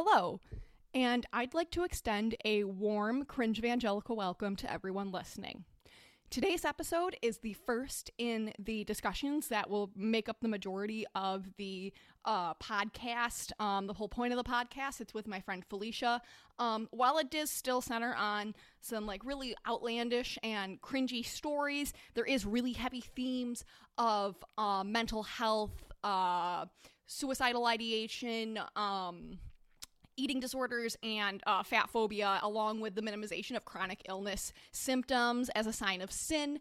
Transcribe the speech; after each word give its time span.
Hello, 0.00 0.40
and 0.94 1.26
I'd 1.32 1.54
like 1.54 1.72
to 1.72 1.82
extend 1.82 2.36
a 2.44 2.62
warm 2.62 3.24
cringe 3.24 3.58
evangelical 3.58 4.14
welcome 4.14 4.54
to 4.54 4.72
everyone 4.72 5.10
listening. 5.10 5.64
Today's 6.30 6.64
episode 6.64 7.16
is 7.20 7.38
the 7.38 7.54
first 7.54 8.08
in 8.16 8.52
the 8.60 8.84
discussions 8.84 9.48
that 9.48 9.68
will 9.68 9.90
make 9.96 10.28
up 10.28 10.36
the 10.40 10.46
majority 10.46 11.04
of 11.16 11.50
the 11.56 11.92
uh, 12.24 12.54
podcast. 12.54 13.50
Um, 13.58 13.88
the 13.88 13.92
whole 13.92 14.08
point 14.08 14.32
of 14.32 14.36
the 14.36 14.48
podcast, 14.48 15.00
it's 15.00 15.14
with 15.14 15.26
my 15.26 15.40
friend 15.40 15.64
Felicia. 15.68 16.22
Um, 16.60 16.86
while 16.92 17.18
it 17.18 17.32
does 17.32 17.50
still 17.50 17.80
center 17.80 18.14
on 18.14 18.54
some 18.80 19.04
like 19.04 19.24
really 19.24 19.56
outlandish 19.66 20.38
and 20.44 20.80
cringy 20.80 21.26
stories, 21.26 21.92
there 22.14 22.24
is 22.24 22.46
really 22.46 22.72
heavy 22.72 23.00
themes 23.00 23.64
of 23.98 24.36
uh, 24.58 24.84
mental 24.84 25.24
health, 25.24 25.72
uh, 26.04 26.66
suicidal 27.08 27.66
ideation, 27.66 28.60
um, 28.76 29.40
eating 30.18 30.40
disorders 30.40 30.96
and 31.02 31.42
uh, 31.46 31.62
fat 31.62 31.88
phobia, 31.88 32.40
along 32.42 32.80
with 32.80 32.94
the 32.94 33.02
minimization 33.02 33.56
of 33.56 33.64
chronic 33.64 34.02
illness 34.08 34.52
symptoms 34.72 35.48
as 35.50 35.66
a 35.66 35.72
sign 35.72 36.02
of 36.02 36.12
sin. 36.12 36.58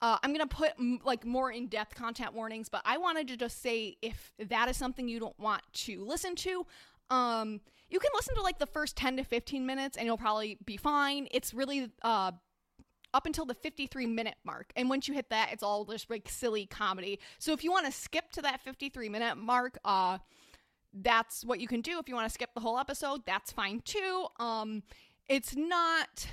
Uh, 0.00 0.18
I'm 0.22 0.32
gonna 0.32 0.46
put 0.46 0.72
m- 0.78 1.00
like 1.04 1.24
more 1.24 1.50
in-depth 1.50 1.96
content 1.96 2.34
warnings, 2.34 2.68
but 2.68 2.82
I 2.84 2.98
wanted 2.98 3.26
to 3.28 3.36
just 3.36 3.60
say 3.60 3.96
if 4.00 4.32
that 4.38 4.68
is 4.68 4.76
something 4.76 5.08
you 5.08 5.18
don't 5.18 5.38
want 5.40 5.62
to 5.72 6.04
listen 6.04 6.36
to, 6.36 6.64
um, 7.10 7.60
you 7.90 7.98
can 7.98 8.10
listen 8.14 8.34
to 8.36 8.42
like 8.42 8.58
the 8.58 8.66
first 8.66 8.96
10 8.96 9.16
to 9.16 9.24
15 9.24 9.64
minutes 9.66 9.96
and 9.96 10.06
you'll 10.06 10.18
probably 10.18 10.58
be 10.64 10.76
fine. 10.76 11.26
It's 11.30 11.54
really 11.54 11.90
uh, 12.02 12.32
up 13.14 13.26
until 13.26 13.44
the 13.46 13.54
53 13.54 14.06
minute 14.06 14.36
mark. 14.44 14.72
And 14.76 14.88
once 14.88 15.08
you 15.08 15.14
hit 15.14 15.30
that, 15.30 15.50
it's 15.52 15.62
all 15.62 15.84
just 15.84 16.10
like 16.10 16.28
silly 16.28 16.66
comedy. 16.66 17.18
So 17.38 17.52
if 17.52 17.64
you 17.64 17.72
want 17.72 17.86
to 17.86 17.92
skip 17.92 18.30
to 18.32 18.42
that 18.42 18.60
53 18.60 19.08
minute 19.08 19.36
mark, 19.36 19.78
uh, 19.84 20.18
that's 21.02 21.44
what 21.44 21.60
you 21.60 21.68
can 21.68 21.80
do. 21.80 21.98
If 21.98 22.08
you 22.08 22.14
want 22.14 22.26
to 22.26 22.32
skip 22.32 22.50
the 22.54 22.60
whole 22.60 22.78
episode, 22.78 23.22
that's 23.26 23.52
fine 23.52 23.80
too. 23.84 24.26
Um, 24.38 24.82
it's 25.28 25.56
not 25.56 26.28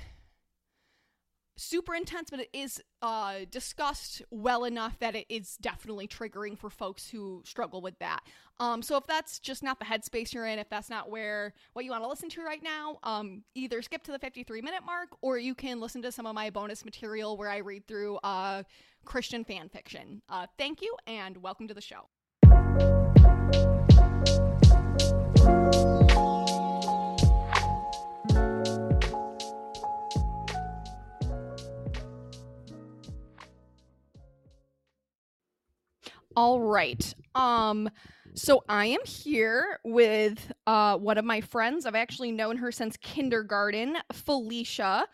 super 1.56 1.94
intense, 1.94 2.30
but 2.30 2.40
it 2.40 2.50
is 2.52 2.82
uh, 3.02 3.38
discussed 3.50 4.22
well 4.30 4.64
enough 4.64 4.98
that 4.98 5.16
it 5.16 5.26
is 5.28 5.56
definitely 5.56 6.06
triggering 6.06 6.58
for 6.58 6.70
folks 6.70 7.08
who 7.08 7.42
struggle 7.44 7.80
with 7.80 7.98
that. 7.98 8.20
Um, 8.60 8.82
so 8.82 8.96
if 8.96 9.06
that's 9.06 9.38
just 9.38 9.62
not 9.62 9.78
the 9.78 9.84
headspace 9.84 10.32
you're 10.32 10.46
in, 10.46 10.58
if 10.58 10.68
that's 10.68 10.90
not 10.90 11.10
where 11.10 11.52
what 11.72 11.84
you 11.84 11.90
want 11.90 12.04
to 12.04 12.08
listen 12.08 12.28
to 12.30 12.42
right 12.42 12.62
now, 12.62 12.98
um, 13.02 13.42
either 13.54 13.82
skip 13.82 14.02
to 14.04 14.12
the 14.12 14.18
53 14.18 14.60
minute 14.60 14.82
mark 14.84 15.08
or 15.22 15.38
you 15.38 15.54
can 15.54 15.80
listen 15.80 16.02
to 16.02 16.12
some 16.12 16.26
of 16.26 16.34
my 16.34 16.50
bonus 16.50 16.84
material 16.84 17.36
where 17.36 17.50
I 17.50 17.58
read 17.58 17.86
through 17.86 18.16
uh, 18.18 18.62
Christian 19.04 19.44
fan 19.44 19.68
fiction. 19.68 20.22
Uh, 20.28 20.46
thank 20.58 20.82
you 20.82 20.94
and 21.06 21.36
welcome 21.38 21.68
to 21.68 21.74
the 21.74 21.80
show. 21.80 22.08
All 36.36 36.60
right. 36.60 37.14
Um 37.34 37.88
so 38.34 38.62
I 38.68 38.86
am 38.86 39.00
here 39.06 39.78
with 39.84 40.52
uh 40.66 40.98
one 40.98 41.18
of 41.18 41.24
my 41.24 41.40
friends. 41.40 41.86
I've 41.86 41.94
actually 41.94 42.32
known 42.32 42.56
her 42.58 42.70
since 42.70 42.96
kindergarten, 42.98 43.96
Felicia. 44.12 45.06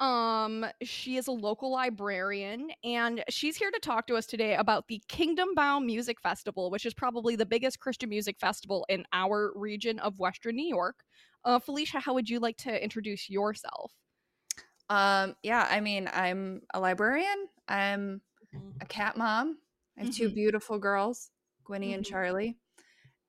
Um 0.00 0.64
she 0.82 1.16
is 1.16 1.26
a 1.26 1.32
local 1.32 1.72
librarian 1.72 2.70
and 2.84 3.24
she's 3.28 3.56
here 3.56 3.70
to 3.72 3.80
talk 3.80 4.06
to 4.06 4.14
us 4.16 4.26
today 4.26 4.54
about 4.54 4.86
the 4.88 5.02
Kingdom 5.08 5.48
Bound 5.56 5.86
Music 5.86 6.20
Festival, 6.20 6.70
which 6.70 6.86
is 6.86 6.94
probably 6.94 7.34
the 7.34 7.46
biggest 7.46 7.80
Christian 7.80 8.08
music 8.08 8.38
festival 8.38 8.86
in 8.88 9.04
our 9.12 9.52
region 9.56 9.98
of 9.98 10.20
Western 10.20 10.54
New 10.56 10.68
York. 10.68 11.02
Uh 11.44 11.58
Felicia, 11.58 11.98
how 12.00 12.14
would 12.14 12.30
you 12.30 12.38
like 12.38 12.56
to 12.58 12.82
introduce 12.84 13.28
yourself? 13.28 13.92
Um 14.90 15.34
yeah, 15.42 15.66
I 15.70 15.80
mean, 15.80 16.08
I'm 16.12 16.62
a 16.74 16.80
librarian. 16.80 17.48
I'm 17.68 18.22
a 18.80 18.86
cat 18.86 19.16
mom. 19.16 19.58
I 19.98 20.04
have 20.04 20.14
two 20.14 20.30
Mhm. 20.30 20.34
beautiful 20.34 20.78
girls, 20.78 21.30
Gwynny 21.64 21.92
and 21.94 22.04
Mhm. 22.04 22.08
Charlie. 22.08 22.58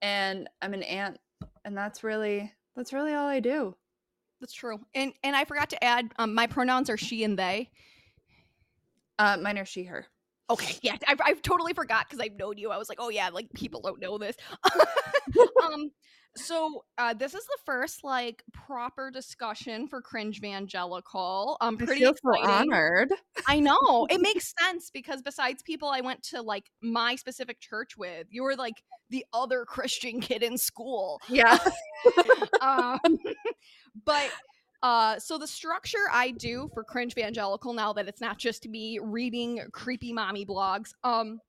And 0.02 0.50
I'm 0.62 0.74
an 0.74 0.84
aunt, 0.84 1.20
and 1.66 1.76
that's 1.78 2.04
really 2.04 2.54
that's 2.76 2.94
really 2.94 3.14
all 3.14 3.28
I 3.28 3.40
do. 3.40 3.76
That's 4.40 4.54
true. 4.54 4.86
And 4.94 5.14
and 5.24 5.36
I 5.36 5.46
forgot 5.46 5.70
to 5.72 5.84
add 5.84 6.14
um 6.18 6.34
my 6.34 6.48
pronouns 6.48 6.90
are 6.90 6.98
she 6.98 7.24
and 7.24 7.38
they. 7.38 7.72
Uh 9.18 9.38
mine 9.38 9.58
are 9.58 9.66
she 9.66 9.84
her. 9.86 10.08
Okay, 10.50 10.78
yeah, 10.82 10.96
I've, 11.08 11.22
I've 11.24 11.42
totally 11.42 11.74
forgot 11.74 12.08
because 12.08 12.20
I've 12.20 12.38
known 12.38 12.58
you. 12.58 12.72
I 12.72 12.78
was 12.78 12.90
like, 12.90 13.00
oh 13.02 13.10
yeah, 13.10 13.30
like 13.30 13.48
people 13.54 13.82
don't 13.82 14.02
know 14.02 14.18
this. 14.18 14.36
um, 15.64 15.92
so 16.36 16.84
uh, 16.98 17.14
this 17.14 17.34
is 17.34 17.44
the 17.44 17.58
first 17.66 18.04
like 18.04 18.44
proper 18.54 19.12
discussion 19.12 19.88
for 19.88 20.02
cringe 20.02 20.38
evangelical. 20.38 21.58
I'm 21.62 21.76
I 21.76 21.86
pretty 21.86 22.02
feel 22.02 22.14
so 22.14 22.44
honored. 22.44 23.12
I 23.48 23.60
know 23.60 24.08
it 24.10 24.22
makes 24.22 24.54
sense 24.60 24.90
because 24.92 25.22
besides 25.22 25.62
people 25.64 25.90
I 25.90 26.02
went 26.02 26.24
to 26.24 26.42
like 26.42 26.70
my 26.82 27.16
specific 27.16 27.60
church 27.60 27.98
with, 27.98 28.28
you 28.30 28.44
were 28.44 28.56
like 28.56 28.84
the 29.10 29.26
other 29.34 29.66
Christian 29.68 30.22
kid 30.22 30.44
in 30.44 30.58
school. 30.58 31.22
Yeah. 31.28 31.58
um, 32.62 33.00
but 34.06 34.30
uh, 34.82 35.20
so 35.20 35.38
the 35.38 35.48
structure 35.48 36.08
I 36.12 36.32
do 36.32 36.70
for 36.74 36.84
cringe 36.84 37.14
evangelical 37.18 37.74
now 37.74 37.94
that 37.94 38.08
it's 38.08 38.22
not 38.22 38.38
just 38.38 38.68
me 38.68 39.00
reading 39.02 39.62
creepy 39.72 40.14
mommy 40.14 40.46
blogs, 40.46 40.92
um, 41.04 41.40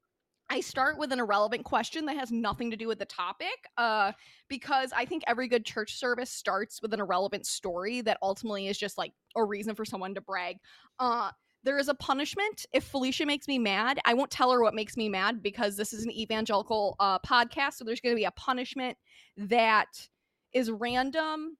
I 0.52 0.60
start 0.60 0.98
with 0.98 1.12
an 1.12 1.20
irrelevant 1.20 1.64
question 1.64 2.06
that 2.06 2.16
has 2.16 2.32
nothing 2.32 2.72
to 2.72 2.76
do 2.76 2.88
with 2.88 2.98
the 2.98 3.04
topic, 3.04 3.68
uh, 3.78 4.10
because 4.48 4.92
I 4.94 5.04
think 5.04 5.22
every 5.28 5.46
good 5.46 5.64
church 5.64 5.94
service 5.94 6.28
starts 6.28 6.82
with 6.82 6.92
an 6.92 6.98
irrelevant 6.98 7.46
story 7.46 8.00
that 8.00 8.18
ultimately 8.20 8.66
is 8.66 8.76
just 8.76 8.98
like 8.98 9.12
a 9.36 9.44
reason 9.44 9.76
for 9.76 9.84
someone 9.84 10.12
to 10.16 10.20
brag. 10.20 10.56
Uh, 10.98 11.30
there 11.62 11.78
is 11.78 11.88
a 11.88 11.94
punishment 11.94 12.66
if 12.72 12.82
Felicia 12.82 13.24
makes 13.26 13.46
me 13.46 13.60
mad. 13.60 14.00
I 14.04 14.14
won't 14.14 14.30
tell 14.30 14.50
her 14.50 14.60
what 14.60 14.74
makes 14.74 14.96
me 14.96 15.08
mad 15.08 15.40
because 15.40 15.76
this 15.76 15.92
is 15.92 16.04
an 16.04 16.10
evangelical 16.10 16.96
uh, 16.98 17.20
podcast, 17.20 17.74
so 17.74 17.84
there's 17.84 18.00
going 18.00 18.14
to 18.16 18.20
be 18.20 18.24
a 18.24 18.32
punishment 18.32 18.98
that 19.36 20.08
is 20.52 20.68
random 20.68 21.56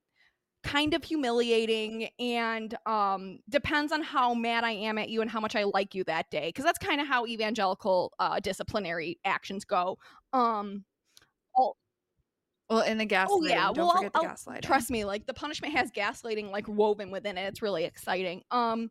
kind 0.63 0.93
of 0.95 1.03
humiliating 1.03 2.09
and 2.19 2.77
um 2.87 3.39
depends 3.49 3.93
on 3.93 4.03
how 4.03 4.35
mad 4.35 4.63
I 4.63 4.73
am 4.73 4.99
at 4.99 5.09
you 5.09 5.23
and 5.23 5.31
how 5.31 5.41
much 5.41 5.57
I 5.57 5.65
like 5.65 5.95
you 5.95 6.05
that 6.05 6.31
day 6.31 6.49
because 6.49 6.65
that's 6.65 6.79
kind 6.79 7.01
of 7.01 7.07
how 7.07 7.27
evangelical 7.27 8.13
uh 8.19 8.41
disciplinary 8.41 9.19
actions 9.25 9.65
go. 9.65 9.97
Um 10.33 10.85
Well, 12.69 12.83
in 12.83 12.99
the 12.99 13.07
gaslighting. 13.07 13.27
oh 13.31 13.45
yeah, 13.47 13.65
Don't 13.73 13.79
well 13.79 13.89
I'll, 13.91 13.97
forget 13.97 14.13
the 14.13 14.19
I'll- 14.21 14.25
gaslighting. 14.27 14.63
trust 14.63 14.91
me 14.91 15.05
like 15.05 15.27
the 15.27 15.35
punishment 15.35 15.75
has 15.75 15.91
gaslighting 15.91 16.51
like 16.51 16.69
woven 16.69 17.11
within 17.11 17.37
it. 17.37 17.43
It's 17.49 17.63
really 17.63 17.85
exciting. 17.85 18.43
Um 18.51 18.91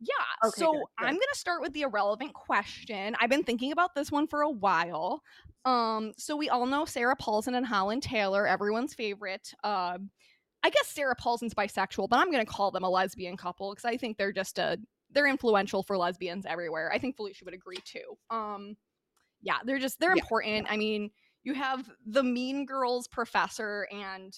yeah, 0.00 0.48
Okay, 0.48 0.60
so 0.60 0.72
good, 0.72 0.82
I'm 0.98 1.14
going 1.14 1.20
to 1.32 1.38
start 1.38 1.62
with 1.62 1.72
the 1.72 1.80
irrelevant 1.80 2.34
question. 2.34 3.16
I've 3.18 3.30
been 3.30 3.44
thinking 3.44 3.72
about 3.72 3.94
this 3.94 4.12
one 4.12 4.26
for 4.26 4.42
a 4.42 4.50
while. 4.50 5.22
Um 5.64 6.12
so 6.18 6.36
we 6.36 6.48
all 6.48 6.66
know 6.66 6.84
Sarah 6.84 7.16
Paulson 7.16 7.54
and 7.54 7.64
Holland 7.66 8.02
Taylor, 8.02 8.46
everyone's 8.46 8.92
favorite 8.94 9.52
uh 9.62 9.98
I 10.66 10.70
guess 10.70 10.88
Sarah 10.88 11.14
Paulson's 11.14 11.54
bisexual, 11.54 12.08
but 12.08 12.18
I'm 12.18 12.32
going 12.32 12.44
to 12.44 12.52
call 12.52 12.72
them 12.72 12.82
a 12.82 12.90
lesbian 12.90 13.36
couple 13.36 13.70
because 13.70 13.84
I 13.84 13.96
think 13.96 14.18
they're 14.18 14.32
just 14.32 14.58
a 14.58 14.76
they're 15.12 15.28
influential 15.28 15.84
for 15.84 15.96
lesbians 15.96 16.44
everywhere. 16.44 16.90
I 16.92 16.98
think 16.98 17.14
Felicia 17.14 17.44
would 17.44 17.54
agree 17.54 17.76
too. 17.84 18.18
Um, 18.30 18.76
yeah, 19.40 19.58
they're 19.64 19.78
just 19.78 20.00
they're 20.00 20.16
Yeah, 20.16 20.22
important. 20.22 20.66
I 20.68 20.76
mean, 20.76 21.12
you 21.44 21.54
have 21.54 21.88
the 22.04 22.24
Mean 22.24 22.66
Girls 22.66 23.06
professor 23.06 23.86
and 23.92 24.36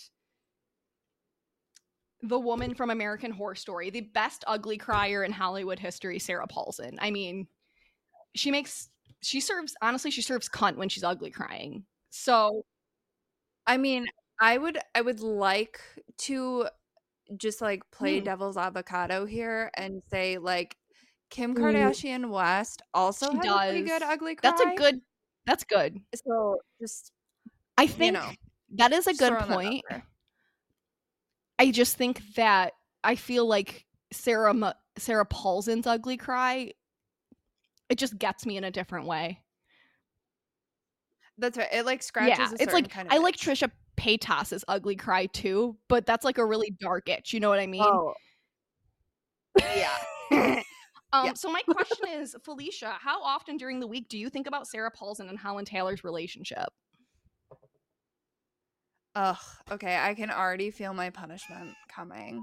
the 2.20 2.38
woman 2.38 2.74
from 2.74 2.90
American 2.90 3.30
Horror 3.30 3.54
Story, 3.54 3.88
the 3.88 4.02
best 4.02 4.44
ugly 4.46 4.76
crier 4.76 5.24
in 5.24 5.32
Hollywood 5.32 5.78
history, 5.78 6.18
Sarah 6.18 6.46
Paulson. 6.46 6.98
I 7.00 7.10
mean, 7.10 7.46
she 8.34 8.50
makes 8.50 8.90
she 9.22 9.40
serves 9.40 9.74
honestly 9.80 10.10
she 10.10 10.20
serves 10.20 10.46
cunt 10.50 10.76
when 10.76 10.90
she's 10.90 11.04
ugly 11.04 11.30
crying. 11.30 11.84
So 12.10 12.66
I 13.66 13.78
mean, 13.78 14.08
I 14.40 14.58
would 14.58 14.78
I 14.94 15.00
would 15.00 15.20
like 15.20 15.80
to 16.18 16.68
just 17.36 17.60
like 17.60 17.82
play 17.90 18.20
Mm. 18.20 18.24
devil's 18.24 18.56
avocado 18.56 19.26
here 19.26 19.70
and 19.76 20.02
say 20.10 20.38
like 20.38 20.76
Kim. 21.30 21.54
Kardashian 21.54 22.30
West 22.30 22.80
also 22.94 23.30
She 23.30 23.36
has 23.36 23.44
a 23.46 23.58
pretty 23.70 23.82
good 23.82 24.02
ugly 24.02 24.34
cry. 24.36 24.50
that's 24.50 24.60
a 24.62 24.74
good 24.76 25.00
that's 25.46 25.64
good. 25.64 26.00
so 26.26 26.58
just 26.80 27.12
I 27.76 27.82
you 27.82 27.88
think 27.88 28.14
know 28.14 28.30
that 28.76 28.92
is 28.92 29.06
a 29.06 29.14
good 29.14 29.28
throwing 29.28 29.38
that 29.38 29.50
out 29.50 29.54
point. 29.54 29.84
I 31.58 31.70
just 31.70 31.96
think 31.96 32.22
that 32.36 32.74
I 33.02 33.14
feel 33.16 33.46
like 33.46 33.84
Sarah 34.12 34.54
Ma- 34.54 34.74
Sarah 34.96 35.26
Paulson's 35.26 35.86
ugly 35.86 36.16
cry 36.16 36.72
it 37.88 37.96
just 37.98 38.18
gets 38.18 38.44
me 38.44 38.56
in 38.58 38.64
a 38.64 38.70
different 38.70 39.06
way. 39.06 39.42
That's 41.38 41.56
right. 41.56 41.68
It 41.72 41.86
like 41.86 42.02
scratches 42.02 42.38
yeah, 42.38 42.50
a 42.58 42.62
it's 42.62 42.72
like 42.72 42.90
kind 42.90 43.08
of 43.08 43.14
I 43.14 43.18
like 43.18 43.34
itch. 43.36 43.40
Trisha 43.98 44.18
Paytas's 44.18 44.64
ugly 44.68 44.96
cry 44.96 45.26
too, 45.26 45.76
but 45.88 46.06
that's 46.06 46.24
like 46.24 46.38
a 46.38 46.44
really 46.44 46.70
dark 46.80 47.08
itch. 47.08 47.32
You 47.32 47.40
know 47.40 47.48
what 47.48 47.58
I 47.58 47.66
mean? 47.66 47.82
Oh. 47.82 48.14
Yeah. 49.58 49.96
um. 51.12 51.26
Yeah. 51.26 51.32
So 51.34 51.50
my 51.50 51.62
question 51.62 52.08
is, 52.08 52.36
Felicia, 52.44 52.96
how 53.00 53.22
often 53.22 53.56
during 53.56 53.80
the 53.80 53.86
week 53.86 54.08
do 54.08 54.18
you 54.18 54.30
think 54.30 54.46
about 54.46 54.66
Sarah 54.66 54.90
Paulson 54.90 55.28
and 55.28 55.38
Holland 55.38 55.66
Taylor's 55.66 56.04
relationship? 56.04 56.68
Ugh. 59.14 59.36
Okay, 59.70 59.96
I 59.96 60.14
can 60.14 60.30
already 60.30 60.70
feel 60.70 60.94
my 60.94 61.10
punishment 61.10 61.74
coming. 61.94 62.42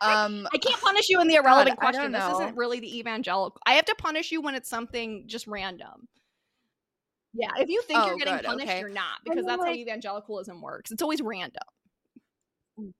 Um, 0.00 0.48
I 0.52 0.58
can't 0.58 0.80
punish 0.80 1.08
you 1.10 1.20
in 1.20 1.28
the 1.28 1.34
irrelevant 1.34 1.78
God, 1.78 1.92
question. 1.92 2.12
This 2.12 2.24
isn't 2.24 2.56
really 2.56 2.80
the 2.80 2.98
evangelical. 2.98 3.60
I 3.66 3.74
have 3.74 3.84
to 3.86 3.94
punish 3.96 4.32
you 4.32 4.40
when 4.40 4.54
it's 4.54 4.68
something 4.68 5.24
just 5.26 5.46
random. 5.46 6.08
Yeah, 7.36 7.50
if 7.58 7.68
you 7.68 7.82
think 7.82 8.04
you're 8.04 8.14
Oh, 8.14 8.18
getting 8.18 8.36
good, 8.36 8.44
punished, 8.44 8.68
okay. 8.68 8.80
you're 8.80 8.88
not 8.88 9.18
because 9.24 9.44
that's 9.44 9.62
how 9.64 9.72
evangelicalism 9.72 10.60
works. 10.60 10.90
It's 10.90 11.02
always 11.02 11.20
random. 11.20 11.62
Mm. 12.78 12.92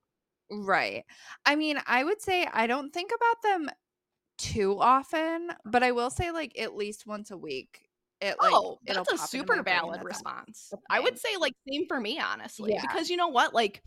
Right. 0.51 1.05
I 1.45 1.57
mean, 1.57 1.79
I 1.87 2.05
would 2.05 2.21
say 2.21 2.47
I 2.53 2.67
don't 2.67 2.93
think 2.93 3.11
about 3.15 3.43
them 3.43 3.71
too 4.39 4.79
often, 4.81 5.51
but 5.65 5.83
I 5.83 5.93
will 5.93 6.11
say 6.11 6.31
like 6.31 6.59
at 6.59 6.77
least 6.77 7.07
once 7.07 7.31
a 7.31 7.39
week. 7.39 7.89
It 8.21 8.37
like 8.41 8.53
oh, 8.55 8.79
that's 8.87 9.13
a 9.13 9.19
super 9.19 9.63
valid 9.63 10.03
response. 10.03 10.73
I 10.89 11.01
would 11.01 11.19
say 11.19 11.37
like 11.39 11.55
same 11.69 11.87
for 11.87 12.01
me, 12.01 12.19
honestly, 12.21 12.73
Yeah. 12.73 12.81
because 12.83 13.11
you 13.11 13.17
know 13.17 13.29
what, 13.29 13.55
like. 13.55 13.83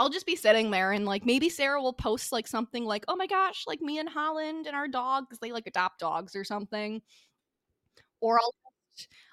I'll 0.00 0.10
just 0.10 0.26
be 0.26 0.36
sitting 0.36 0.70
there 0.70 0.92
and 0.92 1.04
like 1.06 1.26
maybe 1.26 1.48
Sarah 1.48 1.82
will 1.82 1.92
post 1.92 2.30
like 2.30 2.46
something 2.46 2.84
like, 2.84 3.04
"Oh 3.08 3.16
my 3.16 3.26
gosh, 3.26 3.64
like 3.66 3.80
me 3.80 3.98
and 3.98 4.08
Holland 4.08 4.68
and 4.68 4.76
our 4.76 4.86
dog 4.86 5.24
because 5.28 5.40
they 5.40 5.50
like 5.50 5.66
adopt 5.66 5.98
dogs 5.98 6.36
or 6.36 6.44
something," 6.44 7.02
or 8.20 8.38
I'll 8.40 8.54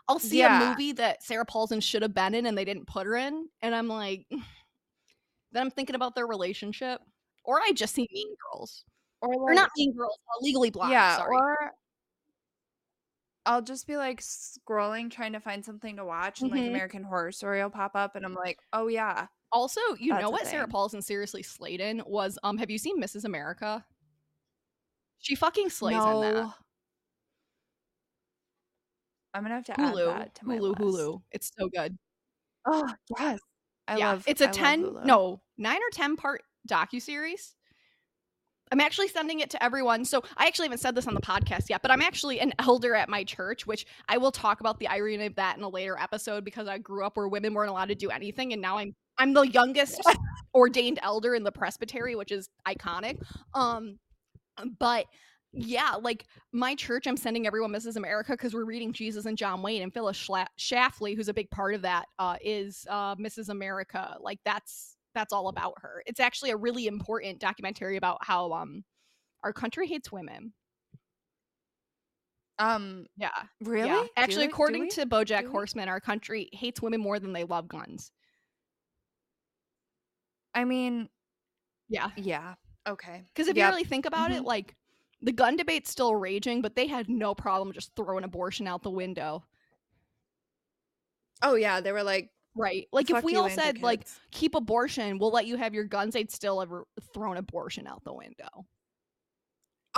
I'll 0.07 0.19
see 0.19 0.42
a 0.44 0.50
movie 0.69 0.92
that 0.94 1.24
Sarah 1.24 1.46
Paulson 1.46 1.80
should 1.80 2.02
have 2.04 2.13
been 2.13 2.36
in 2.36 2.46
and 2.46 2.57
they 2.57 2.66
didn't 2.66 2.86
put 2.86 3.07
her 3.07 3.16
in, 3.16 3.48
and 3.62 3.74
I'm 3.74 3.88
like, 3.88 4.25
then 4.30 5.63
I'm 5.63 5.72
thinking 5.72 5.96
about 5.96 6.13
their 6.16 6.28
relationship, 6.28 7.02
or 7.44 7.60
I 7.62 7.72
just 7.72 7.96
see 7.96 8.07
Mean 8.12 8.36
Girls 8.52 8.86
or 9.22 9.34
or 9.34 9.54
not 9.56 9.72
Mean 9.78 9.94
Girls, 9.96 10.18
uh, 10.28 10.44
Legally 10.44 10.69
Blonde. 10.69 10.92
yeah, 10.92 11.18
sorry. 11.18 11.36
or 11.36 11.72
I'll 13.48 13.62
just 13.62 13.86
be 13.88 13.96
like 13.98 14.22
scrolling 14.22 15.12
trying 15.12 15.34
to 15.34 15.40
find 15.40 15.63
something 15.63 15.98
to 15.98 16.06
watch 16.06 16.42
and 16.42 16.51
like 16.51 16.62
Mhm. 16.62 16.69
American 16.69 17.04
Horror 17.04 17.31
Story 17.31 17.62
will 17.62 17.69
pop 17.69 17.92
up 17.96 18.16
and 18.16 18.25
I'm 18.25 18.34
like, 18.34 18.60
"Oh 18.74 18.88
yeah." 18.88 19.28
also, 19.51 19.80
you 20.00 20.12
That's 20.12 20.22
know 20.24 20.31
what 20.31 20.46
Sarah. 20.48 20.68
Paulson 20.68 21.01
seriously 21.01 21.42
slayed 21.44 21.80
in 21.80 22.01
was 22.06 22.38
um. 22.44 22.58
Have 22.58 22.69
you 22.72 22.78
seen 22.78 23.00
Mrs. 23.01 23.24
America? 23.24 23.86
She 25.19 25.34
fucking 25.36 25.69
slays 25.69 25.96
in 26.04 26.22
that. 26.22 26.54
I'm 29.36 29.44
to 29.44 29.50
have 29.50 29.64
to 29.66 29.80
add 29.80 29.94
Hulu, 29.94 30.06
that 30.06 30.36
to 30.36 30.48
my 30.48 30.58
Hulu, 30.58 30.80
list. 30.80 30.82
Hulu. 30.82 31.22
It's 31.32 31.52
so 31.58 31.68
good. 31.68 31.98
Oh, 32.66 32.88
yes. 33.20 33.40
I 33.88 33.98
yeah, 33.98 34.12
love 34.12 34.24
it's 34.26 34.42
a 34.42 34.48
I 34.48 34.52
ten, 34.52 34.96
no, 35.04 35.42
nine 35.58 35.78
or 35.78 35.92
ten 35.92 36.16
part 36.16 36.42
docu 36.68 37.02
series. 37.02 37.54
I'm 38.72 38.80
actually 38.80 39.10
sending 39.10 39.42
it 39.42 39.52
to 39.52 39.64
everyone. 39.64 40.06
So 40.06 40.24
I 40.38 40.48
actually 40.48 40.66
haven't 40.66 40.80
said 40.80 40.96
this 40.96 41.08
on 41.08 41.14
the 41.14 41.22
podcast 41.22 41.70
yet, 41.70 41.84
but 41.84 41.92
I'm 41.92 42.02
actually 42.02 42.40
an 42.40 42.54
elder 42.58 42.96
at 42.96 43.10
my 43.10 43.24
church, 43.24 43.68
which 43.68 43.86
I 44.10 44.18
will 44.18 44.32
talk 44.32 44.60
about 44.60 44.80
the 44.80 44.88
irony 44.88 45.28
of 45.28 45.36
that 45.36 45.58
in 45.58 45.64
a 45.64 45.70
later 45.70 45.98
episode 46.00 46.44
because 46.44 46.68
I 46.68 46.80
grew 46.80 47.06
up 47.06 47.16
where 47.16 47.28
women 47.28 47.54
weren't 47.54 47.70
allowed 47.70 47.90
to 47.90 47.96
do 47.96 48.10
anything, 48.10 48.54
and 48.54 48.62
now 48.62 48.78
I'm 48.78 48.96
I'm 49.18 49.34
the 49.34 49.44
youngest 49.44 50.02
ordained 50.54 51.00
elder 51.04 51.36
in 51.36 51.44
the 51.44 51.52
presbytery, 51.52 52.16
which 52.16 52.32
is 52.32 52.50
iconic. 52.68 53.22
Um, 53.54 54.00
but 54.80 55.06
yeah, 55.56 55.96
like 56.02 56.25
my 56.52 56.75
church, 56.75 57.07
I'm 57.07 57.18
sending 57.18 57.48
everyone 57.48 57.72
Mrs. 57.72 57.96
America 57.96 58.34
because 58.34 58.54
we're 58.54 58.66
reading 58.66 58.92
Jesus 58.94 59.25
and 59.25 59.38
John 59.38 59.62
Wayne, 59.62 59.81
and 59.81 59.94
Phyllis 59.94 60.18
Schla- 60.18 60.48
Schlafly, 60.60 61.16
who's 61.16 61.30
a 61.30 61.34
big 61.34 61.50
part 61.50 61.74
of 61.75 61.81
that, 61.84 62.06
uh, 62.19 62.36
is 62.44 62.86
uh, 62.90 63.16
Mrs. 63.16 63.50
America. 63.50 64.18
Like 64.19 64.40
that's 64.46 64.98
that's 65.13 65.31
all 65.34 65.48
about 65.48 65.74
her. 65.81 66.04
It's 66.06 66.19
actually 66.19 66.52
a 66.52 66.57
really 66.57 66.88
important 66.88 67.40
documentary 67.40 67.96
about 67.98 68.18
how 68.22 68.52
um 68.52 68.84
our 69.44 69.54
country 69.54 69.88
hates 69.88 70.12
women. 70.12 70.52
Um 72.60 73.06
Yeah, 73.18 73.30
really? 73.62 73.88
yeah. 73.90 74.04
Actually, 74.18 74.48
we- 74.48 74.51
according 74.54 74.90
to 74.92 75.06
BoJack 75.06 75.48
Horseman, 75.50 75.90
our 75.90 76.00
country 76.01 76.50
hates 76.54 76.81
women 76.81 77.00
more 77.01 77.19
than 77.19 77.34
they 77.34 77.44
love 77.46 77.68
guns. 77.68 78.12
I 80.54 80.63
mean, 80.63 81.10
Yeah, 81.90 82.10
yeah. 82.18 82.56
Okay. 82.88 83.24
because 83.34 83.48
if 83.48 83.58
Yep. 83.58 83.66
you 83.66 83.69
really 83.69 83.84
think 83.84 84.06
about 84.06 84.31
it, 84.31 84.42
Mhm. 84.42 84.46
like 84.46 84.75
the 85.25 85.33
gun 85.33 85.57
debate's 85.57 85.89
still 85.92 86.16
raging, 86.16 86.62
but 86.62 86.75
they 86.75 86.88
had 86.88 87.10
no 87.10 87.36
problem 87.36 87.74
just 87.74 87.95
throwing 87.95 88.24
abortion 88.24 88.68
out 88.68 88.83
the 88.83 88.92
window. 88.92 89.45
Oh 91.42 91.56
yeah, 91.56 91.81
they 91.81 91.92
were 91.92 92.04
like 92.04 92.31
Right. 92.57 92.88
Like 92.94 93.10
if 93.10 93.22
we 93.22 93.36
all 93.36 93.50
said 93.50 93.81
like 93.81 94.07
keep 94.31 94.56
abortion, 94.56 95.19
we'll 95.19 95.31
let 95.31 95.45
you 95.45 95.57
have 95.57 95.74
your 95.74 95.83
guns, 95.83 96.13
they'd 96.13 96.31
still 96.31 96.62
have 96.62 96.72
thrown 97.13 97.36
abortion 97.38 97.86
out 97.86 98.04
the 98.06 98.13
window. 98.13 98.66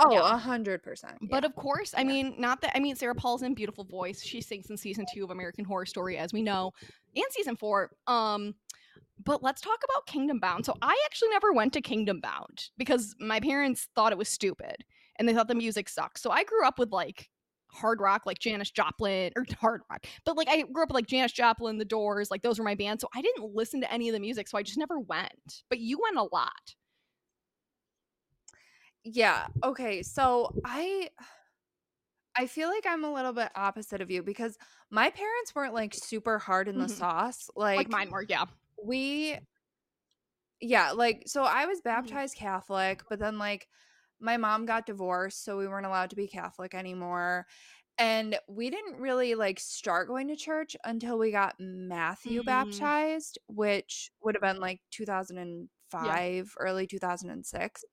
Oh, 0.00 0.22
a 0.22 0.36
hundred 0.36 0.82
percent. 0.82 1.18
But 1.28 1.44
of 1.44 1.56
course, 1.56 1.92
I 1.96 2.02
Yeah. 2.02 2.04
mean, 2.04 2.34
not 2.38 2.60
that 2.60 2.76
I 2.76 2.80
mean 2.80 2.94
Sarah 2.94 3.14
Paulson, 3.14 3.54
beautiful 3.54 3.84
voice. 3.84 4.22
She 4.22 4.40
sings 4.40 4.70
in 4.70 4.76
season 4.76 5.06
two 5.06 5.24
of 5.24 5.30
American 5.30 5.64
Horror 5.64 5.86
Story, 5.86 6.16
as 6.16 6.32
we 6.32 6.42
know, 6.42 6.72
and 7.16 7.24
season 7.30 7.56
four. 7.56 7.90
Um, 8.06 8.54
but 9.24 9.42
let's 9.42 9.60
talk 9.60 9.80
about 9.84 10.06
Kingdom 10.06 10.40
Bound. 10.40 10.66
So 10.66 10.76
I 10.82 11.00
actually 11.06 11.30
never 11.30 11.52
went 11.52 11.72
to 11.74 11.80
Kingdom 11.82 12.20
Bound 12.20 12.70
because 12.78 13.16
my 13.20 13.40
parents 13.40 13.88
thought 13.96 14.12
it 14.12 14.18
was 14.18 14.28
stupid 14.28 14.84
and 15.18 15.28
they 15.28 15.34
thought 15.34 15.48
the 15.48 15.54
music 15.54 15.88
sucked. 15.88 16.18
So 16.18 16.30
I 16.30 16.44
grew 16.44 16.64
up 16.66 16.78
with 16.78 16.92
like 16.92 17.30
hard 17.70 18.00
rock, 18.00 18.24
like 18.26 18.38
Janis 18.38 18.70
Joplin, 18.70 19.32
or 19.36 19.44
hard 19.60 19.82
rock, 19.90 20.06
but 20.24 20.36
like 20.36 20.48
I 20.48 20.62
grew 20.62 20.82
up 20.82 20.88
with 20.90 20.94
like 20.94 21.06
Janis 21.06 21.32
Joplin, 21.32 21.78
The 21.78 21.84
Doors, 21.84 22.30
like 22.30 22.42
those 22.42 22.58
were 22.58 22.64
my 22.64 22.74
bands. 22.74 23.02
So 23.02 23.08
I 23.14 23.22
didn't 23.22 23.54
listen 23.54 23.80
to 23.82 23.92
any 23.92 24.08
of 24.08 24.12
the 24.14 24.20
music, 24.20 24.48
so 24.48 24.58
I 24.58 24.62
just 24.62 24.78
never 24.78 24.98
went. 24.98 25.62
But 25.68 25.80
you 25.80 25.98
went 26.02 26.16
a 26.16 26.28
lot. 26.34 26.74
Yeah. 29.04 29.46
Okay. 29.64 30.02
So 30.02 30.54
I 30.64 31.10
I 32.36 32.46
feel 32.46 32.68
like 32.68 32.86
I'm 32.86 33.04
a 33.04 33.12
little 33.12 33.32
bit 33.32 33.50
opposite 33.56 34.00
of 34.00 34.10
you 34.10 34.22
because 34.22 34.56
my 34.90 35.10
parents 35.10 35.54
weren't 35.54 35.74
like 35.74 35.94
super 35.94 36.38
hard 36.38 36.68
in 36.68 36.78
the 36.78 36.88
Mhm. 36.88 36.88
sauce. 36.88 37.50
Like, 37.56 37.88
Like, 37.88 37.88
mine 37.88 38.10
were, 38.10 38.24
yeah. 38.28 38.46
we 38.82 39.38
yeah, 40.60 40.90
like 40.92 41.22
so 41.26 41.44
I 41.44 41.66
Mm-hmm. 41.66 41.66
was 41.66 41.80
baptized 41.80 42.36
Catholic, 42.36 43.02
but 43.08 43.18
then 43.18 43.38
like 43.38 43.68
my 44.20 44.36
mom 44.36 44.66
got 44.66 44.86
divorced, 44.86 45.44
so 45.44 45.56
we 45.58 45.68
weren't 45.68 45.86
allowed 45.86 46.10
to 46.10 46.16
be 46.16 46.28
Catholic 46.28 46.74
anymore. 46.74 47.46
And 47.98 48.38
we 48.48 48.70
didn't 48.70 48.96
really 49.00 49.34
like 49.34 49.58
start 49.58 50.06
going 50.08 50.28
to 50.28 50.36
church 50.36 50.76
until 50.84 51.18
we 51.18 51.32
got 51.32 51.56
Matthew 51.58 52.44
Mm. 52.44 52.44
baptized, 52.44 53.38
which 53.48 54.10
would 54.22 54.36
have 54.36 54.42
been 54.42 54.60
like 54.60 54.80
2005, 54.90 56.54
early 56.58 56.86
2006 56.86 57.84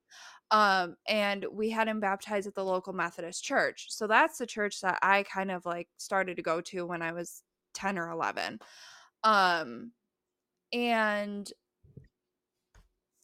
um 0.51 0.95
and 1.07 1.45
we 1.51 1.69
had 1.71 1.87
him 1.87 1.99
baptized 1.99 2.45
at 2.47 2.53
the 2.53 2.63
local 2.63 2.93
methodist 2.93 3.43
church 3.43 3.87
so 3.89 4.05
that's 4.05 4.37
the 4.37 4.45
church 4.45 4.79
that 4.81 4.99
i 5.01 5.23
kind 5.23 5.49
of 5.49 5.65
like 5.65 5.89
started 5.97 6.35
to 6.37 6.43
go 6.43 6.61
to 6.61 6.85
when 6.85 7.01
i 7.01 7.11
was 7.11 7.43
10 7.73 7.97
or 7.97 8.09
11 8.11 8.59
um 9.23 9.91
and 10.73 11.51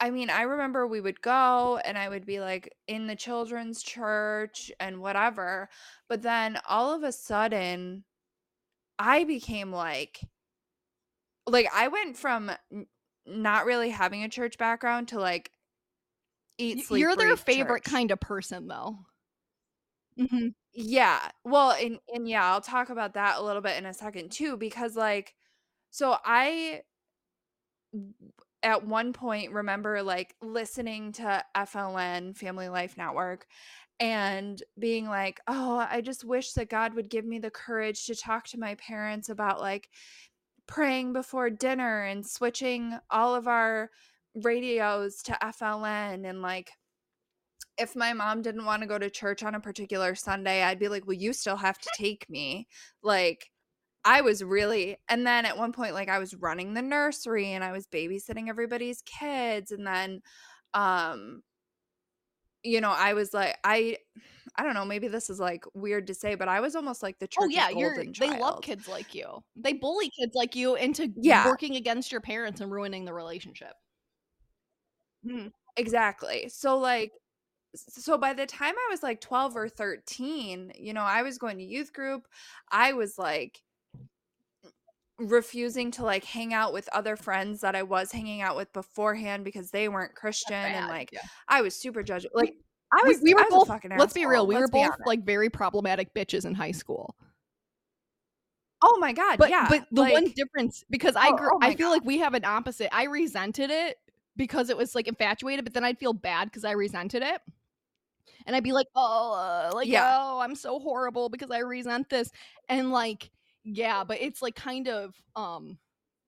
i 0.01 0.09
mean 0.09 0.29
i 0.29 0.41
remember 0.43 0.85
we 0.87 1.01
would 1.01 1.21
go 1.21 1.79
and 1.85 1.97
i 1.97 2.09
would 2.09 2.25
be 2.25 2.41
like 2.41 2.75
in 2.87 3.07
the 3.07 3.15
children's 3.15 3.81
church 3.83 4.71
and 4.81 4.99
whatever 4.99 5.69
but 6.09 6.21
then 6.23 6.59
all 6.67 6.93
of 6.93 7.03
a 7.03 7.13
sudden 7.13 8.03
i 8.99 9.23
became 9.25 9.71
like 9.71 10.21
like 11.47 11.67
i 11.73 11.87
went 11.87 12.17
from 12.17 12.51
n- 12.71 12.87
not 13.25 13.65
really 13.65 13.89
having 13.89 14.23
a 14.23 14.29
church 14.29 14.57
background 14.57 15.07
to 15.09 15.19
like 15.19 15.51
eat 16.57 16.79
sleep 16.79 16.99
You're 16.99 17.15
their 17.15 17.35
favorite 17.35 17.83
church. 17.83 17.85
kind 17.85 18.11
of 18.11 18.19
person, 18.19 18.67
though. 18.67 19.05
hmm 20.17 20.49
Yeah. 20.73 21.31
Well, 21.43 21.71
and 21.71 21.99
and 22.13 22.27
yeah, 22.27 22.51
I'll 22.51 22.61
talk 22.61 22.89
about 22.89 23.13
that 23.15 23.37
a 23.37 23.43
little 23.43 23.61
bit 23.61 23.77
in 23.77 23.85
a 23.85 23.93
second 23.93 24.31
too 24.31 24.57
because 24.57 24.95
like 24.95 25.35
so 25.91 26.17
I 26.25 26.83
at 28.63 28.85
one 28.85 29.13
point 29.13 29.51
remember 29.51 30.03
like 30.03 30.35
listening 30.41 31.11
to 31.13 31.43
FLN 31.55 32.35
Family 32.35 32.69
Life 32.69 32.97
Network 32.97 33.47
and 33.99 34.61
being 34.79 35.07
like, 35.07 35.39
"Oh, 35.47 35.85
I 35.89 36.01
just 36.01 36.23
wish 36.23 36.53
that 36.53 36.69
God 36.69 36.95
would 36.95 37.09
give 37.09 37.25
me 37.25 37.39
the 37.39 37.51
courage 37.51 38.05
to 38.07 38.15
talk 38.15 38.47
to 38.47 38.59
my 38.59 38.75
parents 38.75 39.29
about 39.29 39.61
like 39.61 39.89
praying 40.67 41.13
before 41.13 41.49
dinner 41.49 42.03
and 42.03 42.25
switching 42.25 42.97
all 43.09 43.35
of 43.35 43.47
our 43.47 43.91
radios 44.35 45.17
to 45.23 45.37
FLN 45.43 46.25
and 46.27 46.41
like 46.41 46.71
if 47.77 47.95
my 47.95 48.13
mom 48.13 48.41
didn't 48.41 48.65
want 48.65 48.81
to 48.81 48.87
go 48.87 48.97
to 48.99 49.09
church 49.09 49.43
on 49.43 49.55
a 49.55 49.59
particular 49.59 50.15
Sunday, 50.15 50.61
I'd 50.63 50.79
be 50.79 50.87
like, 50.89 51.07
"Well, 51.07 51.17
you 51.17 51.33
still 51.33 51.57
have 51.57 51.77
to 51.79 51.89
take 51.97 52.29
me." 52.29 52.67
Like 53.03 53.50
I 54.03 54.21
was 54.21 54.43
really 54.43 54.97
and 55.09 55.25
then 55.27 55.45
at 55.45 55.57
one 55.57 55.71
point 55.73 55.93
like 55.93 56.09
I 56.09 56.19
was 56.19 56.35
running 56.35 56.73
the 56.73 56.81
nursery 56.81 57.47
and 57.49 57.63
I 57.63 57.71
was 57.71 57.87
babysitting 57.87 58.49
everybody's 58.49 59.01
kids 59.03 59.71
and 59.71 59.85
then 59.85 60.21
um 60.73 61.43
you 62.63 62.79
know, 62.81 62.91
I 62.91 63.13
was 63.13 63.33
like 63.33 63.57
I 63.63 63.97
I 64.55 64.63
don't 64.63 64.73
know, 64.75 64.85
maybe 64.85 65.07
this 65.07 65.29
is 65.29 65.39
like 65.39 65.65
weird 65.73 66.07
to 66.07 66.13
say, 66.15 66.35
but 66.35 66.47
I 66.49 66.59
was 66.61 66.75
almost 66.75 67.03
like 67.03 67.19
the 67.19 67.29
Oh 67.37 67.47
yeah, 67.49 67.69
you're. 67.69 68.05
golden 68.05 68.13
They 68.17 68.31
love 68.31 68.61
kids 68.61 68.87
like 68.87 69.13
you. 69.13 69.43
They 69.55 69.73
bully 69.73 70.09
kids 70.09 70.35
like 70.35 70.55
you 70.55 70.75
into 70.75 71.13
Yeah. 71.15 71.43
working 71.43 71.75
against 71.75 72.11
your 72.11 72.21
parents 72.21 72.61
and 72.61 72.71
ruining 72.71 73.05
the 73.05 73.13
relationship. 73.13 73.75
Mhm. 75.25 75.51
Exactly. 75.77 76.49
So 76.49 76.77
like 76.77 77.13
so 77.75 78.17
by 78.17 78.33
the 78.33 78.45
time 78.47 78.75
I 78.77 78.87
was 78.91 79.03
like 79.03 79.21
12 79.21 79.55
or 79.57 79.69
13, 79.69 80.73
you 80.77 80.93
know, 80.93 81.03
I 81.03 81.23
was 81.23 81.37
going 81.39 81.57
to 81.59 81.63
youth 81.65 81.93
group. 81.93 82.27
I 82.71 82.93
was 82.93 83.17
like 83.19 83.61
refusing 85.27 85.91
to 85.91 86.03
like 86.03 86.23
hang 86.23 86.53
out 86.53 86.73
with 86.73 86.89
other 86.89 87.15
friends 87.15 87.61
that 87.61 87.75
I 87.75 87.83
was 87.83 88.11
hanging 88.11 88.41
out 88.41 88.55
with 88.55 88.71
beforehand 88.73 89.43
because 89.45 89.71
they 89.71 89.89
weren't 89.89 90.15
Christian 90.15 90.53
and 90.53 90.87
like 90.87 91.09
yeah. 91.11 91.21
I 91.47 91.61
was 91.61 91.75
super 91.75 92.03
judgmental. 92.03 92.29
Like 92.33 92.55
I 92.91 93.07
was 93.07 93.21
we, 93.21 93.33
were 93.33 93.41
was 93.41 93.49
both 93.51 93.67
fucking 93.67 93.91
let's 93.97 94.13
be 94.13 94.25
real 94.25 94.45
we 94.45 94.55
were 94.55 94.61
let's 94.61 94.71
be 94.71 94.79
both 94.83 94.97
like 95.05 95.23
very 95.23 95.49
problematic 95.49 96.13
bitches 96.13 96.45
in 96.45 96.53
high 96.53 96.71
school 96.71 97.15
Oh 98.83 98.97
my 98.99 99.13
god, 99.13 99.37
but 99.37 99.51
yeah. 99.51 99.67
but 99.69 99.85
the 99.91 100.01
one 100.01 100.31
difference 100.35 100.83
because 100.89 101.15
i 101.15 101.27
Oh, 101.27 101.35
grew 101.35 101.51
oh 101.53 101.59
my 101.59 101.67
i 101.67 101.75
feel 101.75 101.89
like 101.91 102.03
we 102.03 102.17
have 102.17 102.33
an 102.33 102.43
opposite 102.43 102.93
i 102.93 103.03
resented 103.05 103.69
it 103.69 103.97
because 104.35 104.69
it 104.69 104.77
was 104.77 104.95
like 104.95 105.07
infatuated 105.07 105.63
but 105.63 105.73
then 105.73 105.83
i'd 105.83 105.99
feel 105.99 106.13
bad 106.13 106.45
because 106.45 106.65
i 106.65 106.71
resented 106.71 107.21
it 107.21 107.41
and 108.47 108.55
i'd 108.55 108.63
be 108.63 108.71
like 108.71 108.87
oh 108.95 109.33
uh, 109.33 109.71
like 109.75 109.87
Yeah. 109.87 110.17
oh 110.19 110.39
i'm 110.39 110.55
so 110.55 110.79
horrible 110.79 111.29
because 111.29 111.51
i 111.51 111.59
resent 111.59 112.09
this 112.09 112.31
and 112.69 112.91
like 112.91 113.29
yeah 113.63 114.03
but 114.03 114.19
it's 114.21 114.41
like 114.41 114.55
kind 114.55 114.87
of 114.87 115.15
um 115.35 115.77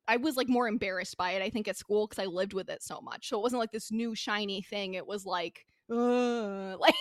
i 0.07 0.17
was 0.17 0.37
like 0.37 0.49
more 0.49 0.67
embarrassed 0.67 1.17
by 1.17 1.31
it 1.33 1.41
i 1.43 1.49
think 1.49 1.67
at 1.67 1.77
school 1.77 2.07
because 2.07 2.23
i 2.23 2.27
lived 2.27 2.53
with 2.53 2.69
it 2.69 2.83
so 2.83 3.01
much 3.01 3.29
so 3.29 3.39
it 3.39 3.43
wasn't 3.43 3.59
like 3.59 3.71
this 3.71 3.91
new 3.91 4.15
shiny 4.15 4.61
thing 4.61 4.95
it 4.95 5.07
was 5.07 5.25
like 5.25 5.65
like 5.89 6.79
like 6.79 6.95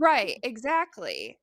Right, 0.00 0.38
exactly. 0.42 1.38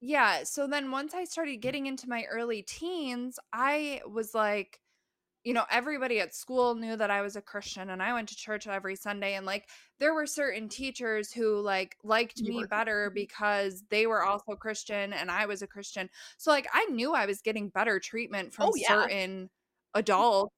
Yeah, 0.00 0.44
so 0.44 0.66
then 0.68 0.90
once 0.90 1.14
I 1.14 1.24
started 1.24 1.58
getting 1.58 1.86
into 1.86 2.08
my 2.08 2.24
early 2.30 2.62
teens, 2.62 3.38
I 3.52 4.02
was 4.06 4.34
like, 4.34 4.80
you 5.46 5.52
know, 5.54 5.64
everybody 5.70 6.18
at 6.18 6.34
school 6.34 6.74
knew 6.74 6.96
that 6.96 7.08
I 7.08 7.22
was 7.22 7.36
a 7.36 7.40
Christian 7.40 7.90
and 7.90 8.02
I 8.02 8.12
went 8.12 8.28
to 8.30 8.34
church 8.36 8.66
every 8.66 8.96
Sunday 8.96 9.34
and 9.34 9.46
like 9.46 9.68
there 10.00 10.12
were 10.12 10.26
certain 10.26 10.68
teachers 10.68 11.30
who 11.32 11.60
like 11.60 11.96
liked 12.02 12.40
You 12.40 12.48
me 12.48 12.56
were- 12.62 12.66
better 12.66 13.06
mm-hmm. 13.06 13.14
because 13.14 13.84
they 13.88 14.08
were 14.08 14.24
also 14.24 14.56
Christian 14.56 15.12
and 15.12 15.30
I 15.30 15.46
was 15.46 15.62
a 15.62 15.66
Christian. 15.68 16.10
So 16.36 16.50
like 16.50 16.66
I 16.74 16.86
knew 16.86 17.14
I 17.14 17.26
was 17.26 17.42
getting 17.42 17.68
better 17.68 18.00
treatment 18.00 18.52
from 18.52 18.70
Oh, 18.70 18.72
yeah. 18.74 18.88
certain 18.88 19.48
adults 19.94 20.52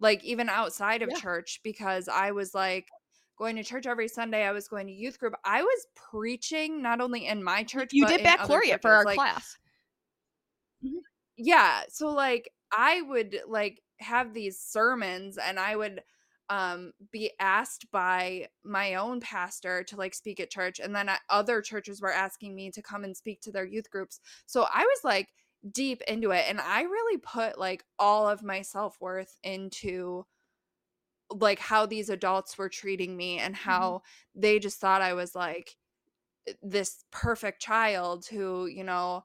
like 0.00 0.24
even 0.24 0.48
outside 0.48 1.02
of 1.02 1.10
Yeah. 1.10 1.20
church 1.20 1.60
because 1.62 2.08
I 2.08 2.30
was 2.30 2.54
like 2.54 2.88
going 3.36 3.56
to 3.56 3.62
church 3.62 3.86
every 3.86 4.08
Sunday. 4.08 4.44
I 4.44 4.52
was 4.52 4.68
going 4.68 4.86
to 4.86 4.92
youth 4.94 5.18
group. 5.18 5.34
I 5.44 5.62
was 5.62 5.86
preaching 6.10 6.80
not 6.80 7.02
only 7.02 7.26
in 7.26 7.44
my 7.44 7.62
church, 7.62 7.90
you 7.92 8.06
did 8.06 8.22
baccalaureate 8.22 8.80
for 8.80 8.90
our 8.90 9.04
Like, 9.04 9.16
class 9.16 9.58
mm-hmm. 10.82 10.96
yeah 11.36 11.82
so 11.90 12.08
like 12.08 12.48
i 12.72 13.02
would 13.02 13.38
like 13.48 13.80
have 14.04 14.32
these 14.32 14.58
sermons 14.58 15.38
and 15.38 15.58
i 15.58 15.74
would 15.74 16.02
um 16.50 16.92
be 17.10 17.30
asked 17.40 17.90
by 17.90 18.46
my 18.64 18.94
own 18.96 19.18
pastor 19.20 19.82
to 19.82 19.96
like 19.96 20.14
speak 20.14 20.38
at 20.40 20.50
church 20.50 20.78
and 20.78 20.94
then 20.94 21.10
other 21.30 21.62
churches 21.62 22.02
were 22.02 22.12
asking 22.12 22.54
me 22.54 22.70
to 22.70 22.82
come 22.82 23.02
and 23.02 23.16
speak 23.16 23.40
to 23.40 23.50
their 23.50 23.64
youth 23.64 23.90
groups. 23.90 24.20
So 24.46 24.66
i 24.72 24.82
was 24.82 25.00
like 25.02 25.28
deep 25.72 26.02
into 26.06 26.32
it 26.32 26.44
and 26.46 26.60
i 26.60 26.82
really 26.82 27.18
put 27.18 27.58
like 27.58 27.82
all 27.98 28.28
of 28.28 28.42
my 28.42 28.60
self-worth 28.60 29.38
into 29.42 30.26
like 31.30 31.58
how 31.58 31.86
these 31.86 32.10
adults 32.10 32.58
were 32.58 32.68
treating 32.68 33.16
me 33.16 33.38
and 33.38 33.56
how 33.56 34.02
they 34.34 34.58
just 34.58 34.78
thought 34.78 35.00
i 35.00 35.14
was 35.14 35.34
like 35.34 35.76
this 36.62 37.04
perfect 37.10 37.62
child 37.62 38.26
who 38.26 38.66
you 38.66 38.84
know 38.84 39.24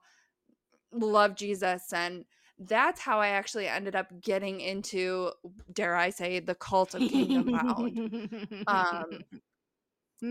loved 0.92 1.38
Jesus 1.38 1.92
and 1.92 2.24
that's 2.60 3.00
how 3.00 3.20
I 3.20 3.28
actually 3.28 3.66
ended 3.66 3.96
up 3.96 4.08
getting 4.20 4.60
into 4.60 5.30
dare 5.72 5.96
I 5.96 6.10
say 6.10 6.40
the 6.40 6.54
cult 6.54 6.94
of 6.94 7.00
Kingdom 7.00 7.52
Bound. 7.52 8.64
Um, 8.66 9.06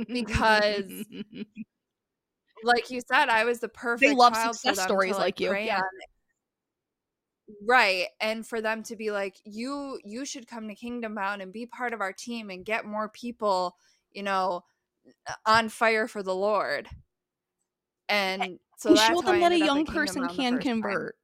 because 0.07 1.05
like 2.63 2.91
you 2.91 3.01
said 3.01 3.29
I 3.29 3.45
was 3.45 3.59
the 3.59 3.67
perfect 3.67 4.11
They 4.11 4.15
love 4.15 4.35
success 4.35 4.81
stories 4.81 5.15
to, 5.15 5.21
like 5.21 5.39
you, 5.39 5.55
yeah. 5.55 5.81
Right. 7.67 8.05
And 8.21 8.45
for 8.45 8.61
them 8.61 8.83
to 8.83 8.95
be 8.95 9.09
like 9.09 9.37
you 9.43 9.99
you 10.03 10.23
should 10.23 10.47
come 10.47 10.67
to 10.67 10.75
Kingdom 10.75 11.15
Bound 11.15 11.41
and 11.41 11.51
be 11.51 11.65
part 11.65 11.93
of 11.93 12.01
our 12.01 12.13
team 12.13 12.51
and 12.51 12.63
get 12.63 12.85
more 12.85 13.09
people, 13.09 13.75
you 14.11 14.21
know, 14.21 14.63
on 15.47 15.69
fire 15.69 16.07
for 16.07 16.21
the 16.21 16.35
Lord. 16.35 16.87
And 18.07 18.59
so 18.77 18.89
and 18.89 18.97
that's 18.97 19.07
show 19.07 19.21
how 19.21 19.31
them 19.31 19.39
that 19.39 19.51
a 19.51 19.57
young 19.57 19.85
person 19.85 20.27
can 20.27 20.59
convert. 20.59 21.15
time. 21.15 21.18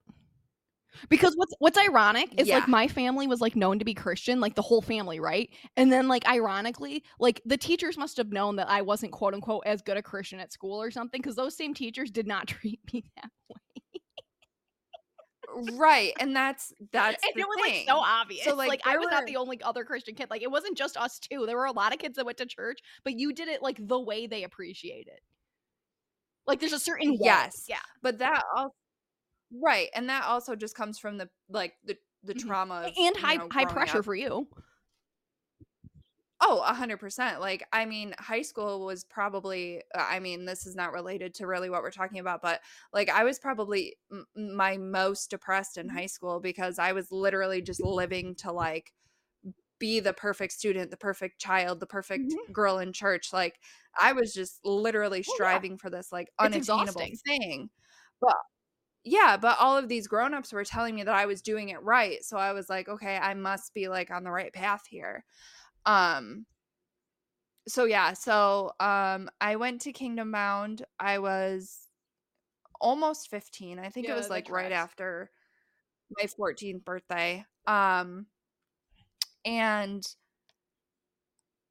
Because 1.10 1.34
what's 1.36 1.54
what's 1.60 1.78
ironic 1.78 2.40
is 2.40 2.48
Yeah. 2.48 2.56
like 2.60 2.68
my 2.68 2.88
family 2.88 3.28
was 3.28 3.42
like 3.42 3.56
known 3.56 3.80
to 3.80 3.86
be 3.86 3.94
Christian, 3.94 4.40
like 4.40 4.56
the 4.56 4.62
whole 4.62 4.82
family, 4.82 5.20
right? 5.20 5.50
And 5.78 5.92
then 5.92 6.08
like 6.08 6.28
ironically, 6.28 7.04
like 7.20 7.42
the 7.46 7.58
teachers 7.58 7.98
must 7.98 8.18
have 8.18 8.32
known 8.32 8.56
that 8.58 8.70
I 8.70 8.82
wasn't 8.82 9.12
quote 9.12 9.34
unquote 9.34 9.64
as 9.66 9.82
good 9.82 9.98
a 9.98 10.02
Christian 10.04 10.40
at 10.40 10.52
school 10.54 10.82
or 10.82 10.92
something, 10.92 11.22
because 11.22 11.36
those 11.36 11.56
same 11.58 11.74
teachers 11.74 12.12
did 12.12 12.28
not 12.28 12.48
treat 12.48 12.80
me 12.94 13.04
that 13.16 13.30
way. 13.50 13.56
Right. 15.74 16.12
And 16.20 16.36
that's 16.36 16.74
that's 16.92 17.24
and 17.24 17.40
it 17.40 17.48
was 17.48 17.56
thing. 17.64 17.86
like 17.88 17.88
so 17.88 17.98
obvious. 17.98 18.46
like, 18.48 18.68
like, 18.68 18.82
I 18.86 18.98
was 18.98 19.08
not 19.10 19.26
the 19.26 19.38
only 19.38 19.62
other 19.62 19.86
Christian 19.86 20.16
kid. 20.16 20.30
Like 20.30 20.42
it 20.42 20.52
wasn't 20.52 20.78
just 20.78 20.98
us 20.98 21.20
two. 21.20 21.46
There 21.46 21.56
were 21.56 21.66
a 21.66 21.72
lot 21.72 21.94
of 21.94 22.00
kids 22.00 22.16
that 22.18 22.26
went 22.26 22.38
to 22.40 22.46
church, 22.46 22.80
but 23.04 23.14
you 23.18 23.32
did 23.32 23.48
it 23.48 23.62
like 23.62 23.78
the 23.80 24.00
way 24.00 24.28
they 24.28 24.44
appreciate 24.44 25.08
it. 25.08 25.22
Like 26.48 26.60
there's 26.60 26.74
a 26.74 26.80
certain. 26.80 27.18
Yes. 27.22 27.66
yeah. 27.70 27.78
but 28.02 28.20
that 28.20 28.44
all 28.56 28.76
right 29.64 29.90
and 29.96 30.10
that 30.10 30.24
also 30.26 30.56
just 30.56 30.76
comes 30.76 30.98
from 31.00 31.18
the 31.18 31.30
like 31.50 31.74
the 31.84 31.98
the 32.24 32.34
Mhm. 32.34 32.40
trauma 32.40 32.76
of, 32.86 32.98
and 32.98 33.16
you 33.16 33.22
high 33.22 33.38
know, 33.38 33.50
high 33.52 33.66
pressure 33.66 34.00
up. 34.00 34.06
for 34.06 34.16
you. 34.16 34.48
oh 36.42 36.62
a 36.66 36.74
hundred 36.74 36.98
percent 37.00 37.40
like 37.40 37.64
i 37.72 37.86
mean 37.86 38.14
high 38.20 38.42
school 38.42 38.86
was 38.86 39.04
probably 39.06 39.82
i 39.96 40.20
mean 40.20 40.46
this 40.46 40.66
is 40.66 40.76
not 40.76 40.92
related 40.92 41.34
to 41.34 41.48
really 41.48 41.70
what 41.70 41.82
we're 41.82 41.92
talking 41.92 42.20
about 42.20 42.42
but 42.42 42.60
like 42.94 43.10
i 43.10 43.24
was 43.24 43.40
probably 43.40 43.96
m- 44.12 44.26
my 44.36 44.76
most 44.78 45.30
depressed 45.30 45.78
in 45.78 45.88
Mhm. 45.88 45.94
high 45.94 46.06
school 46.06 46.40
because 46.42 46.78
i 46.78 46.92
was 46.92 47.10
literally 47.12 47.62
just 47.62 47.82
living 47.82 48.36
to 48.36 48.52
like 48.52 48.94
be 49.80 50.00
the 50.00 50.14
perfect 50.14 50.54
student 50.54 50.92
the 50.92 50.98
perfect 50.98 51.40
child 51.40 51.80
the 51.80 51.88
perfect 51.88 52.34
girl 52.52 52.80
in 52.80 52.94
church 52.94 53.34
like 53.34 53.60
i 54.02 54.14
was 54.14 54.34
just 54.34 54.60
literally 54.66 55.20
Mm-hmm. 55.22 55.32
Oh, 55.32 55.36
yeah. 55.36 55.36
striving 55.36 55.78
for 55.78 55.90
this 55.90 56.12
like 56.12 56.30
unattainable 56.40 57.12
thing 57.26 57.70
but 58.22 58.36
yeah 59.06 59.38
but 59.38 59.58
all 59.60 59.78
of 59.78 59.88
these 59.88 60.08
grown-ups 60.08 60.52
were 60.52 60.66
telling 60.66 60.96
me 60.96 61.04
that 61.04 61.16
i 61.16 61.26
was 61.26 61.42
doing 61.42 61.70
it 61.70 61.82
right 61.84 62.24
so 62.24 62.38
i 62.38 62.52
was 62.52 62.70
like 62.70 62.90
okay 62.90 63.18
i 63.18 63.34
must 63.34 63.74
be 63.74 63.88
like 63.88 64.12
on 64.12 64.24
the 64.24 64.32
right 64.32 64.52
path 64.52 64.86
here. 64.88 65.24
Um 65.86 66.46
so 67.68 67.86
yeah 67.86 68.14
so 68.14 68.72
um 68.80 69.30
i 69.42 69.56
went 69.56 69.82
to 69.82 69.92
kingdom 69.92 70.32
bound 70.32 70.86
i 71.00 71.18
was 71.20 71.90
almost 72.80 73.30
15 73.30 73.80
i 73.80 73.90
think 73.90 74.08
Yeah, 74.08 74.14
it 74.14 74.18
was 74.18 74.30
like 74.30 74.50
right 74.50 74.72
after 74.72 75.32
my 76.20 76.28
14th 76.28 76.84
birthday 76.86 77.44
um 77.68 78.28
and 79.46 80.16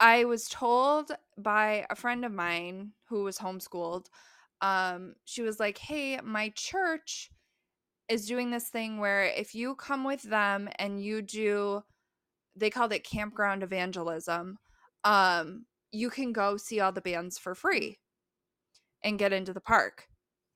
i 0.00 0.25
was 0.25 0.49
told 0.49 1.11
by 1.38 1.87
a 1.91 1.95
friend 1.97 2.25
of 2.25 2.33
mine 2.33 2.93
who 3.09 3.23
was 3.23 3.38
homeschooled 3.38 4.07
um 4.64 5.14
she 5.25 5.42
was 5.42 5.61
like 5.61 5.76
hey 5.78 6.18
my 6.23 6.49
church 6.56 7.30
is 8.09 8.26
doing 8.26 8.50
this 8.50 8.68
thing 8.68 8.99
where 8.99 9.25
if 9.25 9.54
you 9.54 9.75
come 9.75 10.04
with 10.04 10.23
them 10.23 10.68
and 10.78 11.02
you 11.02 11.21
do 11.23 11.83
they 12.56 12.71
called 12.71 12.92
it 12.92 13.04
campground 13.04 13.62
evangelism 13.62 14.56
um 15.04 15.64
you 15.92 16.09
can 16.09 16.33
go 16.33 16.56
see 16.56 16.80
all 16.80 16.92
the 16.92 17.00
bands 17.00 17.38
for 17.38 17.54
free 17.54 17.99
and 19.02 19.18
get 19.18 19.33
into 19.33 19.52
the 19.52 19.61
park 19.61 20.06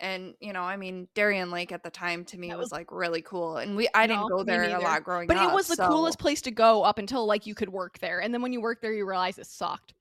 and 0.00 0.34
you 0.40 0.52
know 0.52 0.62
i 0.62 0.76
mean 0.76 1.06
darien 1.14 1.50
lake 1.50 1.72
at 1.72 1.82
the 1.82 1.90
time 1.90 2.24
to 2.24 2.38
me 2.38 2.48
was, 2.48 2.58
was- 2.58 2.72
like 2.72 2.90
really 2.92 3.20
cool 3.22 3.56
and 3.56 3.76
we 3.76 3.88
i 3.94 4.06
didn't 4.06 4.28
go 4.28 4.42
there 4.44 4.62
a 4.76 4.80
lot 4.80 5.02
growing 5.04 5.26
But 5.26 5.36
up 5.36 5.44
But 5.46 5.52
it 5.52 5.54
was 5.54 5.68
the 5.68 5.76
so- 5.76 5.88
coolest 5.88 6.18
place 6.18 6.40
to 6.42 6.50
go 6.50 6.82
up 6.82 6.98
until 6.98 7.26
like 7.26 7.46
you 7.46 7.54
could 7.54 7.68
work 7.68 7.98
there. 7.98 8.20
And 8.20 8.32
then 8.32 8.40
when 8.40 8.52
you 8.52 8.60
work 8.60 8.80
there 8.80 8.92
you 8.92 9.06
realize 9.06 9.38
it 9.38 9.46
sucked. 9.46 9.92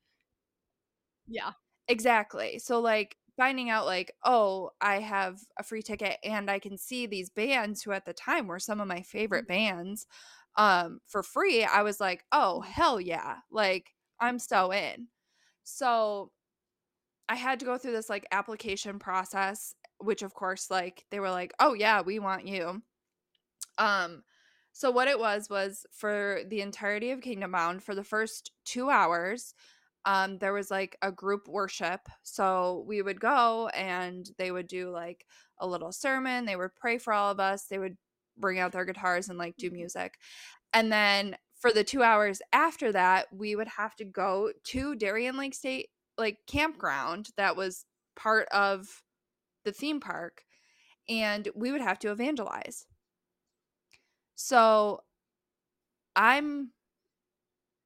Yeah. 1.27 1.51
Exactly. 1.87 2.59
So 2.59 2.79
like 2.79 3.17
finding 3.37 3.69
out 3.69 3.85
like, 3.85 4.11
oh, 4.25 4.71
I 4.81 4.99
have 4.99 5.41
a 5.57 5.63
free 5.63 5.83
ticket 5.83 6.17
and 6.23 6.49
I 6.51 6.59
can 6.59 6.77
see 6.77 7.05
these 7.07 7.29
bands 7.29 7.83
who 7.83 7.91
at 7.93 8.05
the 8.05 8.13
time 8.13 8.47
were 8.47 8.59
some 8.59 8.81
of 8.81 8.87
my 8.87 9.01
favorite 9.03 9.47
bands 9.47 10.07
um 10.55 10.99
for 11.07 11.23
free, 11.23 11.63
I 11.63 11.83
was 11.83 11.99
like, 11.99 12.25
"Oh, 12.31 12.61
Mhm. 12.65 12.73
hell 12.73 12.99
yeah." 13.01 13.39
Like 13.51 13.95
I'm 14.19 14.39
so 14.39 14.71
in. 14.73 15.09
So 15.63 16.31
I 17.29 17.35
had 17.35 17.59
to 17.59 17.65
go 17.65 17.77
through 17.77 17.91
this 17.93 18.09
like 18.09 18.27
application 18.31 18.99
process, 18.99 19.75
which 19.99 20.21
of 20.23 20.33
course 20.33 20.71
like 20.71 21.05
they 21.11 21.19
were 21.19 21.31
like, 21.31 21.53
"Oh 21.59 21.73
yeah, 21.73 22.01
we 22.01 22.19
want 22.19 22.47
you." 22.47 22.83
Um 23.77 24.23
so 24.73 24.91
what 24.91 25.07
it 25.07 25.19
was 25.19 25.49
was 25.49 25.85
for 25.93 26.43
the 26.47 26.61
entirety 26.61 27.11
of 27.11 27.21
Kingdom 27.21 27.51
Bound 27.53 27.83
for 27.83 27.95
the 27.95 28.03
first 28.03 28.51
2 28.65 28.89
hours, 28.91 29.55
um 30.07 30.39
there 30.39 30.53
was 30.53 30.71
like 30.71 30.97
a 31.03 31.11
group 31.13 31.49
worship. 31.49 32.01
So 32.23 32.85
we 32.87 33.03
would 33.03 33.21
go 33.21 33.69
and 33.69 34.29
they 34.39 34.51
would 34.51 34.67
do 34.67 34.91
like 34.91 35.27
a 35.59 35.67
little 35.67 35.93
sermon, 35.93 36.45
they 36.45 36.57
would 36.57 36.75
pray 36.75 36.99
for 36.99 37.13
all 37.13 37.31
of 37.31 37.41
us, 37.41 37.65
they 37.67 37.79
would 37.79 37.97
bring 38.37 38.59
out 38.59 38.73
their 38.73 38.85
guitars 38.85 39.29
and 39.29 39.39
like 39.39 39.57
do 39.57 39.71
music. 39.71 40.15
And 40.73 40.91
then 40.91 41.37
for 41.59 41.71
the 41.71 41.83
2 41.83 42.03
hours 42.03 42.41
after 42.53 42.91
that, 42.93 43.27
we 43.33 43.55
would 43.55 43.67
have 43.69 43.95
to 43.97 44.05
go 44.05 44.51
to 44.65 44.95
Darien 44.95 45.37
Lake 45.37 45.55
State 45.55 45.89
like 46.17 46.39
campground 46.47 47.29
that 47.37 47.55
was 47.55 47.85
part 48.15 48.47
of 48.51 49.03
the 49.65 49.71
theme 49.71 49.99
park 49.99 50.43
and 51.09 51.49
we 51.55 51.71
would 51.71 51.81
have 51.81 51.99
to 51.99 52.11
evangelize. 52.11 52.85
So 54.35 55.03
I'm, 56.15 56.71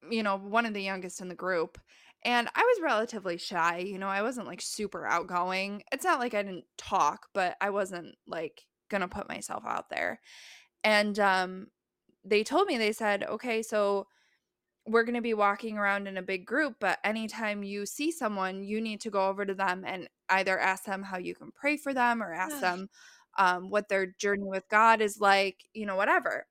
you 0.10 0.24
know, 0.24 0.38
one 0.38 0.66
of 0.66 0.74
the 0.74 0.82
youngest 0.82 1.22
in 1.22 1.28
the 1.28 1.36
group. 1.36 1.78
And 2.24 2.48
I 2.54 2.62
was 2.62 2.84
relatively 2.84 3.38
shy. 3.38 3.80
You 3.80 3.98
know, 3.98 4.08
I 4.08 4.22
wasn't 4.22 4.48
like 4.48 4.62
super 4.62 5.06
outgoing. 5.06 5.84
It's 5.92 6.04
not 6.04 6.20
like 6.20 6.34
I 6.34 6.44
didn't 6.44 6.66
talk, 6.78 7.28
but 7.34 7.56
I 7.60 7.72
wasn't 7.72 8.16
like 8.28 8.64
going 8.90 9.02
to 9.02 9.08
put 9.08 9.30
myself 9.30 9.64
out 9.66 9.90
there. 9.90 10.20
And 10.84 11.18
um, 11.20 11.68
they 12.24 12.44
told 12.44 12.68
me, 12.68 12.78
they 12.78 12.92
said, 12.92 13.24
okay, 13.24 13.64
so 13.64 14.08
we're 14.86 15.04
going 15.04 15.16
to 15.16 15.22
be 15.22 15.34
walking 15.34 15.78
around 15.78 16.08
in 16.08 16.18
a 16.18 16.24
big 16.24 16.46
group, 16.46 16.76
but 16.80 17.00
anytime 17.04 17.64
you 17.64 17.86
see 17.86 18.12
someone, 18.12 18.64
you 18.64 18.82
need 18.82 19.02
to 19.02 19.12
go 19.12 19.28
over 19.28 19.46
to 19.46 19.54
them 19.54 19.84
and 19.86 20.10
either 20.30 20.58
ask 20.58 20.86
them 20.86 21.04
how 21.04 21.18
you 21.18 21.36
can 21.36 21.52
pray 21.52 21.78
for 21.78 21.94
them 21.94 22.22
or 22.22 22.34
ask 22.34 22.60
them 22.60 22.90
um, 23.38 23.70
what 23.70 23.90
their 23.90 24.08
journey 24.08 24.48
with 24.48 24.68
God 24.70 25.02
is 25.02 25.20
like, 25.20 25.64
you 25.74 25.86
know, 25.86 25.96
whatever. 25.96 26.48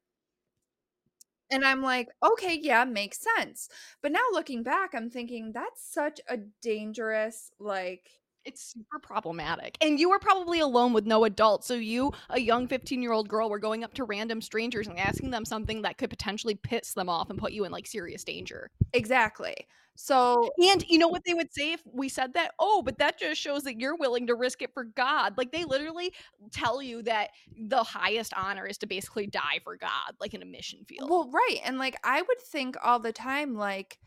And 1.51 1.65
I'm 1.65 1.83
like, 1.83 2.09
okay, 2.23 2.59
yeah, 2.61 2.85
makes 2.85 3.19
sense. 3.37 3.69
But 4.03 4.13
now 4.13 4.25
looking 4.33 4.63
back, 4.63 4.91
I'm 4.95 5.11
thinking 5.11 5.53
that's 5.53 5.83
such 5.85 6.21
a 6.29 6.37
dangerous, 6.63 7.51
like, 7.59 8.20
it's 8.45 8.73
super 8.73 8.99
problematic. 8.99 9.79
And 9.83 9.99
you 9.99 10.11
were 10.11 10.19
probably 10.19 10.61
alone 10.61 10.93
with 10.93 11.07
no 11.07 11.25
adult. 11.25 11.65
So 11.65 11.75
you, 11.75 12.13
a 12.29 12.39
young 12.41 12.67
15 12.69 13.03
year 13.03 13.13
old 13.13 13.29
girl, 13.29 13.49
were 13.49 13.59
going 13.59 13.83
up 13.85 13.95
to 13.95 14.05
random 14.05 14.41
strangers 14.43 14.87
and 14.89 14.99
asking 14.99 15.31
them 15.31 15.45
something 15.45 15.83
that 15.83 15.97
could 15.99 16.11
potentially 16.11 16.55
piss 16.55 16.93
them 16.95 17.09
off 17.09 17.31
and 17.31 17.39
put 17.39 17.53
you 17.53 17.65
in 17.65 17.73
like 17.73 17.87
serious 17.87 18.25
danger. 18.25 18.71
exactly. 18.93 19.67
So, 19.97 20.51
And 20.63 20.85
you 20.89 20.99
know 20.99 21.09
what 21.09 21.25
they 21.27 21.35
would 21.35 21.53
say 21.53 21.73
if 21.73 21.83
we 21.87 22.09
said 22.09 22.35
that? 22.35 22.55
Oh, 22.59 22.83
but 22.83 22.99
that 22.99 23.19
just 23.19 23.41
shows 23.41 23.65
that 23.65 23.81
you're 23.81 23.97
willing 23.97 24.27
to 24.29 24.35
risk 24.35 24.63
it 24.63 24.73
for 24.73 24.85
God. 24.85 25.37
Like 25.39 25.53
they 25.53 25.65
literally 25.65 26.15
tell 26.53 26.83
you 26.83 27.03
that 27.03 27.31
the 27.57 27.83
highest 27.83 28.33
honor 28.37 28.67
is 28.67 28.79
to 28.79 28.87
basically 28.87 29.27
die 29.27 29.61
for 29.63 29.77
God, 29.77 30.15
like 30.21 30.35
in 30.35 30.43
a 30.43 30.47
mission 30.47 30.85
field. 30.87 31.11
well, 31.11 31.31
right. 31.31 31.59
And 31.65 31.79
like, 31.79 31.97
I 32.05 32.21
would 32.23 32.41
think 32.41 32.77
all 32.83 32.99
the 32.99 33.13
time, 33.13 33.55
like, 33.55 33.99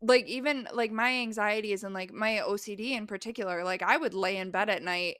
like 0.00 0.26
even 0.26 0.68
like 0.72 0.92
my 0.92 1.10
anxieties 1.12 1.84
and 1.84 1.94
like 1.94 2.12
my 2.12 2.40
OCD 2.40 2.94
in 2.94 3.06
particular, 3.06 3.64
like 3.64 3.82
I 3.82 3.96
would 3.96 4.14
lay 4.14 4.36
in 4.36 4.50
bed 4.50 4.70
at 4.70 4.82
night 4.82 5.16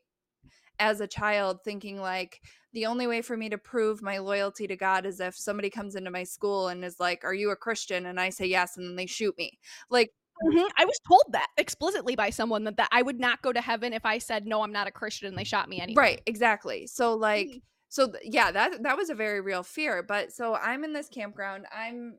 as 0.78 1.00
a 1.00 1.06
child 1.08 1.60
thinking 1.64 2.00
like 2.00 2.42
the 2.72 2.86
only 2.86 3.06
way 3.06 3.22
for 3.22 3.36
me 3.36 3.48
to 3.48 3.58
prove 3.58 4.02
my 4.02 4.18
loyalty 4.18 4.66
to 4.68 4.76
God 4.76 5.06
is 5.06 5.20
if 5.20 5.36
somebody 5.36 5.70
comes 5.70 5.96
into 5.96 6.10
my 6.10 6.24
school 6.24 6.68
and 6.68 6.84
is 6.84 7.00
like, 7.00 7.24
"Are 7.24 7.34
you 7.34 7.50
a 7.50 7.56
Christian?" 7.56 8.06
and 8.06 8.20
I 8.20 8.30
say 8.30 8.46
yes 8.46 8.76
and 8.76 8.86
then 8.88 8.96
they 8.96 9.06
shoot 9.06 9.36
me. 9.38 9.58
Like 9.90 10.10
Mhm. 10.42 10.68
I 10.78 10.84
was 10.84 10.98
told 11.08 11.24
that 11.32 11.48
explicitly 11.58 12.16
by 12.16 12.30
someone 12.30 12.64
that, 12.64 12.76
that 12.78 12.88
I 12.92 13.02
would 13.02 13.20
not 13.20 13.42
go 13.42 13.52
to 13.52 13.60
heaven 13.62 13.92
if 13.92 14.06
I 14.06 14.18
said 14.18 14.46
no, 14.46 14.62
I'm 14.62 14.72
not 14.72 14.88
a 14.88 14.92
Christian, 14.92 15.28
and 15.28 15.38
they 15.38 15.44
shot 15.44 15.68
me 15.68 15.80
anyway. 15.80 15.96
right, 15.96 16.20
exactly. 16.26 16.86
So 16.86 17.14
like 17.14 17.50
Mhm. 17.50 17.62
so 17.88 18.10
th- 18.12 18.22
yeah, 18.24 18.50
that 18.52 18.82
that 18.82 18.96
was 18.96 19.10
a 19.10 19.14
very 19.14 19.40
real 19.40 19.62
fear, 19.62 20.02
but 20.02 20.32
so 20.32 20.54
I'm 20.54 20.84
in 20.84 20.92
this 20.92 21.08
campground. 21.08 21.66
I'm 21.72 22.18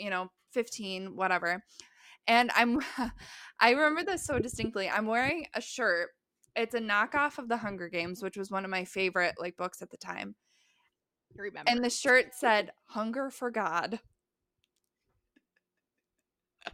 you 0.00 0.10
know, 0.10 0.30
15, 0.52 1.16
whatever. 1.16 1.62
And 2.26 2.50
I'm 2.54 2.80
I 3.60 3.70
remember 3.70 4.04
this 4.04 4.24
so 4.24 4.38
distinctly. 4.38 4.88
I'm 4.88 5.06
wearing 5.06 5.46
a 5.54 5.60
shirt. 5.60 6.10
It's 6.56 6.74
a 6.74 6.80
knockoff 6.80 7.38
of 7.38 7.48
The 7.48 7.56
Hunger 7.56 7.88
Games, 7.88 8.22
which 8.22 8.36
was 8.36 8.50
one 8.50 8.64
of 8.64 8.70
my 8.70 8.84
favorite 8.84 9.34
like 9.38 9.56
books 9.56 9.82
at 9.82 9.90
the 9.90 9.96
time. 9.96 10.34
I 11.38 11.42
remember. 11.42 11.70
And 11.70 11.84
the 11.84 11.90
shirt 11.90 12.34
said 12.34 12.72
"Hunger 12.86 13.30
for 13.30 13.50
God." 13.50 14.00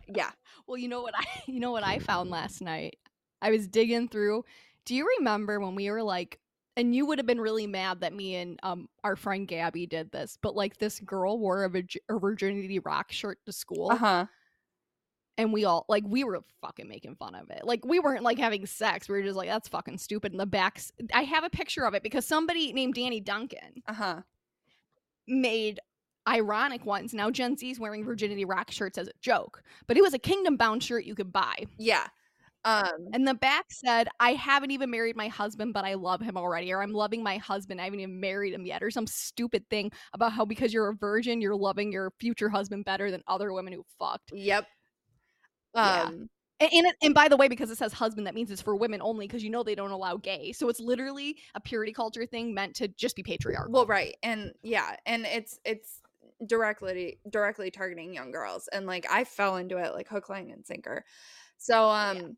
Yeah. 0.09 0.31
Well, 0.69 0.79
you 0.79 0.89
know 0.89 1.01
what 1.01 1.15
I 1.17 1.25
you 1.47 1.61
know 1.61 1.71
what 1.71 1.85
I 1.85 2.01
found 2.01 2.29
last 2.29 2.61
night? 2.61 2.99
I 3.41 3.53
was 3.53 3.69
digging 3.69 4.09
through. 4.09 4.45
Do 4.85 4.97
you 4.97 5.07
remember 5.19 5.61
when 5.61 5.77
we 5.77 5.89
were 5.93 6.03
like 6.03 6.41
and 6.77 6.95
you 6.95 7.07
would 7.07 7.19
have 7.19 7.27
been 7.27 7.41
really 7.41 7.67
mad 7.67 8.01
that 8.01 8.13
me 8.13 8.37
and 8.37 8.59
um 8.63 8.89
our 9.05 9.17
friend 9.17 9.49
Gabby 9.49 9.87
did 9.87 10.11
this, 10.13 10.39
but 10.43 10.55
like 10.55 10.77
this 10.79 11.01
girl 11.01 11.39
wore 11.39 11.65
a, 11.65 11.69
Virg- 11.71 11.99
a 12.09 12.19
virginity 12.19 12.79
rock 12.81 13.13
shirt 13.13 13.39
to 13.47 13.53
school 13.53 13.91
Uh-huh. 13.93 14.27
and 15.39 15.53
we 15.53 15.65
all 15.65 15.85
like 15.89 16.05
we 16.07 16.25
were 16.25 16.41
fucking 16.61 16.89
making 16.89 17.17
fun 17.17 17.35
of 17.35 17.51
it. 17.51 17.63
Like 17.65 17.85
we 17.85 17.99
weren't 18.01 18.23
like 18.23 18.39
having 18.39 18.67
sex. 18.67 19.09
We 19.09 19.17
were 19.17 19.23
just 19.23 19.37
like 19.37 19.49
that's 19.49 19.69
fucking 19.69 19.99
stupid 19.99 20.33
in 20.33 20.39
the 20.39 20.47
backs. 20.47 20.93
I 21.15 21.23
have 21.23 21.45
a 21.45 21.51
picture 21.51 21.85
of 21.85 21.95
it 21.95 22.03
because 22.03 22.27
somebody 22.27 22.73
named 22.73 22.95
Danny 22.95 23.21
Duncan 23.21 23.83
Uh-huh. 23.87 24.21
made 25.27 25.81
ironic 26.29 26.85
ones. 26.85 27.15
Now 27.15 27.31
Gen 27.31 27.57
Z's 27.57 27.79
wearing 27.79 28.05
virginity 28.05 28.45
rock 28.45 28.71
shirts 28.71 28.99
as 28.99 29.09
a 29.09 29.13
joke, 29.21 29.63
but 29.87 29.97
it 29.97 30.03
was 30.03 30.15
a 30.15 30.19
kingdom 30.19 30.57
bound 30.57 30.83
shirt 30.83 31.05
you 31.05 31.15
could 31.15 31.33
buy. 31.33 31.55
Yeah. 31.79 32.07
Um 32.67 33.09
And 33.13 33.27
the 33.27 33.35
back 33.35 33.67
said, 33.71 34.09
I 34.21 34.35
haven't 34.35 34.73
even 34.73 34.91
married 34.91 35.17
my 35.17 35.29
husband, 35.29 35.73
but 35.73 35.85
I 35.85 35.95
love 35.95 36.21
him 36.21 36.37
already. 36.37 36.73
Or 36.73 36.83
I'm 36.83 36.93
loving 36.93 37.23
my 37.23 37.39
husband. 37.39 37.81
I 37.81 37.85
haven't 37.85 38.01
even 38.01 38.21
married 38.21 38.53
him 38.55 38.67
yet. 38.67 38.83
Or 38.83 38.91
some 38.91 39.07
stupid 39.07 39.69
thing 39.71 39.93
about 40.13 40.33
how 40.33 40.45
because 40.45 40.75
you're 40.75 40.91
a 40.91 40.95
virgin, 40.97 41.41
you're 41.41 41.57
loving 41.57 41.93
your 41.93 42.13
future 42.21 42.49
husband 42.51 42.85
better 42.85 43.11
than 43.11 43.23
other 43.29 43.53
women 43.53 43.73
who 43.73 43.85
fucked. 43.99 44.33
yep. 44.33 44.67
Yeah. 45.83 46.11
Um 46.11 46.29
And, 46.61 46.71
and, 46.73 46.87
and 47.03 47.15
by 47.15 47.29
the 47.29 47.37
way, 47.37 47.49
because 47.49 47.71
it 47.71 47.79
says 47.79 47.93
husband, 47.93 48.27
that 48.27 48.35
means 48.35 48.51
it's 48.51 48.63
for 48.63 48.77
women 48.77 49.01
only 49.03 49.27
because 49.27 49.45
you 49.45 49.51
know 49.51 49.63
they 49.63 49.75
don't 49.75 49.91
allow 49.91 50.17
gay. 50.17 50.53
So 50.53 50.69
it's 50.71 50.81
literally 50.81 51.39
a 51.55 51.61
purity 51.61 51.93
culture 51.93 52.27
thing 52.27 52.55
meant 52.55 52.77
to 52.77 52.89
just 52.89 53.17
be 53.17 53.23
patriarchal. 53.23 53.73
well 53.73 53.87
right. 53.87 54.17
And 54.23 54.53
yeah, 54.63 54.97
and 55.07 55.27
it's 55.27 55.59
it's 55.65 56.01
directly 56.47 57.19
directly 57.31 57.71
targeting 57.71 58.13
young 58.15 58.31
girls 58.31 58.69
and 58.73 58.87
like 58.87 59.07
I 59.11 59.25
fell 59.25 59.57
into 59.57 59.79
it 59.79 59.95
like 59.95 60.09
hook 60.09 60.29
line 60.29 60.51
and 60.51 60.67
sinker. 60.67 61.05
So 61.59 61.89
um 61.91 62.37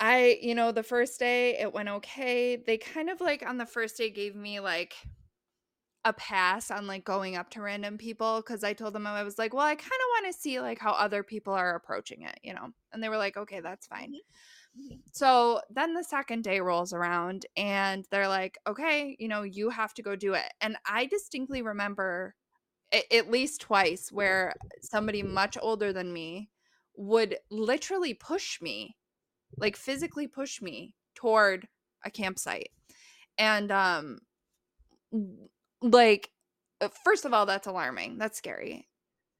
I, 0.00 0.38
you 0.42 0.54
know, 0.54 0.72
the 0.72 0.82
first 0.82 1.18
day 1.18 1.58
it 1.58 1.72
went 1.72 1.88
okay. 1.88 2.56
They 2.56 2.78
kind 2.78 3.10
of 3.10 3.20
like 3.20 3.44
on 3.44 3.58
the 3.58 3.66
first 3.66 3.96
day 3.96 4.10
gave 4.10 4.34
me 4.34 4.60
like 4.60 4.94
a 6.04 6.12
pass 6.12 6.70
on 6.70 6.86
like 6.86 7.04
going 7.04 7.34
up 7.34 7.48
to 7.50 7.62
random 7.62 7.96
people 7.96 8.38
because 8.42 8.62
I 8.62 8.74
told 8.74 8.94
them 8.94 9.06
I 9.06 9.22
was 9.22 9.38
like, 9.38 9.54
well, 9.54 9.66
I 9.66 9.74
kind 9.74 9.86
of 9.86 10.08
want 10.22 10.26
to 10.26 10.38
see 10.38 10.60
like 10.60 10.78
how 10.78 10.92
other 10.92 11.22
people 11.22 11.54
are 11.54 11.74
approaching 11.74 12.22
it, 12.22 12.38
you 12.42 12.52
know? 12.52 12.72
And 12.92 13.02
they 13.02 13.08
were 13.08 13.16
like, 13.16 13.36
okay, 13.38 13.60
that's 13.60 13.86
fine. 13.86 14.16
Mhm. 14.74 15.02
So 15.12 15.60
then 15.70 15.94
the 15.94 16.04
second 16.04 16.44
day 16.44 16.60
rolls 16.60 16.92
around 16.92 17.46
and 17.56 18.06
they're 18.10 18.28
like, 18.28 18.58
okay, 18.66 19.16
you 19.18 19.28
know, 19.28 19.42
you 19.42 19.70
have 19.70 19.94
to 19.94 20.02
go 20.02 20.16
do 20.16 20.34
it. 20.34 20.52
And 20.60 20.76
I 20.86 21.06
distinctly 21.06 21.62
remember 21.62 22.34
a- 22.92 23.14
at 23.16 23.30
least 23.30 23.60
twice 23.62 24.12
where 24.12 24.56
somebody 24.82 25.22
much 25.22 25.58
older 25.62 25.92
than 25.92 26.12
me 26.12 26.50
would 26.96 27.38
literally 27.50 28.14
push 28.14 28.60
me, 28.62 28.96
like 29.56 29.76
physically 29.76 30.26
push 30.26 30.60
me 30.60 30.94
toward 31.14 31.66
a 32.04 32.10
campsite. 32.10 32.70
And 33.38 33.70
um 33.72 34.18
like 35.82 36.30
uh, 36.80 36.88
first 37.04 37.24
of 37.24 37.32
all 37.32 37.46
that's 37.46 37.66
alarming. 37.66 38.18
That's 38.18 38.38
scary. 38.38 38.88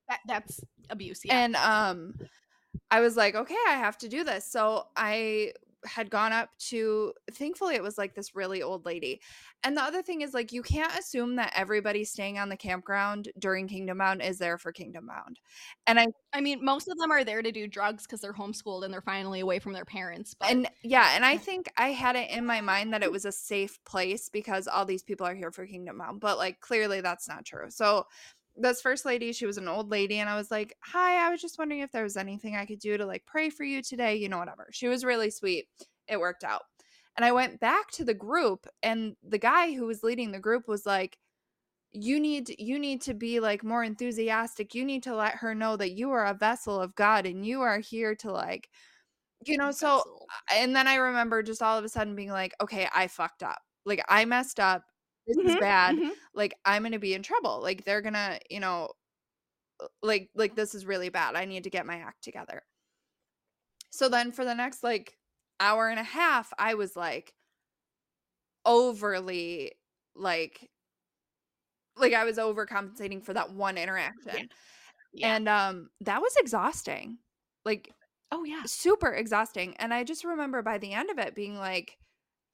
That, 0.08 0.20
that's 0.26 0.60
abuse. 0.90 1.20
Yeah. 1.24 1.38
And 1.38 1.56
um 1.56 2.14
I 2.90 3.00
was 3.00 3.16
like, 3.16 3.34
okay, 3.34 3.56
I 3.68 3.72
have 3.72 3.98
to 3.98 4.08
do 4.08 4.24
this. 4.24 4.50
So 4.50 4.84
I 4.96 5.52
had 5.86 6.10
gone 6.10 6.32
up 6.32 6.50
to 6.58 7.12
thankfully 7.32 7.74
it 7.74 7.82
was 7.82 7.98
like 7.98 8.14
this 8.14 8.34
really 8.34 8.62
old 8.62 8.84
lady. 8.84 9.20
And 9.62 9.76
the 9.76 9.82
other 9.82 10.02
thing 10.02 10.22
is 10.22 10.34
like 10.34 10.52
you 10.52 10.62
can't 10.62 10.96
assume 10.98 11.36
that 11.36 11.52
everybody 11.54 12.04
staying 12.04 12.38
on 12.38 12.48
the 12.48 12.56
campground 12.56 13.30
during 13.38 13.68
Kingdom 13.68 13.98
Bound 13.98 14.22
is 14.22 14.38
there 14.38 14.58
for 14.58 14.72
Kingdom 14.72 15.06
Bound. 15.06 15.40
And 15.86 15.98
I 15.98 16.06
I 16.32 16.40
mean, 16.40 16.64
most 16.64 16.88
of 16.88 16.98
them 16.98 17.10
are 17.10 17.24
there 17.24 17.42
to 17.42 17.52
do 17.52 17.66
drugs 17.66 18.04
because 18.04 18.20
they're 18.20 18.32
homeschooled 18.32 18.84
and 18.84 18.92
they're 18.92 19.00
finally 19.00 19.40
away 19.40 19.58
from 19.58 19.72
their 19.72 19.84
parents. 19.84 20.34
But 20.34 20.50
and 20.50 20.68
yeah, 20.82 21.12
and 21.14 21.24
I 21.24 21.36
think 21.36 21.70
I 21.76 21.88
had 21.88 22.16
it 22.16 22.30
in 22.30 22.44
my 22.44 22.60
mind 22.60 22.92
that 22.92 23.02
it 23.02 23.12
was 23.12 23.24
a 23.24 23.32
safe 23.32 23.78
place 23.84 24.28
because 24.28 24.66
all 24.68 24.84
these 24.84 25.02
people 25.02 25.26
are 25.26 25.34
here 25.34 25.52
for 25.52 25.66
Kingdom 25.66 25.98
Bound, 25.98 26.20
but 26.20 26.38
like 26.38 26.60
clearly 26.60 27.00
that's 27.00 27.28
not 27.28 27.44
true. 27.44 27.70
So 27.70 28.06
this 28.56 28.80
first 28.80 29.04
lady, 29.04 29.32
she 29.32 29.46
was 29.46 29.58
an 29.58 29.68
old 29.68 29.90
lady, 29.90 30.18
and 30.18 30.28
I 30.30 30.36
was 30.36 30.50
like, 30.50 30.76
Hi, 30.84 31.26
I 31.26 31.30
was 31.30 31.40
just 31.40 31.58
wondering 31.58 31.80
if 31.80 31.92
there 31.92 32.04
was 32.04 32.16
anything 32.16 32.56
I 32.56 32.66
could 32.66 32.78
do 32.78 32.96
to 32.96 33.06
like 33.06 33.24
pray 33.26 33.50
for 33.50 33.64
you 33.64 33.82
today, 33.82 34.16
you 34.16 34.28
know, 34.28 34.38
whatever. 34.38 34.68
She 34.72 34.88
was 34.88 35.04
really 35.04 35.30
sweet. 35.30 35.66
It 36.08 36.20
worked 36.20 36.44
out. 36.44 36.62
And 37.16 37.24
I 37.24 37.32
went 37.32 37.60
back 37.60 37.90
to 37.92 38.04
the 38.04 38.14
group, 38.14 38.66
and 38.82 39.16
the 39.22 39.38
guy 39.38 39.72
who 39.74 39.86
was 39.86 40.02
leading 40.02 40.32
the 40.32 40.40
group 40.40 40.68
was 40.68 40.86
like, 40.86 41.18
you 41.92 42.18
need 42.20 42.54
you 42.58 42.78
need 42.78 43.00
to 43.02 43.14
be 43.14 43.38
like 43.38 43.62
more 43.62 43.84
enthusiastic 43.84 44.74
you 44.74 44.84
need 44.84 45.00
to 45.04 45.14
let 45.14 45.36
her 45.36 45.54
know 45.54 45.76
that 45.76 45.92
you 45.92 46.10
are 46.10 46.26
a 46.26 46.34
vessel 46.34 46.80
of 46.80 46.92
god 46.96 47.24
and 47.24 47.46
you 47.46 47.60
are 47.60 47.78
here 47.78 48.16
to 48.16 48.32
like 48.32 48.68
you 49.46 49.56
know 49.56 49.70
so 49.70 50.02
and 50.52 50.74
then 50.74 50.86
I 50.88 50.96
remember 50.96 51.42
just 51.42 51.62
all 51.62 51.78
of 51.78 51.84
a 51.84 51.88
sudden 51.88 52.14
being 52.14 52.30
like, 52.30 52.52
okay, 52.60 52.88
I 52.94 53.06
fucked 53.08 53.42
up. 53.42 53.58
Like 53.84 54.04
I 54.08 54.24
messed 54.24 54.60
up. 54.60 54.84
This 55.26 55.38
is 55.44 55.56
Mhm, 55.56 55.56
bad. 55.56 56.00
mhm. 56.00 56.14
Like 56.34 56.54
I'm 56.64 56.82
gonna 56.82 56.98
be 56.98 57.14
in 57.14 57.22
trouble. 57.22 57.60
Like 57.62 57.84
they're 57.84 58.02
gonna, 58.02 58.38
you 58.50 58.60
know, 58.60 58.92
like 60.02 60.30
like 60.34 60.54
this 60.54 60.74
is 60.74 60.86
really 60.86 61.08
bad. 61.08 61.36
I 61.36 61.44
need 61.44 61.64
to 61.64 61.70
get 61.70 61.86
my 61.86 61.98
act 61.98 62.22
together. 62.22 62.62
So 63.90 64.08
then 64.08 64.32
for 64.32 64.44
the 64.44 64.54
next 64.54 64.82
like 64.82 65.18
hour 65.60 65.88
and 65.88 65.98
a 66.00 66.04
half, 66.04 66.52
I 66.58 66.74
was 66.74 66.96
like 66.96 67.34
overly 68.64 69.72
like 70.14 70.70
like 71.96 72.12
I 72.12 72.24
was 72.24 72.38
overcompensating 72.38 73.22
for 73.22 73.34
that 73.34 73.52
one 73.52 73.78
interaction. 73.78 74.48
Yeah. 75.12 75.28
And 75.28 75.48
um 75.48 75.90
that 76.02 76.22
was 76.22 76.36
exhausting. 76.36 77.18
Like 77.64 77.94
oh 78.30 78.44
yeah. 78.44 78.66
super 78.66 79.12
exhausting. 79.12 79.76
And 79.78 79.94
I 79.94 80.04
just 80.04 80.24
remember 80.24 80.62
by 80.62 80.78
the 80.78 80.92
end 80.92 81.10
of 81.10 81.18
it 81.18 81.34
being 81.34 81.56
like, 81.56 81.98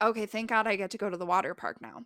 okay, 0.01 0.25
thank 0.25 0.49
God 0.49 0.67
I 0.67 0.75
get 0.77 0.91
to 0.91 0.97
go 0.97 1.09
to 1.09 1.17
the 1.17 1.25
water 1.25 1.55
park 1.55 1.81
now. 1.81 2.05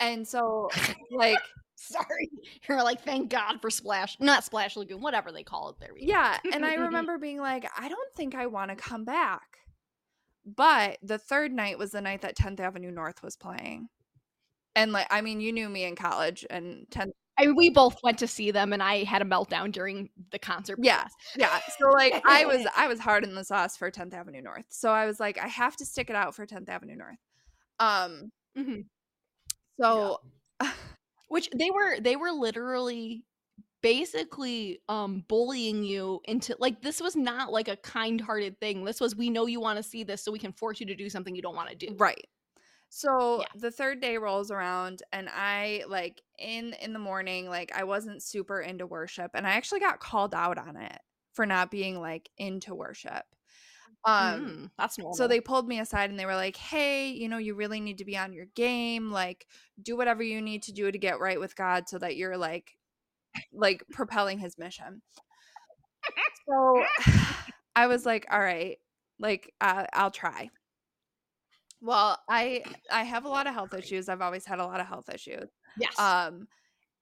And 0.00 0.26
so, 0.28 0.68
like, 1.10 1.38
Sorry. 1.76 2.28
You're 2.68 2.82
like, 2.82 3.02
thank 3.02 3.30
God 3.30 3.60
for 3.60 3.70
Splash, 3.70 4.18
not 4.20 4.44
Splash 4.44 4.76
Lagoon, 4.76 5.00
whatever 5.00 5.32
they 5.32 5.42
call 5.42 5.70
it 5.70 5.76
there. 5.80 5.92
yeah. 5.96 6.36
And 6.52 6.64
I 6.64 6.74
remember 6.86 7.16
being 7.16 7.38
like, 7.38 7.70
I 7.78 7.88
don't 7.88 8.14
think 8.14 8.34
I 8.34 8.46
want 8.46 8.70
to 8.70 8.76
come 8.76 9.04
back. 9.04 9.58
But 10.44 10.98
the 11.02 11.16
third 11.18 11.52
night 11.52 11.78
was 11.78 11.90
the 11.92 12.00
night 12.02 12.20
that 12.22 12.36
10th 12.36 12.60
Avenue 12.60 12.90
North 12.90 13.22
was 13.22 13.34
playing. 13.36 13.88
And 14.76 14.92
like, 14.92 15.06
I 15.10 15.20
mean, 15.22 15.40
you 15.40 15.52
knew 15.52 15.68
me 15.70 15.84
in 15.84 15.96
college 15.96 16.44
and 16.50 16.86
10th. 16.90 17.12
I 17.38 17.46
mean, 17.46 17.56
we 17.56 17.70
both 17.70 17.96
went 18.02 18.18
to 18.18 18.26
see 18.26 18.50
them, 18.50 18.74
and 18.74 18.82
I 18.82 19.04
had 19.04 19.22
a 19.22 19.24
meltdown 19.24 19.72
during 19.72 20.10
the 20.30 20.38
concert. 20.38 20.78
Yeah. 20.82 21.04
Yeah. 21.36 21.58
So 21.78 21.88
like 21.90 22.22
I 22.26 22.44
was 22.44 22.66
I 22.76 22.86
was 22.88 23.00
hard 23.00 23.24
in 23.24 23.34
the 23.34 23.44
sauce 23.44 23.78
for 23.78 23.90
10th 23.90 24.12
Avenue 24.12 24.42
North. 24.42 24.66
So 24.68 24.90
I 24.90 25.06
was 25.06 25.18
like, 25.18 25.38
I 25.38 25.48
have 25.48 25.76
to 25.76 25.86
stick 25.86 26.10
it 26.10 26.16
out 26.16 26.34
for 26.34 26.46
10th 26.46 26.68
Avenue 26.68 26.96
North. 26.96 27.16
Um 27.78 28.32
Mhm. 28.58 28.84
So 29.80 30.18
Which 31.28 31.48
they 31.56 31.70
were, 31.70 32.00
they 32.00 32.16
were 32.16 32.32
literally 32.32 33.24
basically 33.82 34.78
um 34.90 35.24
bullying 35.26 35.82
you 35.84 36.20
into 36.24 36.54
like 36.58 36.82
this 36.82 37.00
was 37.00 37.16
not 37.16 37.50
like 37.50 37.66
a 37.66 37.76
kind-hearted 37.76 38.60
thing 38.60 38.84
this 38.84 39.00
was 39.00 39.16
we 39.16 39.30
know 39.30 39.46
you 39.46 39.58
want 39.58 39.78
to 39.78 39.82
see 39.82 40.04
this 40.04 40.22
so 40.22 40.30
we 40.30 40.38
can 40.38 40.52
force 40.52 40.80
you 40.80 40.86
to 40.86 40.94
do 40.94 41.08
something 41.08 41.34
you 41.34 41.40
don't 41.40 41.56
want 41.56 41.70
to 41.70 41.74
do 41.74 41.96
Right. 41.98 42.26
So 42.90 43.40
Yeah. 43.40 43.46
the 43.54 43.70
third 43.70 44.00
day 44.00 44.18
rolls 44.18 44.50
around 44.50 45.02
and 45.12 45.28
I 45.30 45.84
like 45.88 46.22
in 46.38 46.74
in 46.74 46.92
the 46.92 46.98
morning 46.98 47.48
like 47.48 47.72
I 47.74 47.84
wasn't 47.84 48.22
super 48.22 48.60
into 48.60 48.86
worship 48.86 49.30
and 49.34 49.46
I 49.46 49.52
actually 49.52 49.80
got 49.80 50.00
called 50.00 50.34
out 50.34 50.58
on 50.58 50.76
it 50.76 50.98
for 51.32 51.46
not 51.46 51.70
being 51.70 52.00
like 52.00 52.28
into 52.36 52.74
worship. 52.74 53.24
Um 54.04 54.54
Mm, 54.54 54.70
that's 54.78 54.98
normal 54.98 55.16
so 55.16 55.26
they 55.28 55.40
pulled 55.40 55.68
me 55.68 55.80
aside 55.80 56.10
and 56.10 56.18
they 56.18 56.26
were 56.26 56.36
like, 56.36 56.56
"Hey, 56.56 57.10
you 57.10 57.28
know, 57.28 57.38
you 57.38 57.54
really 57.54 57.80
need 57.80 57.98
to 57.98 58.04
be 58.04 58.16
on 58.16 58.32
your 58.32 58.46
game. 58.46 59.10
Like 59.10 59.48
do 59.82 59.96
whatever 59.96 60.22
you 60.22 60.40
need 60.42 60.62
to 60.64 60.72
do 60.72 60.90
to 60.90 60.98
get 60.98 61.20
right 61.20 61.40
with 61.40 61.56
God 61.56 61.88
so 61.88 61.98
that 61.98 62.16
you're 62.16 62.36
like 62.38 62.78
like 63.52 63.84
propelling 63.92 64.38
his 64.40 64.58
mission." 64.58 65.02
So 66.48 66.88
I 67.76 67.86
was 67.86 68.06
like, 68.06 68.26
"All 68.30 68.40
right, 68.40 68.78
like 69.18 69.54
uh, 69.60 69.86
I'll 69.92 70.10
try." 70.10 70.50
Well, 71.80 72.18
I 72.28 72.64
I 72.90 73.04
have 73.04 73.24
a 73.24 73.28
lot 73.28 73.46
of 73.46 73.54
health 73.54 73.74
issues. 73.74 74.08
I've 74.08 74.20
always 74.20 74.44
had 74.44 74.58
a 74.58 74.66
lot 74.66 74.80
of 74.80 74.86
health 74.86 75.08
issues. 75.08 75.48
yes 75.76 75.96
Um 75.96 76.48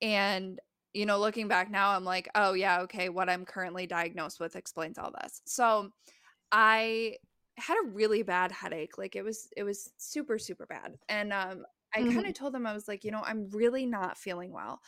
and 0.02 0.60
you 0.94 1.06
know, 1.06 1.20
looking 1.20 1.48
back 1.48 1.70
now, 1.70 1.90
I'm 1.92 2.04
like, 2.04 2.28
"Oh 2.34 2.54
yeah, 2.54 2.80
okay, 2.82 3.08
what 3.10 3.30
I'm 3.30 3.44
currently 3.46 3.86
diagnosed 3.86 4.40
with 4.40 4.56
explains 4.56 4.98
all 4.98 5.12
this." 5.22 5.42
So, 5.46 5.92
I 6.52 7.18
had 7.58 7.76
a 7.84 7.88
really 7.88 8.22
bad 8.22 8.52
headache. 8.52 8.98
Like 8.98 9.16
it 9.16 9.22
was 9.24 9.50
it 9.56 9.64
was 9.64 9.92
super 9.98 10.38
super 10.38 10.66
bad. 10.66 10.98
And 11.08 11.32
um 11.32 11.64
I 11.94 12.04
Mhm. 12.04 12.22
kind 12.22 12.26
of 12.28 12.34
told 12.34 12.54
them 12.54 12.66
I 12.66 12.74
was 12.74 12.88
like, 12.88 13.04
"You 13.04 13.10
know, 13.12 13.22
I'm 13.24 13.48
really 13.50 13.86
not 13.86 14.18
feeling 14.18 14.52
well." 14.52 14.80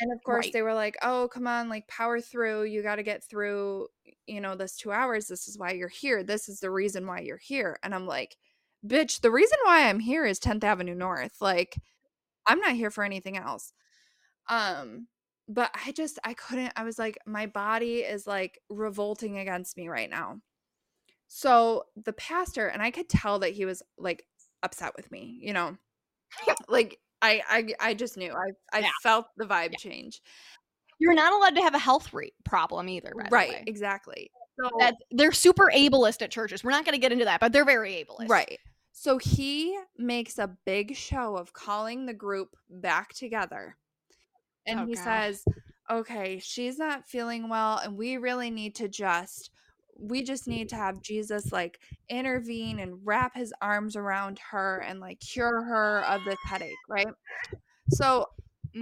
And 0.00 0.12
of 0.12 0.22
course, 0.24 0.48
Right. 0.48 0.52
they 0.52 0.62
were 0.62 0.74
like, 0.74 0.96
"Oh, 1.02 1.28
come 1.32 1.46
on, 1.46 1.68
like 1.68 1.88
power 1.88 2.20
through. 2.20 2.64
You 2.64 2.82
got 2.82 2.96
to 2.96 3.02
get 3.04 3.24
through, 3.24 3.88
you 4.26 4.40
know, 4.40 4.56
this 4.56 4.76
2 4.76 4.92
hours. 4.92 5.28
This 5.28 5.48
is 5.48 5.58
why 5.58 5.72
you're 5.72 5.88
here. 5.88 6.22
This 6.24 6.48
is 6.48 6.60
the 6.60 6.70
reason 6.70 7.06
why 7.06 7.20
you're 7.20 7.38
here." 7.38 7.78
And 7.82 7.94
I'm 7.94 8.06
like, 8.06 8.36
"Bitch, 8.86 9.20
the 9.22 9.30
reason 9.32 9.58
why 9.64 9.88
I'm 9.88 10.00
here 10.00 10.24
is 10.26 10.38
10th 10.40 10.64
Avenue 10.64 10.94
North. 10.96 11.40
Like 11.40 11.76
I'm 12.46 12.60
not 12.60 12.74
here 12.76 12.90
for 12.92 13.04
anything 13.04 13.36
else." 13.38 13.72
Um 14.48 15.08
but 15.48 15.70
I 15.74 15.92
just 15.92 16.18
I 16.24 16.34
couldn't 16.34 16.72
I 16.76 16.84
was 16.84 16.98
like 16.98 17.18
my 17.26 17.46
body 17.46 18.00
is 18.00 18.26
like 18.26 18.58
revolting 18.70 19.38
against 19.38 19.76
me 19.76 19.88
right 19.88 20.10
now. 20.10 20.40
So 21.36 21.86
the 21.96 22.12
pastor 22.12 22.68
and 22.68 22.80
I 22.80 22.92
could 22.92 23.08
tell 23.08 23.40
that 23.40 23.50
he 23.54 23.64
was 23.64 23.82
like 23.98 24.24
upset 24.62 24.92
with 24.96 25.10
me, 25.10 25.36
you 25.42 25.52
know. 25.52 25.76
like 26.68 27.00
I 27.22 27.42
I 27.80 27.88
I 27.90 27.94
just 27.94 28.16
knew. 28.16 28.32
I 28.32 28.52
I 28.72 28.80
Yeah. 28.82 28.90
felt 29.02 29.26
the 29.36 29.44
vibe 29.44 29.76
change. 29.76 30.22
you're 31.00 31.12
not 31.12 31.32
allowed 31.32 31.56
to 31.56 31.62
have 31.62 31.74
a 31.74 31.78
health 31.80 32.14
rate 32.14 32.34
problem 32.44 32.88
either 32.88 33.12
Right, 33.28 33.64
exactly. 33.66 34.30
So 34.60 34.70
that 34.78 34.94
they're 35.10 35.32
super 35.32 35.72
ableist 35.74 36.22
at 36.22 36.30
churches 36.30 36.62
we're 36.62 36.70
not 36.70 36.84
going 36.84 36.94
to 36.94 37.00
get 37.00 37.10
into 37.10 37.24
that 37.24 37.40
but 37.40 37.52
they're 37.52 37.64
very 37.64 37.94
ableist 38.04 38.28
Right. 38.28 38.60
So 38.92 39.18
he 39.18 39.76
makes 39.98 40.38
a 40.38 40.56
big 40.64 40.94
show 40.94 41.36
of 41.36 41.52
calling 41.52 42.06
the 42.06 42.14
group 42.14 42.50
back 42.70 43.12
together. 43.12 43.76
And 44.68 44.78
Oh, 44.78 44.86
he 44.86 44.94
God. 44.94 45.02
says, 45.04 45.44
"Okay, 45.90 46.38
she's 46.38 46.78
not 46.78 47.08
feeling 47.08 47.48
well 47.48 47.78
and 47.78 47.96
we 47.96 48.18
really 48.18 48.50
need 48.52 48.76
to 48.76 48.86
just 48.88 49.50
we 49.98 50.22
just 50.22 50.46
need 50.48 50.68
to 50.70 50.76
have 50.76 51.00
Jesus 51.02 51.52
like 51.52 51.80
intervene 52.08 52.78
and 52.80 53.06
wrap 53.06 53.34
his 53.36 53.54
arms 53.60 53.96
around 53.96 54.38
her 54.50 54.80
and 54.80 55.00
like 55.00 55.20
cure 55.20 55.62
her 55.64 56.04
of 56.06 56.24
this 56.24 56.38
headache, 56.44 56.82
right?" 56.88 57.06
So, 57.88 58.26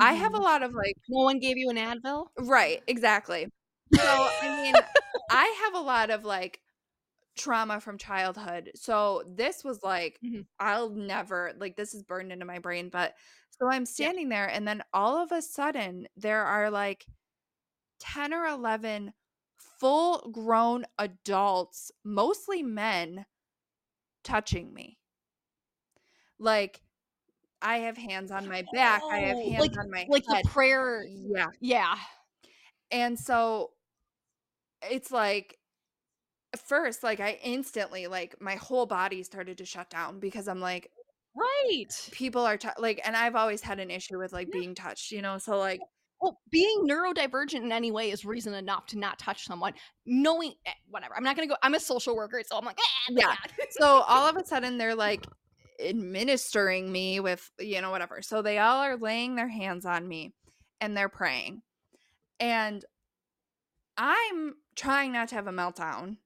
I 0.00 0.14
have 0.14 0.34
a 0.34 0.40
Mhm. 0.40 0.42
lot 0.42 0.62
of 0.64 0.72
like 0.74 0.96
no 1.08 1.24
one 1.24 1.40
gave 1.40 1.58
you 1.58 1.70
an 1.70 1.76
advil 1.78 2.28
Right, 2.38 2.82
exactly. 2.86 3.48
So, 3.90 4.30
I 4.40 4.48
mean, 4.50 4.80
I 5.30 5.44
have 5.64 5.74
a 5.74 5.84
lot 5.86 6.10
of 6.10 6.24
like 6.24 6.60
trauma 7.36 7.80
from 7.80 7.98
childhood. 7.98 8.72
So, 8.76 9.24
this 9.28 9.64
was 9.64 9.82
like, 9.82 10.20
Mhm. 10.20 10.42
I'll 10.60 10.90
never, 10.90 11.54
like, 11.58 11.76
this 11.76 11.94
is 11.94 12.04
burned 12.04 12.32
into 12.32 12.46
my 12.46 12.60
brain. 12.60 12.90
But 12.90 13.14
so 13.50 13.68
I'm 13.70 13.86
standing 13.86 14.28
there, 14.30 14.48
and 14.48 14.68
then 14.68 14.82
all 14.94 15.18
of 15.22 15.32
a 15.32 15.42
sudden, 15.42 16.08
there 16.16 16.44
are 16.44 16.70
like 16.70 17.06
10 18.00 18.34
or 18.34 18.46
11 18.46 19.14
full 19.80 20.30
grown 20.32 20.84
adults, 20.98 21.90
mostly 22.04 22.62
men, 22.62 23.26
touching 24.24 24.72
me. 24.72 24.98
Like, 26.38 26.80
I 27.60 27.78
have 27.78 27.96
hands 27.96 28.30
on 28.30 28.48
my 28.48 28.64
back, 28.72 29.02
I 29.10 29.18
have 29.20 29.36
Oh, 29.36 29.50
hands 29.50 29.60
like- 29.60 29.78
on 29.78 29.90
my 29.90 30.06
like 30.08 30.24
head. 30.28 30.44
the 30.44 30.48
prayer 30.48 31.04
Yeah. 31.08 31.46
yeah 31.60 31.96
And 32.90 33.18
so 33.18 33.72
it's 34.90 35.10
like 35.12 35.58
first 36.66 37.02
like 37.04 37.20
I 37.20 37.38
instantly 37.42 38.08
like 38.08 38.34
my 38.40 38.56
whole 38.56 38.84
body 38.86 39.22
started 39.22 39.58
to 39.58 39.64
shut 39.64 39.88
down 39.90 40.18
because 40.18 40.48
I'm 40.48 40.60
like 40.60 40.90
right 41.36 41.86
people 42.10 42.44
are 42.44 42.56
t- 42.58 42.68
like 42.78 43.00
and 43.04 43.16
I've 43.16 43.36
always 43.36 43.62
had 43.62 43.78
an 43.78 43.90
issue 43.92 44.18
with 44.18 44.32
like 44.32 44.48
Yeah. 44.52 44.58
being 44.60 44.74
touched, 44.74 45.12
you 45.12 45.22
know. 45.22 45.38
So 45.38 45.56
like 45.58 45.80
well 46.22 46.40
being 46.50 46.86
neurodivergent 46.88 47.62
in 47.62 47.72
any 47.72 47.90
way 47.90 48.10
is 48.10 48.24
reason 48.24 48.54
enough 48.54 48.86
to 48.86 48.98
not 48.98 49.18
touch 49.18 49.44
someone 49.44 49.74
knowing 50.06 50.54
eh, 50.64 50.70
whatever 50.88 51.14
i'm 51.16 51.24
not 51.24 51.36
gonna 51.36 51.48
go 51.48 51.56
i'm 51.62 51.74
a 51.74 51.80
social 51.80 52.16
worker 52.16 52.40
so 52.46 52.56
i'm 52.56 52.64
like 52.64 52.78
"Ah, 52.80 53.12
Yeah. 53.12 53.34
so 53.70 54.02
all 54.08 54.26
of 54.26 54.36
a 54.36 54.44
sudden 54.46 54.78
they're 54.78 54.94
like 54.94 55.26
administering 55.80 56.90
me 56.90 57.20
with 57.20 57.50
you 57.58 57.80
know 57.80 57.90
whatever. 57.90 58.22
So 58.22 58.42
they 58.42 58.58
all 58.58 58.78
are 58.78 58.96
laying 58.96 59.34
their 59.34 59.48
hands 59.48 59.84
on 59.84 60.06
me 60.06 60.32
and 60.80 60.96
they're 60.96 61.08
praying. 61.08 61.62
And 62.40 62.84
I'm 63.96 64.54
trying 64.74 65.12
not 65.12 65.28
to 65.28 65.34
have 65.34 65.46
a 65.46 65.52
meltdown 65.52 66.16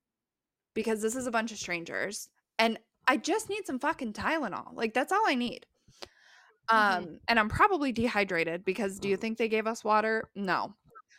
because 0.75 1.03
this 1.03 1.17
is 1.17 1.27
a 1.27 1.31
bunch 1.31 1.53
of 1.53 1.59
strangers 1.59 2.29
and 2.59 2.79
I 3.09 3.17
just 3.17 3.49
need 3.49 3.67
some 3.67 3.79
fucking 3.79 4.13
Tylenol. 4.13 4.75
Like 4.75 4.95
that's 4.95 5.13
all 5.13 5.23
I 5.27 5.35
need. 5.35 5.67
Um 6.69 7.09
Mhm. 7.09 7.21
and 7.29 7.39
I'm 7.39 7.49
probably 7.49 7.93
dehydrated 7.93 8.65
because 8.65 8.99
do 9.01 9.09
you 9.09 9.17
think 9.17 9.39
they 9.39 9.49
gave 9.49 9.67
us 9.67 9.85
water? 9.85 10.31
No. 10.35 10.75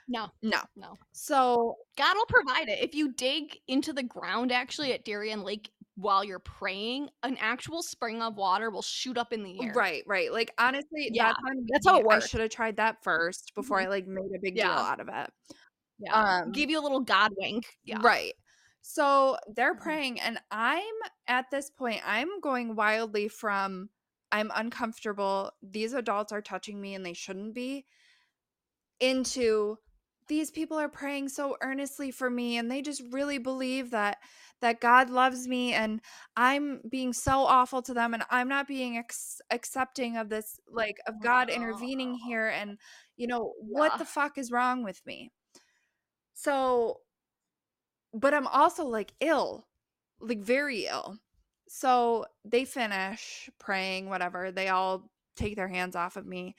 no 0.07 0.29
No. 0.41 0.61
no 0.75 0.97
So 1.13 1.75
god 1.97 2.15
will 2.15 2.25
provide 2.27 2.69
it 2.69 2.79
if 2.79 2.95
you 2.95 3.13
dig 3.13 3.57
into 3.67 3.93
the 3.93 4.03
ground 4.03 4.51
actually 4.51 4.93
at 4.93 5.05
darien 5.05 5.43
lake 5.43 5.71
while 5.95 6.23
you're 6.23 6.39
praying 6.39 7.09
an 7.23 7.37
actual 7.39 7.81
spring 7.83 8.21
of 8.21 8.35
water 8.37 8.69
will 8.71 8.81
shoot 8.83 9.17
up 9.17 9.33
in 9.33 9.43
the 9.43 9.63
air 9.63 9.75
Right, 9.75 10.03
right. 10.05 10.31
Like 10.31 10.51
honestly, 10.59 11.09
Yeah, 11.09 11.33
that's, 11.33 11.37
that's 11.71 11.87
how 11.87 11.97
it 11.99 12.05
works. 12.05 12.15
I 12.15 12.19
should 12.19 12.41
have 12.41 12.51
tried 12.51 12.77
that 12.77 13.03
first 13.03 13.53
before 13.55 13.79
Mhm. 13.79 13.85
I 13.85 13.87
like 13.87 14.05
made 14.05 14.25
a 14.35 14.39
big 14.41 14.59
deal 14.59 14.77
out 14.77 14.99
of 14.99 15.09
it. 15.11 15.31
yeah 15.99 16.15
Um, 16.15 16.51
give 16.51 16.69
you 16.69 16.79
a 16.79 16.83
little 16.83 17.01
god 17.01 17.31
wink 17.37 17.77
yeah 17.83 18.03
Right. 18.03 18.33
So 18.81 19.37
they're 19.53 19.75
Mhm. 19.75 19.75
praying, 19.75 20.19
and 20.21 20.39
I'm 20.51 20.93
at 21.27 21.49
this 21.51 21.69
point, 21.69 22.01
I'm 22.05 22.39
going 22.39 22.75
wildly 22.75 23.27
from 23.27 23.89
I'm 24.31 24.51
uncomfortable. 24.53 25.51
These 25.61 25.93
adults 25.93 26.31
are 26.31 26.41
touching 26.41 26.79
me 26.81 26.95
and 26.95 27.05
they 27.05 27.13
shouldn't 27.13 27.53
be, 27.53 27.85
into 28.99 29.77
these 30.27 30.51
people 30.51 30.77
are 30.77 30.89
praying 30.89 31.29
so 31.29 31.55
earnestly 31.61 32.11
for 32.11 32.29
me 32.29 32.57
and 32.57 32.69
they 32.69 32.81
just 32.81 33.01
really 33.11 33.37
believe 33.37 33.91
that 33.91 34.17
that 34.59 34.81
God 34.81 35.09
loves 35.09 35.47
me 35.47 35.73
and 35.73 36.01
I'm 36.35 36.81
being 36.89 37.13
so 37.13 37.45
awful 37.45 37.81
to 37.83 37.93
them 37.93 38.13
and 38.13 38.23
I'm 38.31 38.49
not 38.49 38.67
being 38.67 38.97
ex- 38.97 39.39
accepting 39.51 40.17
of 40.17 40.29
this 40.29 40.59
like 40.69 40.97
of 41.07 41.21
God 41.21 41.49
intervening 41.49 42.15
here 42.15 42.47
and 42.47 42.77
you 43.15 43.27
know 43.27 43.53
what 43.59 43.93
Yeah. 43.93 43.97
the 43.97 44.05
fuck 44.05 44.37
is 44.37 44.51
wrong 44.51 44.83
with 44.83 44.99
me 45.05 45.31
so 46.33 47.01
but 48.13 48.33
I'm 48.33 48.47
also 48.47 48.85
like 48.85 49.13
ill 49.19 49.67
like 50.19 50.39
very 50.39 50.87
ill 50.87 51.19
so 51.69 52.25
they 52.45 52.65
finish 52.65 53.49
praying 53.59 54.09
whatever 54.09 54.51
they 54.51 54.69
all 54.69 55.09
take 55.35 55.55
their 55.55 55.67
hands 55.67 55.95
off 55.95 56.17
of 56.17 56.25
me 56.25 56.55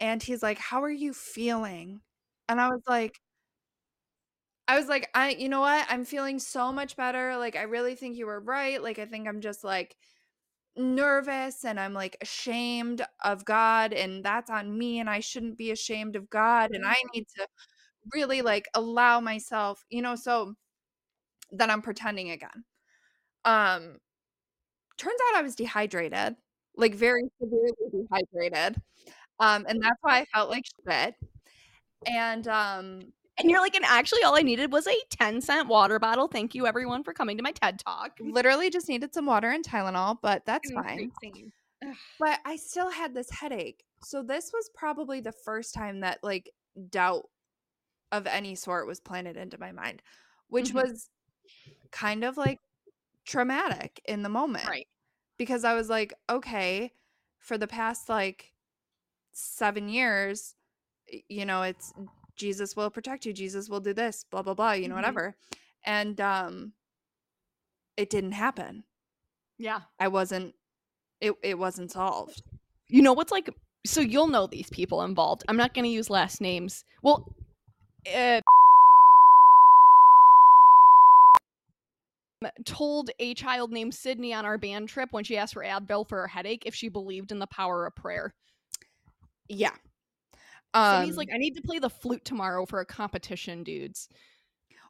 and 0.00 0.22
he's 0.22 0.42
like 0.42 0.58
how 0.58 0.82
are 0.82 0.90
you 0.90 1.12
feeling 1.14 2.00
and 2.48 2.60
I 2.60 2.68
was 2.70 2.82
like 2.88 3.20
I 4.68 4.78
was 4.78 4.88
like, 4.88 5.08
I, 5.14 5.30
you 5.30 5.48
know 5.48 5.60
what? 5.60 5.86
I'm 5.88 6.04
feeling 6.04 6.38
so 6.40 6.72
much 6.72 6.96
better. 6.96 7.36
Like, 7.36 7.54
I 7.56 7.62
really 7.62 7.94
think 7.94 8.16
you 8.16 8.26
were 8.26 8.40
right. 8.40 8.82
Like, 8.82 8.98
I 8.98 9.06
think 9.06 9.28
I'm 9.28 9.40
just 9.40 9.62
like, 9.64 9.96
nervous 10.76 11.64
and 11.64 11.80
I'm 11.80 11.94
like 11.94 12.16
ashamed 12.22 13.02
of 13.24 13.44
God 13.44 13.92
and 13.92 14.24
that's 14.24 14.50
on 14.50 14.78
me 14.78 15.00
and 15.00 15.10
I 15.10 15.20
shouldn't 15.20 15.58
be 15.58 15.70
ashamed 15.72 16.16
of 16.16 16.30
God 16.30 16.70
and 16.72 16.86
I 16.86 16.96
need 17.14 17.26
to 17.38 17.46
really 18.14 18.42
like 18.42 18.68
allow 18.74 19.20
myself, 19.20 19.84
you 19.90 20.02
know, 20.02 20.16
so 20.16 20.54
then 21.52 21.70
I'm 21.70 21.82
pretending 21.82 22.30
again. 22.30 22.64
Um 23.44 23.98
turns 24.96 25.20
out 25.28 25.38
I 25.38 25.42
was 25.42 25.54
dehydrated, 25.54 26.36
like 26.76 26.94
very 26.94 27.24
severely 27.40 27.72
dehydrated. 27.92 28.80
Um 29.38 29.66
and 29.68 29.82
that's 29.82 29.98
why 30.00 30.20
I 30.20 30.24
felt 30.34 30.50
like 30.50 30.64
shit. 30.88 31.14
And 32.06 32.46
um 32.48 33.12
and 33.38 33.50
you're 33.50 33.60
like, 33.60 33.74
and 33.74 33.84
actually, 33.84 34.22
all 34.22 34.36
I 34.36 34.42
needed 34.42 34.72
was 34.72 34.86
a 34.86 34.94
10 35.10 35.42
cent 35.42 35.68
water 35.68 35.98
bottle. 35.98 36.26
Thank 36.26 36.54
you, 36.54 36.66
everyone, 36.66 37.04
for 37.04 37.12
coming 37.12 37.36
to 37.36 37.42
my 37.42 37.52
TED 37.52 37.78
talk. 37.80 38.12
Literally 38.18 38.70
just 38.70 38.88
needed 38.88 39.12
some 39.12 39.26
water 39.26 39.50
and 39.50 39.64
Tylenol, 39.64 40.16
but 40.22 40.44
that's 40.46 40.70
fine. 40.72 41.12
But 42.18 42.40
I 42.46 42.56
still 42.56 42.90
had 42.90 43.14
this 43.14 43.30
headache. 43.30 43.84
So, 44.02 44.22
this 44.22 44.50
was 44.54 44.70
probably 44.74 45.20
the 45.20 45.32
first 45.32 45.74
time 45.74 46.00
that 46.00 46.20
like 46.22 46.50
doubt 46.90 47.24
of 48.12 48.26
any 48.26 48.54
sort 48.54 48.86
was 48.86 49.00
planted 49.00 49.36
into 49.36 49.58
my 49.58 49.72
mind, 49.72 50.00
which 50.48 50.68
mm-hmm. 50.68 50.88
was 50.88 51.10
kind 51.90 52.24
of 52.24 52.38
like 52.38 52.60
traumatic 53.26 54.00
in 54.06 54.22
the 54.22 54.28
moment. 54.28 54.66
Right. 54.66 54.86
Because 55.38 55.64
I 55.64 55.74
was 55.74 55.88
like, 55.88 56.14
okay, 56.30 56.92
for 57.38 57.58
the 57.58 57.66
past 57.66 58.08
like 58.08 58.52
seven 59.32 59.88
years, 59.88 60.54
you 61.28 61.44
know, 61.44 61.62
it's 61.62 61.92
Jesus 62.36 62.76
will 62.76 62.90
protect 62.90 63.26
you, 63.26 63.32
Jesus 63.32 63.68
will 63.68 63.80
do 63.80 63.92
this, 63.92 64.24
blah 64.30 64.42
blah 64.42 64.54
blah, 64.54 64.72
you 64.72 64.88
know, 64.88 64.94
mm-hmm. 64.94 65.02
whatever. 65.02 65.36
And 65.84 66.20
um 66.20 66.72
it 67.96 68.10
didn't 68.10 68.32
happen. 68.32 68.84
Yeah. 69.58 69.80
I 69.98 70.08
wasn't 70.08 70.54
it 71.20 71.34
it 71.42 71.58
wasn't 71.58 71.92
solved. 71.92 72.42
You 72.88 73.02
know 73.02 73.12
what's 73.12 73.32
like 73.32 73.50
so 73.86 74.00
you'll 74.00 74.26
know 74.26 74.46
these 74.46 74.68
people 74.70 75.02
involved. 75.02 75.44
I'm 75.48 75.56
not 75.56 75.72
going 75.72 75.84
to 75.84 75.90
use 75.90 76.10
last 76.10 76.40
names. 76.40 76.84
Well, 77.02 77.32
uh, 78.14 78.40
told 82.64 83.10
a 83.18 83.34
child 83.34 83.72
named 83.72 83.94
Sydney 83.94 84.34
on 84.34 84.44
our 84.44 84.58
band 84.58 84.88
trip 84.88 85.08
when 85.12 85.24
she 85.24 85.36
asked 85.36 85.54
for 85.54 85.64
Advil 85.64 86.08
for 86.08 86.20
her 86.22 86.28
headache 86.28 86.64
if 86.66 86.74
she 86.74 86.88
believed 86.88 87.32
in 87.32 87.38
the 87.38 87.46
power 87.46 87.86
of 87.86 87.94
prayer. 87.94 88.34
Yeah. 89.48 89.74
Um, 90.74 91.04
he's 91.04 91.16
like, 91.16 91.28
I 91.32 91.38
need 91.38 91.54
to 91.54 91.62
play 91.62 91.78
the 91.78 91.88
flute 91.88 92.24
tomorrow 92.24 92.66
for 92.66 92.80
a 92.80 92.86
competition, 92.86 93.62
dudes. 93.62 94.08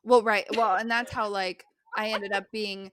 Well, 0.02 0.22
right. 0.22 0.44
Well, 0.56 0.76
and 0.76 0.90
that's 0.90 1.12
how 1.12 1.28
like 1.28 1.64
I 1.96 2.08
ended 2.08 2.32
up 2.32 2.44
being 2.52 2.90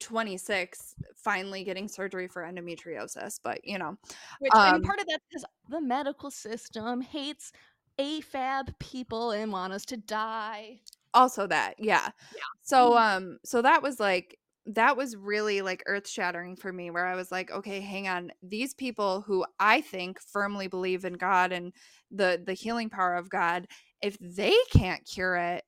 26, 0.00 0.94
finally 1.16 1.64
getting 1.64 1.88
surgery 1.88 2.28
for 2.28 2.42
endometriosis. 2.42 3.40
But 3.42 3.60
you 3.64 3.78
know, 3.78 3.96
which 4.38 4.52
um, 4.54 4.76
and 4.76 4.84
part 4.84 5.00
of 5.00 5.06
that 5.06 5.20
is 5.32 5.44
the 5.68 5.80
medical 5.80 6.30
system 6.30 7.00
hates 7.00 7.52
AFAB 7.98 8.78
people 8.78 9.32
and 9.32 9.52
want 9.52 9.72
us 9.72 9.84
to 9.86 9.96
die. 9.96 10.80
Also, 11.14 11.46
that 11.46 11.74
yeah. 11.78 12.10
Yeah. 12.34 12.42
So 12.62 12.90
mm-hmm. 12.90 13.16
um, 13.24 13.38
so 13.44 13.62
that 13.62 13.82
was 13.82 13.98
like 13.98 14.38
that 14.66 14.96
was 14.96 15.16
really 15.16 15.62
like 15.62 15.82
earth 15.86 16.06
shattering 16.06 16.54
for 16.54 16.72
me 16.72 16.90
where 16.90 17.06
I 17.06 17.16
was 17.16 17.32
like, 17.32 17.50
okay, 17.50 17.80
hang 17.80 18.06
on. 18.06 18.30
These 18.42 18.74
people 18.74 19.22
who 19.22 19.46
I 19.58 19.80
think 19.80 20.20
firmly 20.20 20.68
believe 20.68 21.04
in 21.06 21.14
God 21.14 21.52
and 21.52 21.72
the 22.10 22.42
the 22.44 22.52
healing 22.52 22.90
power 22.90 23.14
of 23.14 23.30
God, 23.30 23.66
if 24.02 24.16
they 24.20 24.54
can't 24.70 25.04
cure 25.06 25.36
it, 25.36 25.64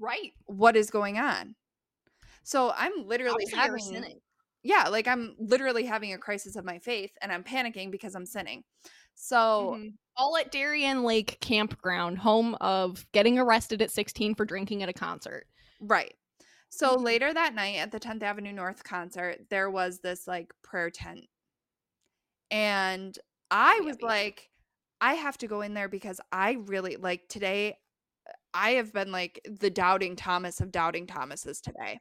right. 0.00 0.32
What 0.46 0.76
is 0.76 0.90
going 0.90 1.18
on? 1.18 1.54
So 2.42 2.72
I'm 2.76 3.06
literally 3.06 3.46
having 3.54 4.04
Yeah, 4.62 4.88
like 4.88 5.06
I'm 5.06 5.36
literally 5.38 5.84
having 5.84 6.12
a 6.12 6.18
crisis 6.18 6.56
of 6.56 6.64
my 6.64 6.78
faith 6.78 7.12
and 7.22 7.32
I'm 7.32 7.44
panicking 7.44 7.90
because 7.90 8.14
I'm 8.14 8.26
sinning. 8.26 8.64
So 9.14 9.74
mm-hmm. 9.76 9.88
All 10.16 10.36
at 10.36 10.52
Darien 10.52 11.02
Lake 11.02 11.38
Campground, 11.40 12.18
home 12.18 12.56
of 12.60 13.06
getting 13.12 13.38
arrested 13.38 13.82
at 13.82 13.90
16 13.90 14.34
for 14.34 14.44
drinking 14.44 14.82
at 14.82 14.88
a 14.88 14.92
concert. 14.92 15.46
Right. 15.80 16.14
So 16.68 16.94
mm-hmm. 16.94 17.04
later 17.04 17.34
that 17.34 17.54
night 17.54 17.76
at 17.76 17.90
the 17.92 18.00
10th 18.00 18.22
Avenue 18.22 18.52
North 18.52 18.84
concert, 18.84 19.38
there 19.50 19.70
was 19.70 20.00
this 20.00 20.26
like 20.26 20.52
prayer 20.62 20.90
tent. 20.90 21.26
And 22.50 23.16
I 23.50 23.80
was 23.84 24.00
like, 24.02 24.48
I 25.00 25.14
have 25.14 25.38
to 25.38 25.46
go 25.46 25.62
in 25.62 25.74
there 25.74 25.88
because 25.88 26.20
I 26.30 26.58
really 26.66 26.96
like 26.96 27.28
today. 27.28 27.76
I 28.52 28.70
have 28.72 28.92
been 28.92 29.12
like 29.12 29.40
the 29.44 29.70
doubting 29.70 30.16
Thomas 30.16 30.60
of 30.60 30.72
doubting 30.72 31.06
Thomases 31.06 31.60
today. 31.60 32.00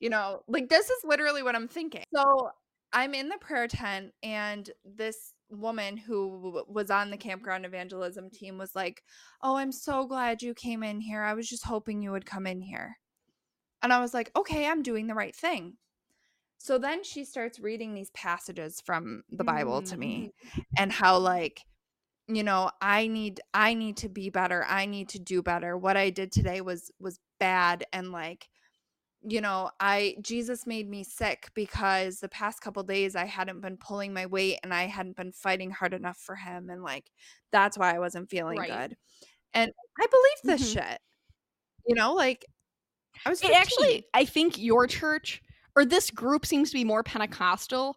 You 0.00 0.10
know, 0.10 0.42
like 0.48 0.68
this 0.68 0.90
is 0.90 1.04
literally 1.04 1.42
what 1.42 1.54
I'm 1.54 1.68
thinking. 1.68 2.04
So 2.14 2.50
I'm 2.92 3.14
in 3.14 3.28
the 3.28 3.38
prayer 3.38 3.66
tent, 3.66 4.12
and 4.22 4.70
this 4.84 5.33
woman 5.54 5.96
who 5.96 6.64
was 6.68 6.90
on 6.90 7.10
the 7.10 7.16
campground 7.16 7.64
evangelism 7.64 8.30
team 8.30 8.58
was 8.58 8.74
like, 8.74 9.02
Oh, 9.42 9.56
I'm 9.56 9.72
so 9.72 10.06
glad 10.06 10.42
you 10.42 10.54
came 10.54 10.82
in 10.82 11.00
here. 11.00 11.22
I 11.22 11.34
was 11.34 11.48
just 11.48 11.64
hoping 11.64 12.02
you 12.02 12.12
would 12.12 12.26
come 12.26 12.46
in 12.46 12.60
here. 12.60 12.96
And 13.82 13.92
I 13.92 14.00
was 14.00 14.14
like, 14.14 14.30
okay, 14.34 14.66
I'm 14.66 14.82
doing 14.82 15.06
the 15.06 15.14
right 15.14 15.36
thing. 15.36 15.74
So 16.56 16.78
then 16.78 17.04
she 17.04 17.26
starts 17.26 17.60
reading 17.60 17.92
these 17.92 18.10
passages 18.10 18.80
from 18.80 19.22
the 19.30 19.44
Bible 19.44 19.82
mm-hmm. 19.82 19.90
to 19.90 19.98
me 19.98 20.32
mm-hmm. 20.48 20.60
and 20.78 20.90
how 20.90 21.18
like 21.18 21.60
you 22.26 22.42
know, 22.42 22.70
I 22.80 23.06
need 23.06 23.40
I 23.52 23.74
need 23.74 23.98
to 23.98 24.08
be 24.08 24.30
better. 24.30 24.64
I 24.66 24.86
need 24.86 25.10
to 25.10 25.18
do 25.18 25.42
better. 25.42 25.76
What 25.76 25.98
I 25.98 26.08
did 26.08 26.32
today 26.32 26.62
was 26.62 26.90
was 26.98 27.20
bad 27.38 27.84
and 27.92 28.12
like 28.12 28.48
you 29.26 29.40
know, 29.40 29.70
I 29.80 30.16
Jesus 30.20 30.66
made 30.66 30.88
me 30.88 31.02
sick 31.02 31.48
because 31.54 32.20
the 32.20 32.28
past 32.28 32.60
couple 32.60 32.82
days 32.82 33.16
I 33.16 33.24
hadn't 33.24 33.60
been 33.60 33.78
pulling 33.78 34.12
my 34.12 34.26
weight 34.26 34.58
and 34.62 34.72
I 34.72 34.84
hadn't 34.84 35.16
been 35.16 35.32
fighting 35.32 35.70
hard 35.70 35.94
enough 35.94 36.18
for 36.18 36.34
him 36.34 36.68
and 36.68 36.82
like 36.82 37.10
that's 37.50 37.78
why 37.78 37.94
I 37.94 37.98
wasn't 37.98 38.30
feeling 38.30 38.58
right. 38.58 38.70
good. 38.70 38.96
And 39.54 39.72
I 40.00 40.06
believe 40.06 40.58
this 40.58 40.74
mm-hmm. 40.74 40.80
shit. 40.80 40.98
You 41.86 41.94
know, 41.94 42.14
like 42.14 42.44
I 43.24 43.30
was 43.30 43.42
actually 43.42 44.04
I 44.12 44.24
think 44.24 44.58
your 44.58 44.86
church 44.86 45.42
or 45.74 45.84
this 45.84 46.10
group 46.10 46.44
seems 46.44 46.70
to 46.70 46.74
be 46.74 46.84
more 46.84 47.02
Pentecostal. 47.02 47.96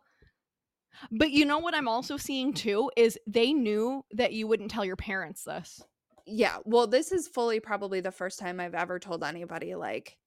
But 1.11 1.31
you 1.31 1.45
know 1.45 1.59
what 1.59 1.75
I'm 1.75 1.87
also 1.87 2.17
seeing 2.17 2.53
too 2.53 2.89
is 2.95 3.19
they 3.27 3.53
knew 3.53 4.03
that 4.13 4.33
you 4.33 4.47
wouldn't 4.47 4.71
tell 4.71 4.85
your 4.85 4.95
parents 4.95 5.43
this. 5.43 5.83
Yeah. 6.25 6.57
Well, 6.65 6.87
this 6.87 7.11
is 7.11 7.27
fully 7.27 7.59
probably 7.59 8.01
the 8.01 8.11
first 8.11 8.39
time 8.39 8.59
I've 8.59 8.73
ever 8.73 8.97
told 8.97 9.23
anybody 9.23 9.75
like 9.75 10.17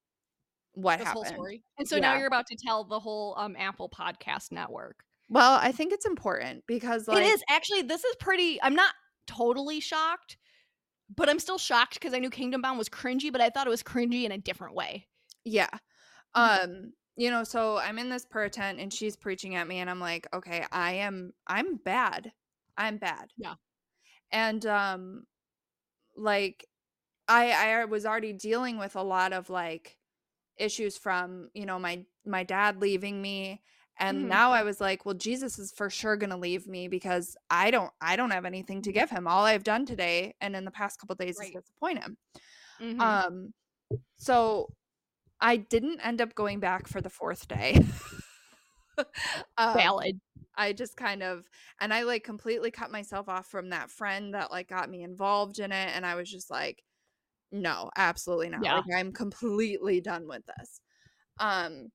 what 0.74 0.98
this 0.98 1.09
happened. 1.09 1.61
And 1.78 1.88
so 1.88 1.96
yeah. 1.96 2.02
now 2.02 2.16
you're 2.16 2.26
about 2.26 2.46
to 2.48 2.56
tell 2.56 2.85
the 2.85 3.00
whole 3.00 3.35
um 3.38 3.56
Apple 3.59 3.88
podcast 3.88 4.52
network. 4.52 5.04
Well, 5.28 5.59
I 5.61 5.72
think 5.72 5.92
it's 5.92 6.06
important 6.06 6.64
because 6.66 7.06
like 7.09 7.18
It 7.18 7.26
is 7.26 7.42
actually 7.48 7.83
this 7.83 8.04
is 8.04 8.16
pretty 8.16 8.61
I'm 8.62 8.74
not 8.74 8.94
totally 9.26 9.80
shocked 9.80 10.37
but 11.16 11.28
I'm 11.28 11.38
still 11.38 11.59
shocked 11.59 11.94
because 11.94 12.14
I 12.14 12.18
knew 12.18 12.30
Kingdom 12.30 12.62
Bound 12.62 12.78
was 12.78 12.88
cringy, 12.88 13.33
but 13.33 13.40
I 13.40 13.50
thought 13.50 13.66
it 13.66 13.70
was 13.70 13.83
cringy 13.83 14.24
in 14.24 14.33
a 14.33 14.38
different 14.38 14.74
way. 14.74 15.09
Yeah. 15.44 15.68
Mm-hmm. 16.37 16.64
Um, 16.64 16.92
you 17.16 17.30
know, 17.30 17.44
so 17.44 17.78
I'm 17.78 17.98
in 17.98 18.09
this 18.09 18.24
prayer 18.24 18.48
tent 18.48 18.78
and 18.78 18.92
she's 18.92 19.16
preaching 19.16 19.56
at 19.56 19.66
me 19.66 19.78
and 19.78 19.90
I'm 19.90 20.00
like, 20.00 20.28
okay, 20.33 20.64
I 20.70 20.92
am 20.92 21.33
I'm 21.46 21.76
bad. 21.76 22.33
I'm 22.76 22.98
bad. 22.98 23.30
Yeah. 23.37 23.54
And 24.30 24.64
um 24.66 25.24
like 26.16 26.64
I 27.28 27.52
I 27.52 27.85
was 27.87 28.06
already 28.06 28.33
dealing 28.33 28.78
with 28.78 28.96
a 28.96 29.02
lot 29.02 29.33
of 29.33 29.50
like 29.50 29.98
issues 30.61 30.96
from, 30.96 31.49
you 31.55 31.66
know, 31.66 31.79
my 31.79 32.05
my 32.27 32.44
dad 32.44 32.81
leaving 32.81 33.20
me 33.20 33.62
and 34.01 34.18
mm-hmm. 34.18 34.29
now 34.29 34.51
i 34.51 34.62
was 34.62 34.81
like 34.81 35.05
well 35.05 35.14
jesus 35.14 35.59
is 35.59 35.70
for 35.70 35.88
sure 35.88 36.16
going 36.16 36.31
to 36.31 36.37
leave 36.37 36.66
me 36.66 36.88
because 36.88 37.37
i 37.51 37.70
don't 37.70 37.92
i 38.01 38.16
don't 38.16 38.31
have 38.31 38.44
anything 38.44 38.83
to 38.83 38.92
give 38.92 39.11
him 39.11 39.29
all 39.29 39.44
i've 39.44 39.62
done 39.62 39.87
today 39.87 40.35
and 40.40 40.57
in 40.57 40.64
the 40.64 40.70
past 40.70 40.99
couple 40.99 41.14
days 41.14 41.37
right. 41.38 41.49
is 41.49 41.62
disappoint 41.62 41.99
him 41.99 42.16
mm-hmm. 42.81 43.01
um 43.01 43.53
so 44.16 44.68
i 45.40 45.57
didn't 45.57 46.01
end 46.01 46.20
up 46.20 46.35
going 46.35 46.59
back 46.59 46.88
for 46.88 47.01
the 47.01 47.11
fourth 47.11 47.46
day 47.46 47.79
um, 48.99 49.05
valid 49.75 50.18
i 50.57 50.73
just 50.73 50.96
kind 50.96 51.23
of 51.23 51.44
and 51.81 51.92
i 51.92 52.03
like 52.03 52.25
completely 52.25 52.70
cut 52.70 52.90
myself 52.90 53.29
off 53.29 53.46
from 53.46 53.70
that 53.70 53.90
friend 53.90 54.35
that 54.35 54.51
like 54.51 54.68
got 54.68 54.90
me 54.90 55.03
involved 55.03 55.59
in 55.59 55.70
it 55.73 55.90
and 55.94 56.05
i 56.05 56.14
was 56.14 56.31
just 56.31 56.51
like 56.51 56.83
no 57.53 57.91
absolutely 57.97 58.49
not 58.49 58.65
yeah. 58.65 58.77
like 58.77 58.85
i'm 58.95 59.13
completely 59.13 60.01
done 60.01 60.27
with 60.29 60.43
this. 60.47 60.81
Um 61.39 61.89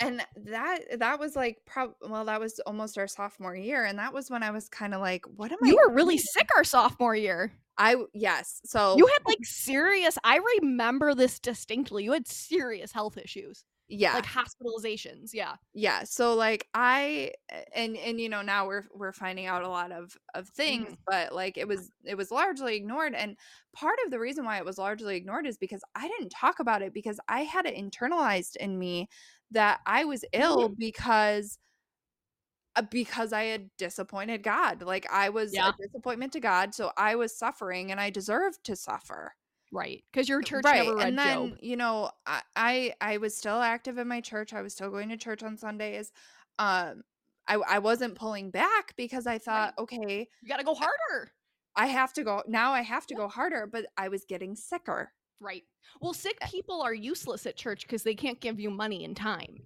and 0.00 0.22
that 0.44 0.78
that 0.98 1.18
was 1.18 1.34
like 1.34 1.58
prob 1.66 1.92
well 2.00 2.24
that 2.24 2.40
was 2.40 2.60
almost 2.66 2.98
our 2.98 3.08
sophomore 3.08 3.56
year 3.56 3.84
and 3.84 3.98
that 3.98 4.12
was 4.12 4.30
when 4.30 4.42
i 4.42 4.50
was 4.50 4.68
kind 4.68 4.94
of 4.94 5.00
like 5.00 5.24
what 5.36 5.50
am 5.50 5.58
i 5.64 5.68
you 5.68 5.76
were 5.76 5.92
really 5.92 6.18
sick 6.18 6.48
our 6.56 6.64
sophomore 6.64 7.16
year. 7.16 7.52
I 7.80 7.96
yes 8.12 8.60
so 8.64 8.96
you 8.96 9.06
had 9.06 9.20
like 9.24 9.44
serious 9.44 10.18
i 10.24 10.40
remember 10.60 11.14
this 11.14 11.38
distinctly 11.38 12.04
you 12.04 12.12
had 12.12 12.26
serious 12.26 12.90
health 12.90 13.16
issues 13.16 13.64
yeah 13.88 14.14
like 14.14 14.26
hospitalizations 14.26 15.30
yeah 15.32 15.54
yeah 15.72 16.04
so 16.04 16.34
like 16.34 16.68
i 16.74 17.32
and 17.74 17.96
and 17.96 18.20
you 18.20 18.28
know 18.28 18.42
now 18.42 18.66
we're 18.66 18.84
we're 18.94 19.12
finding 19.12 19.46
out 19.46 19.62
a 19.62 19.68
lot 19.68 19.90
of 19.90 20.14
of 20.34 20.46
things 20.48 20.84
mm-hmm. 20.84 20.94
but 21.06 21.34
like 21.34 21.56
it 21.56 21.66
was 21.66 21.90
it 22.04 22.14
was 22.14 22.30
largely 22.30 22.76
ignored 22.76 23.14
and 23.14 23.34
part 23.74 23.98
of 24.04 24.10
the 24.10 24.18
reason 24.18 24.44
why 24.44 24.58
it 24.58 24.64
was 24.64 24.76
largely 24.76 25.16
ignored 25.16 25.46
is 25.46 25.56
because 25.56 25.80
i 25.94 26.06
didn't 26.06 26.28
talk 26.28 26.60
about 26.60 26.82
it 26.82 26.92
because 26.92 27.18
i 27.28 27.40
had 27.40 27.64
it 27.64 27.74
internalized 27.76 28.56
in 28.56 28.78
me 28.78 29.08
that 29.50 29.80
I 29.86 30.04
was 30.04 30.24
ill 30.32 30.68
because 30.68 31.58
uh, 32.76 32.82
because 32.82 33.32
I 33.32 33.44
had 33.44 33.70
disappointed 33.76 34.42
God. 34.42 34.82
Like 34.82 35.10
I 35.10 35.30
was 35.30 35.54
Yeah. 35.54 35.70
a 35.70 35.82
disappointment 35.82 36.32
to 36.34 36.40
God, 36.40 36.74
so 36.74 36.92
I 36.96 37.16
was 37.16 37.36
suffering 37.36 37.90
and 37.90 38.00
I 38.00 38.10
deserved 38.10 38.64
to 38.64 38.76
suffer. 38.76 39.34
Right. 39.70 40.02
Because 40.12 40.28
your 40.28 40.42
church 40.42 40.64
right. 40.64 40.84
never 40.84 40.96
read 40.96 41.08
And 41.08 41.18
then, 41.18 41.50
Job. 41.50 41.58
you 41.60 41.76
know, 41.76 42.10
I, 42.26 42.42
I 42.56 42.94
I 43.00 43.16
was 43.18 43.36
still 43.36 43.60
active 43.60 43.98
in 43.98 44.08
my 44.08 44.20
church. 44.20 44.54
I 44.54 44.62
was 44.62 44.72
still 44.72 44.90
going 44.90 45.08
to 45.10 45.16
church 45.16 45.42
on 45.42 45.56
Sundays. 45.56 46.12
Um 46.58 47.04
I 47.46 47.54
I 47.56 47.78
wasn't 47.78 48.14
pulling 48.14 48.50
back 48.50 48.94
because 48.96 49.26
I 49.26 49.38
thought, 49.38 49.74
okay, 49.78 50.28
You 50.42 50.48
got 50.48 50.58
to 50.58 50.64
go 50.64 50.74
harder. 50.74 51.32
I 51.76 51.86
have 51.86 52.12
to 52.14 52.24
go 52.24 52.42
now 52.46 52.72
I 52.72 52.82
have 52.82 53.06
to 53.08 53.14
go 53.14 53.28
harder, 53.28 53.66
but 53.66 53.86
I 53.96 54.08
was 54.08 54.24
getting 54.24 54.56
sicker. 54.56 55.12
Right. 55.40 55.64
Well, 56.00 56.14
sick 56.14 56.38
Eh 56.42 56.46
people 56.50 56.82
are 56.82 56.94
useless 56.94 57.46
at 57.46 57.56
church 57.56 57.82
because 57.82 58.02
they 58.02 58.14
can't 58.14 58.40
give 58.40 58.58
you 58.58 58.70
money 58.70 59.04
and 59.04 59.16
time. 59.16 59.62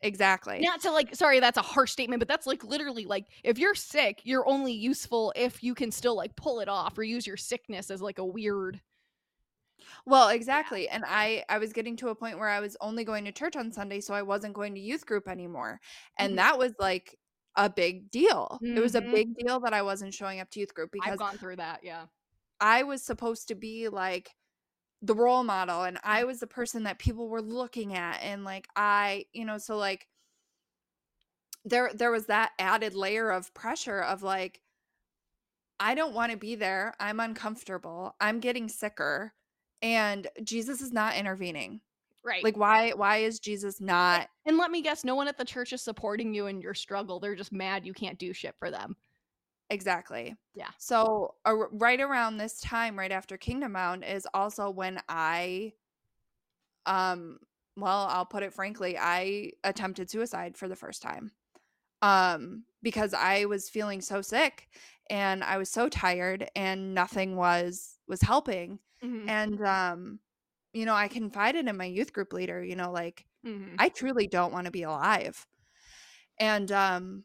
Exactly. 0.00 0.60
Not 0.60 0.80
to 0.82 0.92
like, 0.92 1.14
sorry, 1.16 1.40
that's 1.40 1.58
a 1.58 1.62
harsh 1.62 1.90
statement, 1.90 2.20
but 2.20 2.28
that's 2.28 2.46
like 2.46 2.62
literally 2.62 3.04
like 3.04 3.26
if 3.42 3.58
you're 3.58 3.74
sick, 3.74 4.20
you're 4.24 4.48
only 4.48 4.72
useful 4.72 5.32
if 5.34 5.62
you 5.62 5.74
can 5.74 5.90
still 5.90 6.14
like 6.16 6.36
pull 6.36 6.60
it 6.60 6.68
off 6.68 6.96
or 6.96 7.02
use 7.02 7.26
your 7.26 7.36
sickness 7.36 7.90
as 7.90 8.00
like 8.00 8.18
a 8.18 8.24
weird. 8.24 8.80
Well, 10.06 10.28
exactly. 10.28 10.88
And 10.88 11.04
I 11.06 11.44
I 11.48 11.58
was 11.58 11.72
getting 11.72 11.96
to 11.96 12.08
a 12.08 12.14
point 12.14 12.38
where 12.38 12.48
I 12.48 12.60
was 12.60 12.76
only 12.80 13.04
going 13.04 13.24
to 13.24 13.32
church 13.32 13.56
on 13.56 13.72
Sunday, 13.72 14.00
so 14.00 14.14
I 14.14 14.22
wasn't 14.22 14.54
going 14.54 14.74
to 14.74 14.80
youth 14.80 15.06
group 15.06 15.28
anymore. 15.28 15.80
And 16.18 16.36
Mhm. 16.36 16.38
that 16.38 16.58
was 16.58 16.72
like 16.78 17.16
a 17.56 17.70
big 17.70 18.10
deal. 18.10 18.62
It 18.74 18.80
was 18.80 18.94
a 18.94 19.00
Mhm. 19.00 19.12
big 19.12 19.34
deal 19.36 19.60
that 19.60 19.74
I 19.74 19.82
wasn't 19.82 20.14
showing 20.14 20.40
up 20.40 20.50
to 20.50 20.60
youth 20.60 20.74
group 20.74 20.90
because 20.92 21.12
I've 21.12 21.16
gone 21.16 21.38
through 21.38 21.56
that. 21.56 21.82
Yeah. 21.84 22.06
I 22.60 22.82
was 22.82 23.02
supposed 23.02 23.48
to 23.48 23.54
be 23.54 23.88
like 23.88 24.34
the 25.02 25.14
role 25.14 25.44
model 25.44 25.84
and 25.84 25.98
I 26.04 26.24
was 26.24 26.40
the 26.40 26.46
person 26.48 26.84
that 26.84 26.98
people 26.98 27.28
were 27.28 27.42
looking 27.42 27.94
at 27.94 28.22
and 28.22 28.44
like 28.44 28.68
I, 28.76 29.26
you 29.32 29.44
know, 29.44 29.58
so 29.58 29.76
like 29.78 30.08
there 31.64 31.92
there 31.92 32.10
was 32.10 32.26
that 32.26 32.52
added 32.58 32.94
layer 32.94 33.30
of 33.30 33.52
pressure 33.54 34.00
of 34.00 34.22
like 34.22 34.62
I 35.80 35.94
don't 35.94 36.14
want 36.14 36.32
to 36.32 36.38
be 36.38 36.54
there. 36.54 36.94
I'm 36.98 37.20
uncomfortable. 37.20 38.16
I'm 38.20 38.40
getting 38.40 38.68
sicker 38.68 39.34
and 39.82 40.26
Jesus 40.44 40.80
is 40.80 40.92
not 40.92 41.16
intervening. 41.16 41.80
Right. 42.24 42.42
Like 42.44 42.56
why 42.56 42.90
why 42.90 43.18
is 43.18 43.38
Jesus 43.38 43.80
not 43.80 44.28
and 44.44 44.58
let 44.58 44.70
me 44.70 44.82
guess, 44.82 45.04
no 45.04 45.14
one 45.14 45.28
at 45.28 45.38
the 45.38 45.44
church 45.44 45.72
is 45.72 45.80
supporting 45.82 46.34
you 46.34 46.46
in 46.46 46.60
your 46.60 46.74
struggle. 46.74 47.20
They're 47.20 47.34
just 47.34 47.52
mad 47.52 47.86
you 47.86 47.94
can't 47.94 48.18
do 48.18 48.32
shit 48.32 48.54
for 48.58 48.70
them. 48.70 48.96
exactly? 49.70 50.34
Yeah. 50.54 50.70
So 50.78 51.34
ar- 51.44 51.68
right 51.72 52.00
around 52.00 52.36
this 52.38 52.60
time 52.60 52.98
right 52.98 53.12
after 53.12 53.36
Kingdom 53.36 53.74
Bound 53.74 54.04
is 54.04 54.26
also 54.34 54.70
when 54.70 55.00
I 55.08 55.72
um 56.86 57.38
well, 57.76 58.08
I'll 58.10 58.26
put 58.26 58.42
it 58.42 58.52
frankly, 58.52 58.98
I 58.98 59.52
attempted 59.64 60.10
suicide 60.10 60.56
for 60.56 60.68
the 60.68 60.76
first 60.76 61.02
time. 61.02 61.30
Um 62.02 62.64
because 62.82 63.14
I 63.14 63.44
was 63.46 63.68
feeling 63.68 64.00
so 64.00 64.22
sick 64.22 64.68
and 65.10 65.42
I 65.44 65.58
was 65.58 65.70
so 65.70 65.88
tired 65.88 66.50
and 66.56 66.94
nothing 66.94 67.36
was 67.36 67.98
was 68.08 68.20
helping 68.22 68.78
Mhm. 69.02 69.28
and 69.28 69.60
um 69.62 70.20
you 70.74 70.86
know, 70.86 70.94
I 70.94 71.08
confided 71.08 71.68
in 71.68 71.76
my 71.78 71.86
youth 71.86 72.12
group 72.12 72.32
leader, 72.32 72.62
you 72.64 72.76
know, 72.76 72.92
like 72.92 73.26
Mhm. 73.42 73.78
I 73.78 73.88
truly 73.90 74.26
don't 74.28 74.52
want 74.52 74.66
to 74.66 74.70
be 74.72 74.82
alive. 74.84 75.46
And 76.38 76.70
um 76.72 77.24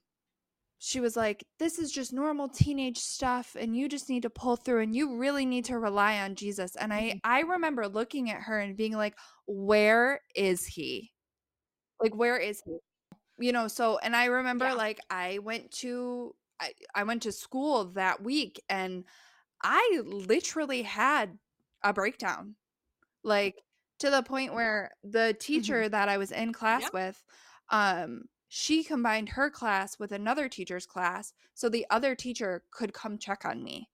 she 0.80 1.00
was 1.02 1.16
like, 1.18 1.46
"This 1.60 1.80
is 1.80 1.92
just 1.92 2.14
normal 2.14 2.50
teenage 2.50 3.00
stuff 3.00 3.56
and 3.60 3.78
you 3.78 3.90
just 3.90 4.10
need 4.10 4.24
to 4.24 4.30
pull 4.32 4.58
through 4.58 4.82
and 4.84 4.96
you 4.96 5.18
really 5.18 5.46
need 5.46 5.66
to 5.66 5.80
rely 5.80 6.20
on 6.22 6.36
Jesus." 6.36 6.76
And 6.78 6.94
I 6.94 7.16
Mhm. 7.16 7.22
I 7.24 7.42
remember 7.42 7.88
looking 7.90 8.30
at 8.32 8.44
her 8.44 8.60
and 8.60 8.78
being 8.78 8.94
like, 8.94 9.18
"Where 9.48 10.22
is 10.36 10.66
he? 10.68 11.14
Like 12.02 12.16
where 12.16 12.38
is 12.38 12.62
he?" 12.66 12.78
You 13.40 13.52
know, 13.54 13.68
so 13.68 13.98
and 14.00 14.16
I 14.16 14.26
remember 14.28 14.74
Yeah. 14.74 14.76
like 14.76 15.00
I 15.10 15.40
went 15.40 15.72
to 15.84 16.36
I, 16.60 16.74
I 16.96 17.04
went 17.06 17.24
to 17.24 17.32
school 17.34 17.86
that 17.94 18.24
week 18.24 18.62
and 18.70 19.06
I 19.64 20.02
literally 20.06 20.84
had 20.84 21.40
a 21.84 21.94
breakdown. 21.94 22.56
Like 23.24 23.56
to 24.00 24.10
the 24.10 24.22
point 24.24 24.54
where 24.54 24.92
the 25.04 25.36
teacher 25.40 25.88
that 25.90 26.10
I 26.10 26.18
was 26.18 26.32
in 26.32 26.52
class 26.54 26.84
Mm-hmm. 26.86 26.98
Yeah. 26.98 27.06
with 27.08 27.24
um 27.70 28.24
she 28.50 28.84
combined 28.84 29.30
her 29.30 29.50
class 29.50 29.98
with 29.98 30.12
another 30.12 30.48
teacher's 30.50 30.86
class 30.86 31.34
so 31.54 31.70
the 31.70 31.86
other 31.90 32.14
teacher 32.16 32.64
could 32.72 32.94
come 32.94 33.18
check 33.18 33.46
on 33.46 33.64
me. 33.64 33.88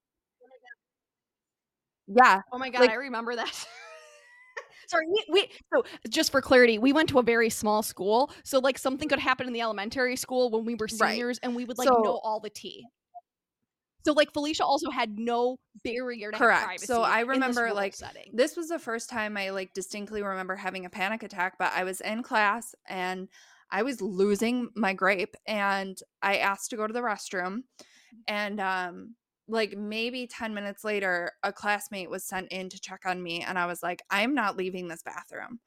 Yeah. 2.08 2.42
Oh 2.52 2.58
my 2.58 2.70
god, 2.70 2.82
Like- 2.82 2.90
I 2.92 2.96
remember 2.96 3.36
that. 3.36 3.54
Sorry, 4.88 5.06
we, 5.08 5.24
we 5.32 5.50
so 5.72 5.84
just 6.10 6.32
for 6.32 6.42
clarity, 6.42 6.80
we 6.80 6.94
went 6.94 7.10
to 7.10 7.20
a 7.20 7.24
very 7.24 7.52
small 7.52 7.84
school, 7.84 8.32
so 8.44 8.58
like 8.58 8.80
something 8.80 9.08
could 9.08 9.20
happen 9.20 9.46
in 9.46 9.54
the 9.54 9.62
elementary 9.62 10.16
school 10.16 10.50
when 10.50 10.66
we 10.66 10.74
were 10.74 10.88
Right. 11.00 11.12
seniors, 11.12 11.38
and 11.44 11.56
we 11.56 11.64
would 11.66 11.78
like 11.78 11.88
So- 11.88 12.02
know 12.02 12.20
all 12.24 12.40
the 12.40 12.50
tea. 12.50 12.88
So 14.06 14.14
like 14.14 14.32
Felicia 14.34 14.64
also 14.64 14.90
had 14.90 15.18
no 15.18 15.58
barrier 15.84 16.32
to 16.32 16.38
Correct. 16.38 16.66
privacy. 16.66 16.86
So 16.86 17.02
I 17.02 17.22
in 17.22 17.28
this 17.28 17.30
remember, 17.30 17.74
like, 17.74 17.96
setting. 17.96 18.32
This 18.34 18.56
was 18.56 18.70
the 18.70 18.80
first 18.80 19.10
time 19.10 19.38
I 19.38 19.50
like 19.50 19.74
distinctly 19.74 20.22
remember 20.22 20.56
having 20.56 20.86
a 20.86 20.90
panic 20.90 21.24
attack, 21.24 21.56
but 21.60 21.72
I 21.76 21.84
was 21.84 22.02
in 22.02 22.24
class 22.24 22.74
and 22.88 23.28
I 23.72 23.84
was 23.84 24.02
losing 24.02 24.70
my 24.76 24.94
grape 24.94 25.36
and 25.46 25.98
I 26.22 26.38
asked 26.38 26.70
to 26.72 26.78
go 26.78 26.88
to 26.88 26.94
the 26.94 27.02
restroom 27.02 27.64
and 28.28 28.60
um 28.60 29.16
like 29.48 29.76
maybe 29.76 30.28
10 30.28 30.54
minutes 30.54 30.84
later 30.84 31.32
a 31.44 31.52
classmate 31.52 32.10
was 32.10 32.24
sent 32.24 32.48
in 32.52 32.70
to 32.70 32.80
check 32.80 33.02
on 33.06 33.22
me 33.22 33.42
and 33.42 33.58
I 33.58 33.66
was 33.66 33.82
like 33.82 34.02
I'm 34.10 34.34
not 34.34 34.58
leaving 34.58 34.88
this 34.88 35.04
bathroom. 35.04 35.60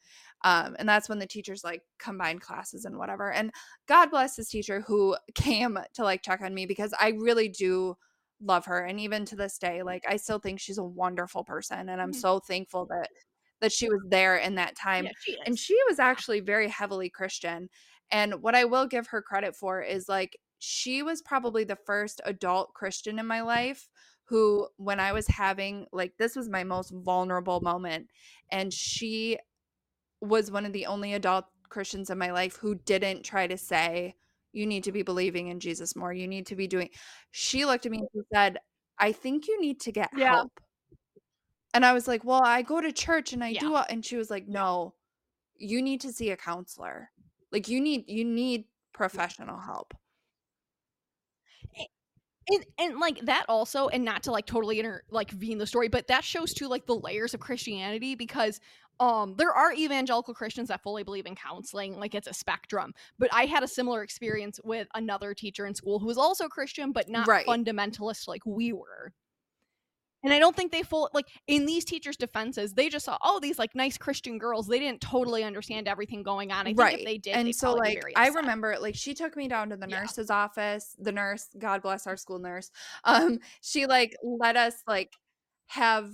Um 0.45 0.77
and 0.79 0.89
that's 0.89 1.09
when 1.09 1.19
the 1.19 1.27
teachers 1.27 1.65
like 1.65 1.83
combined 1.99 2.41
classes 2.41 2.85
and 2.85 2.97
whatever. 2.97 3.31
And 3.33 3.53
God 3.87 4.11
bless 4.11 4.37
this 4.37 4.49
teacher 4.49 4.81
who 4.81 5.17
came 5.35 5.79
to 5.95 6.03
like 6.03 6.23
check 6.23 6.41
on 6.41 6.55
me 6.55 6.67
because 6.67 6.95
I 6.99 7.11
really 7.19 7.49
do 7.49 7.97
love 8.43 8.65
her 8.67 8.85
and 8.85 9.01
even 9.01 9.25
to 9.25 9.37
this 9.37 9.59
day 9.59 9.83
like 9.83 10.05
I 10.09 10.17
still 10.17 10.39
think 10.39 10.61
she's 10.61 10.79
a 10.79 10.85
wonderful 10.85 11.45
person 11.45 11.89
and 11.89 12.01
I'm 12.03 12.13
Mhm. 12.13 12.17
so 12.17 12.41
thankful 12.41 12.87
that 12.87 13.09
that 13.61 13.73
she 13.73 13.89
was 13.89 14.01
there 14.09 14.37
in 14.37 14.57
that 14.57 14.77
time 14.77 15.05
yeah, 15.05 15.13
she 15.21 15.39
and 15.47 15.59
she 15.59 15.79
was 15.89 15.99
actually 15.99 16.41
very 16.41 16.69
heavily 16.69 17.09
christian 17.09 17.69
and 18.11 18.43
what 18.43 18.55
i 18.55 18.65
will 18.65 18.87
give 18.87 19.07
her 19.07 19.23
credit 19.23 19.55
for 19.57 19.81
is 19.81 20.09
like 20.09 20.37
she 20.59 21.03
was 21.03 21.23
probably 21.23 21.65
the 21.65 21.79
first 21.87 22.21
adult 22.25 22.75
christian 22.75 23.19
in 23.19 23.27
my 23.27 23.41
life 23.41 23.89
who 24.25 24.69
when 24.77 24.99
i 24.99 25.13
was 25.13 25.29
having 25.29 25.87
like 25.93 26.13
this 26.19 26.35
was 26.35 26.49
my 26.49 26.65
most 26.65 26.91
vulnerable 26.91 27.61
moment 27.61 28.09
and 28.51 28.73
she 28.73 29.39
was 30.21 30.51
one 30.51 30.67
of 30.67 30.73
the 30.73 30.87
only 30.87 31.15
adult 31.15 31.47
christians 31.69 32.11
in 32.11 32.19
my 32.19 32.31
life 32.33 32.57
who 32.57 32.75
didn't 32.75 33.23
try 33.23 33.47
to 33.47 33.57
say 33.57 34.15
you 34.53 34.67
need 34.67 34.85
to 34.85 34.93
be 34.93 35.03
believing 35.03 35.49
in 35.49 35.61
jesus 35.61 35.97
more 35.97 36.13
you 36.13 36.29
need 36.29 36.47
to 36.47 36.57
be 36.57 36.67
doing 36.67 36.89
she 37.31 37.65
looked 37.65 37.87
at 37.87 37.93
me 37.93 37.99
and 37.99 38.09
she 38.15 38.21
said 38.33 38.59
i 38.99 39.13
think 39.13 39.49
you 39.49 39.61
need 39.61 39.81
to 39.81 39.93
get 39.93 40.11
Yeah. 40.17 40.31
help. 40.31 40.53
And 41.75 41.85
i 41.87 41.93
was 41.93 42.07
like 42.07 42.25
well 42.25 42.43
i 42.45 42.63
go 42.63 42.81
to 42.81 42.93
church 42.93 43.33
and 43.33 43.43
i 43.43 43.49
Yeah. 43.49 43.61
do 43.61 43.75
all, 43.75 43.85
and 43.89 44.05
she 44.05 44.17
was 44.17 44.31
like 44.31 44.47
no 44.47 44.95
you 45.63 45.81
need 45.81 46.01
to 46.01 46.13
see 46.13 46.31
a 46.31 46.37
counselor. 46.37 47.11
Like 47.53 47.69
you 47.69 47.81
need 47.81 48.09
you 48.09 48.25
need 48.25 48.65
professional 48.93 49.59
help. 49.59 49.95
And 52.51 52.67
and 52.79 52.99
like 52.99 53.21
that 53.27 53.45
also 53.49 53.87
and 53.89 54.05
not 54.05 54.25
to 54.25 54.33
like 54.33 54.47
totally 54.47 54.81
inter 54.81 55.03
like 55.11 55.31
vein 55.31 55.59
the 55.59 55.67
story 55.67 55.87
but 55.87 56.09
that 56.09 56.25
shows 56.25 56.53
too 56.53 56.67
like 56.67 56.87
the 56.87 56.97
layers 56.97 57.35
of 57.35 57.41
christianity 57.41 58.17
because 58.17 58.59
um 59.01 59.35
there 59.37 59.53
are 59.53 59.73
evangelical 59.73 60.35
christians 60.35 60.69
that 60.69 60.83
fully 60.83 61.03
believe 61.03 61.27
in 61.27 61.35
counseling 61.35 61.99
like 61.99 62.15
it's 62.15 62.29
a 62.29 62.35
spectrum 62.35 62.93
but 63.19 63.29
i 63.33 63.45
had 63.45 63.63
a 63.63 63.69
similar 63.69 64.03
experience 64.03 64.61
with 64.65 64.87
another 64.95 65.35
teacher 65.35 65.67
in 65.67 65.75
school 65.75 65.99
who 65.99 66.07
was 66.07 66.19
also 66.19 66.49
christian 66.49 66.93
but 66.93 67.09
not 67.09 67.27
Right. 67.27 67.47
fundamentalist 67.47 68.29
like 68.29 68.45
we 68.47 68.73
were 68.73 69.13
and 70.25 70.33
i 70.33 70.39
don't 70.39 70.55
think 70.55 70.71
they 70.71 70.83
full 70.83 71.11
like 71.15 71.27
in 71.47 71.67
these 71.67 71.85
teachers 71.85 72.17
defenses 72.17 72.75
they 72.75 72.89
just 72.89 73.05
saw 73.05 73.19
oh 73.23 73.41
these 73.41 73.59
like 73.59 73.75
nice 73.75 73.99
christian 73.99 74.39
girls 74.39 74.67
they 74.67 74.79
didn't 74.79 75.01
totally 75.01 75.43
understand 75.43 75.89
everything 75.89 76.23
going 76.23 76.53
on 76.53 76.67
i 76.67 76.73
think 76.73 76.79
right 76.79 76.99
if 77.01 77.05
they 77.05 77.19
did 77.19 77.37
and 77.37 77.55
so 77.55 77.75
like 77.75 78.03
i 78.15 78.29
upset. 78.29 78.43
remember 78.43 78.77
like 78.81 78.95
she 78.95 79.15
took 79.15 79.37
me 79.37 79.49
down 79.49 79.71
to 79.71 79.77
the 79.77 79.87
Yeah. 79.87 80.01
nurse's 80.01 80.31
office 80.31 80.95
the 80.99 81.13
nurse 81.13 81.49
god 81.59 81.83
bless 81.83 82.07
our 82.07 82.17
school 82.17 82.39
nurse 82.39 82.71
um 83.05 83.39
she 83.63 83.87
like 83.87 84.15
let 84.23 84.57
us 84.57 84.83
like 84.87 85.13
have 85.67 86.11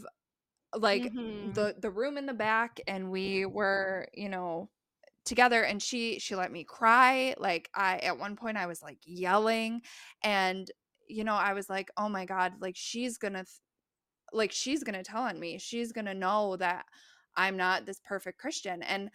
like 0.77 1.05
Mhm. 1.05 1.55
the 1.55 1.75
the 1.81 1.91
room 1.91 2.19
in 2.19 2.27
the 2.27 2.35
back 2.35 2.81
and 2.87 3.11
we 3.11 3.47
were 3.47 4.07
you 4.15 4.29
know 4.29 4.69
together 5.25 5.63
and 5.63 5.83
she 5.83 6.19
she 6.19 6.35
let 6.35 6.53
me 6.53 6.65
cry 6.65 7.35
like 7.39 7.69
i 7.75 7.99
at 7.99 8.19
one 8.19 8.37
point 8.37 8.57
i 8.57 8.67
was 8.67 8.83
like 8.83 8.99
yelling 9.05 9.81
and 10.23 10.71
you 11.09 11.25
know 11.25 11.35
i 11.35 11.53
was 11.53 11.69
like 11.69 11.91
oh 11.97 12.09
my 12.09 12.25
god 12.25 12.53
like 12.61 12.75
she's 12.77 13.19
gonna 13.19 13.45
th- 13.45 13.61
like 14.33 14.53
she's 14.53 14.83
gonna 14.85 15.03
tell 15.03 15.23
on 15.23 15.39
me 15.39 15.59
she's 15.59 15.93
gonna 15.93 16.15
know 16.15 16.57
that 16.57 16.85
i'm 17.37 17.57
not 17.57 17.87
this 17.87 18.01
perfect 18.05 18.39
christian 18.39 18.83
and 18.83 19.11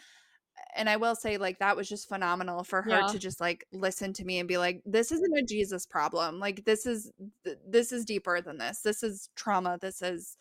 and 0.76 0.90
i 0.90 0.96
will 0.98 1.16
say 1.16 1.38
like 1.38 1.60
that 1.60 1.76
was 1.76 1.90
just 1.90 2.08
phenomenal 2.08 2.64
for 2.64 2.82
her 2.82 2.92
Yeah. 2.92 3.08
to 3.12 3.20
just 3.20 3.40
like 3.42 3.66
listen 3.72 4.14
to 4.14 4.26
me 4.26 4.40
and 4.40 4.48
be 4.48 4.58
like 4.58 4.82
this 4.86 5.12
isn't 5.12 5.38
a 5.38 5.44
jesus 5.44 5.86
problem 5.86 6.40
like 6.40 6.64
this 6.66 6.86
is 6.86 7.12
th- 7.44 7.58
this 7.68 7.92
is 7.92 8.06
deeper 8.06 8.42
than 8.42 8.58
this 8.58 8.82
this 8.82 9.04
is 9.04 9.30
trauma 9.36 9.78
this 9.82 10.02
is 10.02 10.38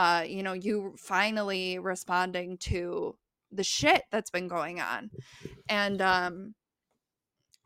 uh 0.00 0.24
you 0.26 0.42
know 0.42 0.54
you 0.54 0.94
finally 0.98 1.78
responding 1.78 2.56
to 2.56 3.14
the 3.52 3.62
shit 3.62 4.04
that's 4.10 4.30
been 4.30 4.48
going 4.48 4.80
on 4.80 5.10
and 5.68 6.00
um 6.00 6.54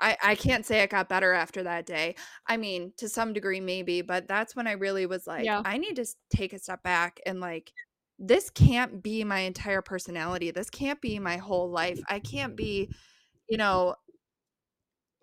I 0.00 0.16
I 0.20 0.34
can't 0.34 0.66
say 0.66 0.80
it 0.80 0.90
got 0.90 1.08
better 1.08 1.32
after 1.32 1.62
that 1.62 1.86
day. 1.86 2.16
I 2.48 2.56
mean, 2.56 2.92
to 2.96 3.08
some 3.08 3.32
degree 3.32 3.60
maybe, 3.60 4.02
but 4.02 4.26
that's 4.26 4.56
when 4.56 4.66
I 4.66 4.72
really 4.72 5.06
was 5.06 5.24
like, 5.24 5.44
Yeah. 5.44 5.62
I 5.64 5.78
need 5.78 5.94
to 5.96 6.06
take 6.30 6.52
a 6.52 6.58
step 6.58 6.82
back 6.82 7.20
and 7.24 7.38
like 7.38 7.72
this 8.18 8.50
can't 8.50 9.00
be 9.00 9.22
my 9.22 9.40
entire 9.40 9.82
personality. 9.82 10.50
This 10.50 10.70
can't 10.70 11.00
be 11.00 11.20
my 11.20 11.36
whole 11.36 11.70
life. 11.70 12.00
I 12.08 12.18
can't 12.18 12.56
be, 12.56 12.90
you 13.48 13.56
know, 13.56 13.94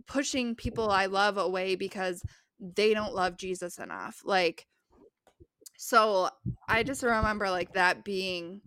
pushing 0.07 0.55
people 0.55 0.89
I 0.89 1.07
love 1.07 1.37
away 1.37 1.75
because 1.75 2.23
they 2.59 2.93
don't 2.93 3.13
love 3.13 3.35
Jesus 3.37 3.77
enough. 3.79 4.21
Like 4.23 4.67
so 5.83 6.29
I 6.69 6.83
just 6.83 7.01
remember 7.01 7.49
like 7.49 7.73
that 7.73 8.03
being 8.03 8.61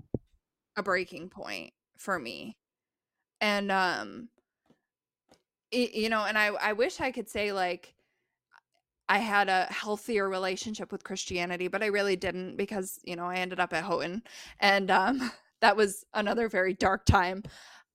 a 0.76 0.82
breaking 0.82 1.30
point 1.30 1.72
for 1.96 2.18
me. 2.18 2.56
And 3.40 3.72
um 3.72 4.30
y- 5.72 5.90
you 5.92 6.08
know, 6.08 6.24
and 6.24 6.38
I 6.38 6.46
I 6.48 6.72
wish 6.72 7.00
I 7.00 7.10
could 7.10 7.28
say 7.28 7.52
like 7.52 7.94
I 9.08 9.18
had 9.18 9.48
a 9.48 9.64
healthier 9.66 10.28
relationship 10.28 10.90
with 10.90 11.04
Christianity, 11.04 11.68
but 11.68 11.82
I 11.82 11.86
really 11.86 12.16
didn't 12.16 12.56
because, 12.56 12.98
you 13.04 13.16
know, 13.16 13.26
I 13.26 13.36
ended 13.36 13.60
up 13.60 13.72
at 13.72 13.84
Houghton 13.84 14.22
and 14.60 14.90
um 14.90 15.30
that 15.60 15.76
was 15.76 16.04
another 16.14 16.48
very 16.48 16.74
dark 16.74 17.04
time. 17.06 17.42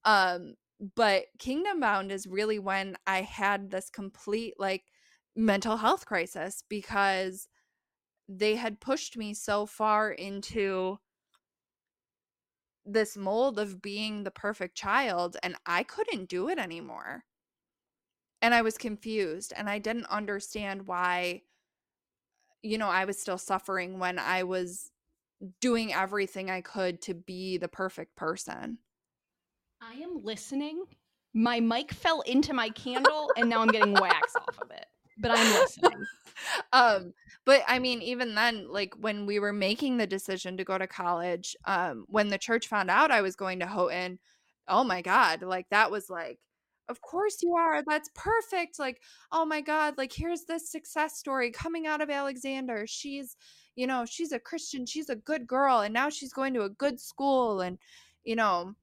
Um 0.04 0.54
but 0.96 1.24
Kingdom 1.38 1.80
Bound 1.80 2.10
is 2.12 2.26
really 2.26 2.58
when 2.58 2.96
I 3.06 3.22
had 3.22 3.70
this 3.70 3.90
complete 3.90 4.54
like 4.58 4.84
mental 5.36 5.76
health 5.76 6.06
crisis 6.06 6.62
because 6.68 7.48
they 8.32 8.54
had 8.54 8.80
pushed 8.80 9.16
me 9.16 9.34
so 9.34 9.66
far 9.66 10.12
into 10.12 10.98
this 12.86 13.16
mold 13.16 13.58
of 13.58 13.82
being 13.82 14.22
the 14.22 14.30
perfect 14.30 14.76
child 14.76 15.36
and 15.42 15.56
I 15.66 15.82
couldn't 15.82 16.28
do 16.28 16.48
it 16.48 16.58
anymore. 16.58 17.24
And 18.40 18.54
I 18.54 18.62
was 18.62 18.78
confused 18.78 19.52
and 19.54 19.68
I 19.68 19.78
didn't 19.78 20.06
understand 20.06 20.86
why 20.86 21.42
you 22.62 22.76
know, 22.76 22.88
I 22.88 23.06
was 23.06 23.18
still 23.18 23.38
suffering 23.38 23.98
when 23.98 24.18
I 24.18 24.42
was 24.42 24.90
doing 25.60 25.94
everything 25.94 26.50
I 26.50 26.60
could 26.60 27.00
to 27.02 27.14
be 27.14 27.56
the 27.56 27.68
perfect 27.68 28.16
person. 28.16 28.78
I 29.80 29.94
am 29.94 30.22
listening. 30.22 30.84
My 31.32 31.60
mic 31.60 31.92
fell 31.92 32.20
into 32.22 32.52
my 32.52 32.68
candle 32.68 33.30
and 33.36 33.48
now 33.48 33.62
I'm 33.62 33.68
getting 33.68 33.94
wax 33.94 34.36
off 34.36 34.58
of 34.60 34.70
it. 34.70 34.86
But 35.20 35.32
I'm 35.32 35.60
listening. 35.60 36.06
um 36.72 37.12
but 37.44 37.62
i 37.68 37.78
mean 37.78 38.02
even 38.02 38.34
then 38.34 38.66
like 38.68 38.94
when 38.98 39.26
we 39.26 39.38
were 39.38 39.52
making 39.52 39.96
the 39.96 40.06
decision 40.06 40.56
to 40.56 40.64
go 40.64 40.78
to 40.78 40.86
college 40.86 41.56
um 41.66 42.04
when 42.08 42.28
the 42.28 42.38
church 42.38 42.66
found 42.66 42.90
out 42.90 43.10
i 43.10 43.20
was 43.20 43.36
going 43.36 43.58
to 43.58 43.66
houghton 43.66 44.18
oh 44.68 44.84
my 44.84 45.02
god 45.02 45.42
like 45.42 45.66
that 45.70 45.90
was 45.90 46.08
like 46.08 46.38
of 46.88 47.00
course 47.02 47.42
you 47.42 47.54
are 47.54 47.82
that's 47.86 48.10
perfect 48.14 48.78
like 48.78 49.00
oh 49.32 49.44
my 49.44 49.60
god 49.60 49.94
like 49.96 50.12
here's 50.12 50.44
this 50.44 50.70
success 50.70 51.18
story 51.18 51.50
coming 51.50 51.86
out 51.86 52.00
of 52.00 52.10
alexander 52.10 52.84
she's 52.86 53.36
you 53.76 53.86
know 53.86 54.04
she's 54.04 54.32
a 54.32 54.40
christian 54.40 54.84
she's 54.84 55.08
a 55.08 55.16
good 55.16 55.46
girl 55.46 55.80
and 55.80 55.94
now 55.94 56.08
she's 56.08 56.32
going 56.32 56.52
to 56.52 56.62
a 56.62 56.70
good 56.70 56.98
school 56.98 57.60
and 57.60 57.78
you 58.24 58.34
know 58.34 58.74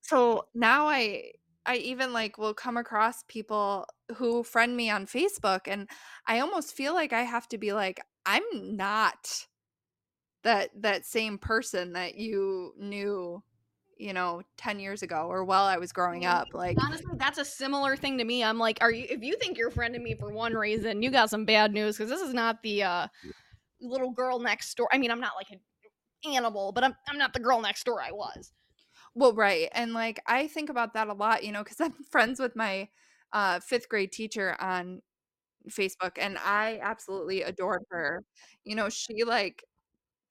so 0.00 0.46
now 0.54 0.88
i 0.88 1.30
i 1.66 1.76
even 1.76 2.12
like 2.12 2.38
will 2.38 2.54
come 2.54 2.76
across 2.76 3.22
people 3.28 3.86
who 4.16 4.42
friend 4.42 4.76
me 4.76 4.90
on 4.90 5.06
facebook 5.06 5.60
and 5.66 5.88
i 6.26 6.40
almost 6.40 6.74
feel 6.74 6.94
like 6.94 7.12
i 7.12 7.22
have 7.22 7.48
to 7.48 7.58
be 7.58 7.72
like 7.72 8.00
i'm 8.26 8.42
not 8.54 9.46
that 10.44 10.70
that 10.80 11.06
same 11.06 11.38
person 11.38 11.92
that 11.92 12.16
you 12.16 12.72
knew 12.78 13.42
you 13.96 14.12
know 14.12 14.42
10 14.56 14.80
years 14.80 15.02
ago 15.02 15.26
or 15.28 15.44
while 15.44 15.64
i 15.64 15.78
was 15.78 15.92
growing 15.92 16.24
up 16.24 16.48
like 16.54 16.76
Honestly, 16.80 17.14
that's 17.18 17.38
a 17.38 17.44
similar 17.44 17.96
thing 17.96 18.18
to 18.18 18.24
me. 18.24 18.42
I'm 18.42 18.58
like, 18.58 18.78
are 18.80 18.90
you 18.90 19.06
if 19.08 19.22
you 19.22 19.36
think 19.36 19.56
you're 19.56 19.70
friending 19.70 20.02
me 20.02 20.16
for 20.18 20.32
one 20.32 20.54
reason, 20.54 21.02
you 21.02 21.10
got 21.10 21.30
some 21.30 21.44
bad 21.44 21.72
news 21.72 21.96
because 21.96 22.10
this 22.10 22.20
is 22.20 22.34
not 22.34 22.62
the 22.62 22.82
uh 22.82 23.06
little 23.80 24.10
girl 24.10 24.40
next 24.40 24.74
door. 24.76 24.88
I 24.92 24.98
mean, 24.98 25.10
I'm 25.10 25.20
not 25.20 25.32
like 25.36 25.50
an 25.50 25.60
animal, 26.34 26.72
but 26.72 26.84
I'm 26.84 26.96
I'm 27.08 27.18
not 27.18 27.32
the 27.32 27.40
girl 27.40 27.60
next 27.60 27.84
door 27.84 28.02
I 28.02 28.12
was. 28.12 28.52
Well 29.14 29.32
right 29.34 29.68
and 29.72 29.92
like 29.92 30.20
i 30.26 30.46
think 30.46 30.68
about 30.70 30.94
that 30.94 31.08
a 31.08 31.12
lot 31.12 31.44
you 31.44 31.52
know 31.52 31.62
because 31.62 31.80
i'm 31.80 31.94
friends 32.10 32.40
with 32.40 32.56
my 32.56 32.88
uh 33.32 33.60
fifth 33.60 33.88
grade 33.88 34.12
teacher 34.12 34.56
on 34.60 35.00
facebook 35.70 36.12
and 36.18 36.38
i 36.44 36.78
absolutely 36.82 37.42
adored 37.42 37.82
her 37.90 38.24
you 38.64 38.74
know 38.74 38.88
she 38.88 39.24
like 39.24 39.64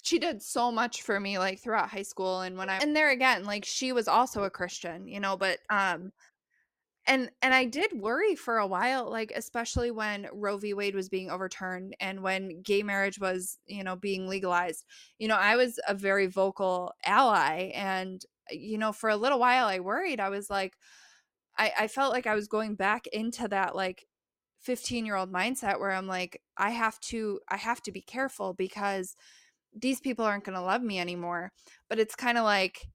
she 0.04 0.20
did 0.20 0.42
so 0.42 0.72
much 0.72 1.04
for 1.04 1.20
me 1.20 1.38
like 1.40 1.60
throughout 1.60 1.90
high 1.90 2.02
school 2.02 2.42
and 2.42 2.58
when 2.58 2.70
I 2.70 2.78
and 2.78 2.96
there 2.96 3.12
again 3.12 3.46
like 3.46 3.66
she 3.66 3.92
was 3.92 4.08
also 4.08 4.44
a 4.44 4.50
Christian, 4.50 5.08
you 5.08 5.20
know, 5.20 5.38
but 5.38 5.60
um 5.70 6.12
and 7.08 7.32
and 7.42 7.54
I 7.54 7.66
did 7.66 8.00
worry 8.00 8.36
for 8.36 8.58
a 8.58 8.68
while 8.68 9.10
like 9.10 9.32
especially 9.36 9.92
when 9.92 10.28
Roe 10.34 10.58
v. 10.58 10.74
Wade 10.74 10.96
was 10.96 11.10
being 11.10 11.32
overturned 11.32 11.96
and 12.00 12.22
when 12.22 12.62
gay 12.62 12.84
marriage 12.84 13.20
was, 13.20 13.58
you 13.66 13.84
know, 13.84 13.96
being 13.96 14.28
legalized. 14.28 14.86
You 15.20 15.28
know, 15.28 15.36
I 15.38 15.56
was 15.56 15.80
a 15.88 15.96
very 15.96 16.28
vocal 16.28 16.94
ally 17.06 17.72
and 17.74 18.24
you 18.52 18.78
know, 18.78 18.92
for 18.94 19.10
a 19.10 19.18
little 19.18 19.40
while 19.40 19.68
I 19.68 19.80
worried. 19.80 20.20
I 20.20 20.30
was 20.30 20.50
like 20.50 20.76
I 21.58 21.72
I 21.80 21.88
felt 21.88 22.14
like 22.14 22.28
I 22.28 22.36
was 22.36 22.48
going 22.48 22.76
back 22.76 23.08
into 23.08 23.48
that 23.50 23.76
like 23.76 24.08
15 24.62 25.06
year 25.06 25.16
old 25.16 25.32
mindset 25.34 25.80
where 25.80 25.92
I'm 25.92 26.08
like 26.08 26.42
I 26.58 26.72
have 26.72 27.00
to 27.02 27.40
I 27.50 27.58
have 27.58 27.82
to 27.84 27.92
be 27.92 28.02
careful 28.02 28.54
because 28.54 29.16
these 29.74 30.02
people 30.02 30.26
aren't 30.26 30.44
going 30.44 30.56
to 30.58 30.62
love 30.62 30.82
me 30.84 31.00
anymore. 31.00 31.52
But 31.90 32.00
it's 32.00 32.16
kind 32.16 32.38
of 32.38 32.44
like, 32.44 32.90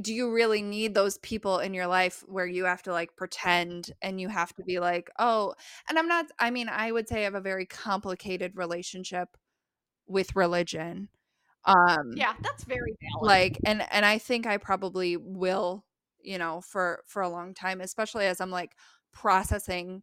do 0.00 0.12
you 0.12 0.32
really 0.32 0.62
need 0.62 0.94
those 0.94 1.18
people 1.18 1.60
in 1.60 1.72
your 1.72 1.86
life 1.86 2.24
where 2.26 2.46
you 2.46 2.64
have 2.64 2.82
to 2.82 2.92
like 2.92 3.16
pretend 3.16 3.92
and 4.02 4.20
you 4.20 4.28
have 4.28 4.52
to 4.54 4.64
be 4.64 4.80
like, 4.80 5.08
oh, 5.18 5.54
and 5.88 5.98
I'm 5.98 6.08
not, 6.08 6.26
I 6.38 6.50
mean, 6.50 6.68
I 6.68 6.90
would 6.90 7.08
say 7.08 7.20
I 7.20 7.24
have 7.24 7.34
a 7.36 7.40
very 7.40 7.64
complicated 7.66 8.56
relationship 8.56 9.28
with 10.06 10.34
religion. 10.36 11.08
Um, 11.66 12.12
Yeah, 12.14 12.34
that's 12.42 12.64
very 12.64 12.94
valid. 13.00 13.26
like, 13.26 13.58
and, 13.64 13.82
and 13.90 14.04
I 14.04 14.18
think 14.18 14.46
I 14.46 14.56
probably 14.58 15.16
will, 15.16 15.84
you 16.22 16.38
know, 16.38 16.60
for, 16.60 17.02
for 17.06 17.22
a 17.22 17.28
long 17.28 17.54
time, 17.54 17.80
especially 17.80 18.26
as 18.26 18.40
I'm 18.40 18.50
like 18.50 18.72
processing. 19.12 20.02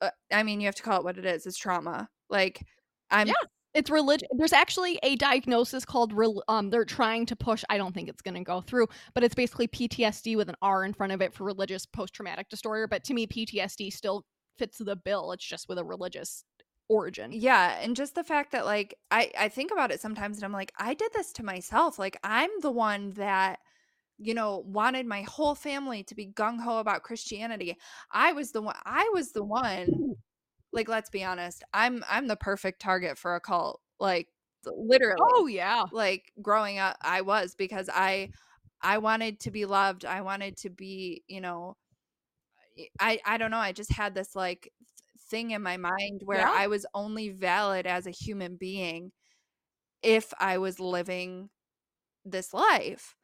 uh, 0.00 0.10
I 0.32 0.42
mean, 0.42 0.60
you 0.60 0.66
have 0.66 0.74
to 0.76 0.82
call 0.82 0.98
it 0.98 1.04
what 1.04 1.18
it 1.18 1.24
is. 1.24 1.46
It's 1.46 1.56
trauma. 1.58 2.08
Like, 2.28 2.64
I'm 3.10 3.28
Yeah. 3.28 3.34
it's 3.74 3.90
religion. 3.90 4.28
There's 4.36 4.52
actually 4.52 4.98
a 5.02 5.16
diagnosis 5.16 5.84
called 5.84 6.12
rel- 6.12 6.42
um. 6.48 6.70
They're 6.70 6.84
trying 6.84 7.26
to 7.26 7.36
push. 7.36 7.64
I 7.70 7.78
don't 7.78 7.94
think 7.94 8.08
it's 8.08 8.22
going 8.22 8.34
to 8.34 8.42
go 8.44 8.60
through, 8.60 8.88
but 9.14 9.24
it's 9.24 9.34
basically 9.34 9.68
PTSD 9.68 10.36
with 10.36 10.48
an 10.48 10.56
R 10.60 10.84
in 10.84 10.92
front 10.92 11.12
of 11.12 11.22
it 11.22 11.32
for 11.32 11.44
religious 11.44 11.86
post 11.86 12.12
traumatic 12.14 12.48
disorder. 12.50 12.86
But 12.86 13.04
to 13.04 13.14
me, 13.14 13.26
PTSD 13.26 13.92
still 13.92 14.24
fits 14.58 14.78
the 14.78 14.96
bill. 14.96 15.32
It's 15.32 15.44
just 15.46 15.68
with 15.68 15.78
a 15.78 15.84
religious 15.84 16.44
origin. 16.88 17.30
Yeah, 17.32 17.78
and 17.80 17.96
just 17.96 18.14
the 18.14 18.24
fact 18.24 18.52
that 18.52 18.64
like 18.64 18.94
I 19.10 19.30
I 19.38 19.48
think 19.48 19.70
about 19.70 19.90
it 19.90 20.00
sometimes 20.00 20.38
and 20.38 20.44
I'm 20.44 20.52
like 20.52 20.72
I 20.78 20.94
did 20.94 21.12
this 21.12 21.32
to 21.34 21.44
myself. 21.44 21.98
Like 21.98 22.18
I'm 22.24 22.50
the 22.60 22.70
one 22.70 23.12
that 23.12 23.60
you 24.18 24.34
know 24.34 24.64
wanted 24.66 25.06
my 25.06 25.22
whole 25.22 25.54
family 25.54 26.02
to 26.04 26.14
be 26.14 26.26
gung 26.26 26.60
ho 26.60 26.78
about 26.78 27.02
Christianity. 27.02 27.76
I 28.12 28.32
was 28.32 28.52
the 28.52 28.62
one 28.62 28.76
I 28.84 29.10
was 29.14 29.32
the 29.32 29.44
one 29.44 30.16
like 30.72 30.88
let's 30.88 31.10
be 31.10 31.24
honest. 31.24 31.64
I'm 31.72 32.04
I'm 32.08 32.26
the 32.26 32.36
perfect 32.36 32.80
target 32.80 33.18
for 33.18 33.36
a 33.36 33.40
cult. 33.40 33.80
Like 34.00 34.28
literally. 34.66 35.18
Oh 35.20 35.46
yeah. 35.46 35.84
Like 35.92 36.32
growing 36.42 36.78
up 36.78 36.96
I 37.02 37.22
was 37.22 37.54
because 37.54 37.88
I 37.92 38.30
I 38.82 38.98
wanted 38.98 39.40
to 39.40 39.50
be 39.50 39.66
loved. 39.66 40.04
I 40.04 40.20
wanted 40.22 40.56
to 40.58 40.70
be, 40.70 41.22
you 41.26 41.40
know, 41.40 41.76
I 43.00 43.18
I 43.24 43.38
don't 43.38 43.50
know, 43.50 43.58
I 43.58 43.72
just 43.72 43.92
had 43.92 44.14
this 44.14 44.34
like 44.36 44.72
thing 45.30 45.50
in 45.52 45.62
my 45.62 45.76
mind 45.76 46.22
where 46.24 46.38
Yeah. 46.38 46.52
I 46.52 46.66
was 46.68 46.86
only 46.94 47.30
valid 47.30 47.86
as 47.86 48.06
a 48.06 48.10
human 48.10 48.56
being 48.56 49.12
if 50.02 50.32
I 50.38 50.58
was 50.58 50.80
living 50.80 51.50
this 52.24 52.54
life. 52.54 53.14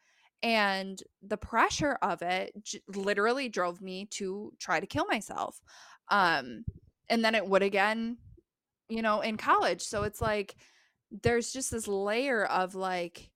And 0.43 1.03
the 1.23 1.37
pressure 1.39 1.99
of 2.03 2.23
it 2.23 2.53
j- 2.63 2.83
literally 2.89 3.49
drove 3.49 3.81
me 3.81 4.07
to 4.13 4.53
try 4.59 4.81
to 4.81 4.87
kill 4.87 5.07
myself. 5.07 5.61
Um 6.11 6.65
and 7.09 7.25
then 7.25 7.35
it 7.35 7.47
would 7.47 7.63
again, 7.63 8.19
you 8.89 9.03
know, 9.03 9.21
in 9.21 9.37
college. 9.37 9.83
So 9.83 10.05
it's 10.05 10.21
like 10.21 10.57
there's 11.11 11.53
just 11.53 11.71
this 11.71 11.89
layer 11.89 12.45
of 12.47 12.75
like 12.75 13.31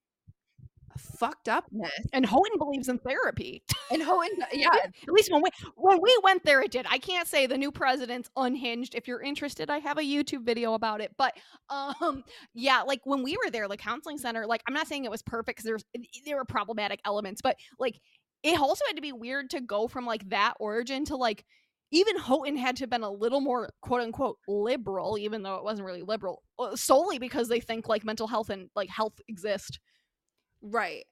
fucked 0.99 1.49
upness. 1.49 1.91
And 2.13 2.27
Houghton 2.27 2.59
believes 2.59 2.89
in 2.89 2.99
therapy. 2.99 3.63
And 3.91 4.03
Houghton, 4.03 4.39
yeah, 4.53 4.69
At 4.73 4.93
least 5.09 5.33
when 5.33 5.43
we 5.43 5.51
when 5.77 5.99
we 6.03 6.17
went 6.23 6.45
there, 6.45 6.61
it 6.61 6.71
did. 6.71 6.87
I 6.91 6.99
can't 6.99 7.27
say 7.27 7.47
the 7.47 7.59
new 7.59 7.73
president's 7.73 8.31
unhinged. 8.37 8.95
If 8.95 9.09
you're 9.09 9.23
interested, 9.23 9.71
I 9.71 9.79
have 9.79 9.99
a 9.99 10.03
YouTube 10.03 10.45
video 10.45 10.75
about 10.75 11.01
it. 11.01 11.15
But 11.17 11.37
um, 11.71 12.25
yeah, 12.55 12.83
like 12.83 13.01
when 13.05 13.23
we 13.23 13.37
were 13.37 13.51
there, 13.51 13.69
the 13.69 13.77
counseling 13.77 14.19
center, 14.19 14.47
like 14.47 14.63
I'm 14.67 14.75
not 14.75 14.89
saying 14.89 15.05
it 15.05 15.11
was 15.11 15.23
perfect 15.23 15.59
because 15.59 15.65
there's 15.65 15.85
there 16.25 16.37
were 16.37 16.45
problematic 16.45 17.01
elements, 17.05 17.41
but 17.43 17.57
like 17.79 18.01
it 18.43 18.61
also 18.61 18.85
had 18.87 18.97
to 18.97 19.03
be 19.03 19.13
weird 19.13 19.51
to 19.51 19.61
go 19.61 19.89
from 19.89 20.07
like 20.07 20.29
that 20.31 20.55
origin 20.61 21.05
to 21.07 21.17
like 21.17 21.45
even 21.91 22.19
Houghton 22.19 22.57
had 22.57 22.77
to 22.77 22.83
have 22.83 22.91
been 22.91 23.03
a 23.03 23.11
little 23.11 23.41
more 23.41 23.71
quote 23.81 24.03
unquote 24.03 24.39
liberal, 24.47 25.19
even 25.19 25.43
though 25.43 25.57
it 25.57 25.65
wasn't 25.65 25.87
really 25.87 26.03
liberal, 26.03 26.43
uh, 26.59 26.77
solely 26.77 27.19
because 27.19 27.49
they 27.49 27.61
think 27.61 27.89
like 27.89 28.05
mental 28.05 28.27
health 28.27 28.51
and 28.51 28.69
like 28.77 28.91
health 28.91 29.15
exist. 29.29 29.79
Right. 30.63 31.05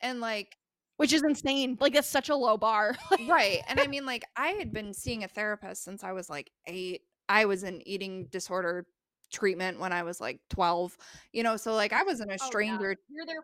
And 0.00 0.20
like 0.20 0.56
Which 0.96 1.12
is 1.12 1.22
insane. 1.22 1.76
Like 1.80 1.94
it's 1.96 2.08
such 2.08 2.28
a 2.28 2.36
low 2.36 2.56
bar. 2.56 2.94
right. 3.28 3.60
And 3.68 3.80
I 3.80 3.86
mean 3.86 4.06
like 4.06 4.24
I 4.36 4.48
had 4.50 4.72
been 4.72 4.92
seeing 4.94 5.24
a 5.24 5.28
therapist 5.28 5.84
since 5.84 6.04
I 6.04 6.12
was 6.12 6.28
like 6.30 6.50
8. 6.66 7.00
I 7.28 7.46
was 7.46 7.62
in 7.64 7.86
eating 7.88 8.26
disorder 8.30 8.86
treatment 9.32 9.80
when 9.80 9.92
I 9.92 10.02
was 10.02 10.20
like 10.20 10.40
12. 10.50 10.96
You 11.32 11.42
know, 11.42 11.56
so 11.56 11.74
like 11.74 11.92
I 11.92 12.02
wasn't 12.04 12.30
a 12.30 12.34
Oh, 12.34 12.36
yeah. 12.40 12.46
stranger. 12.46 12.96
You're 13.08 13.26
there. 13.26 13.40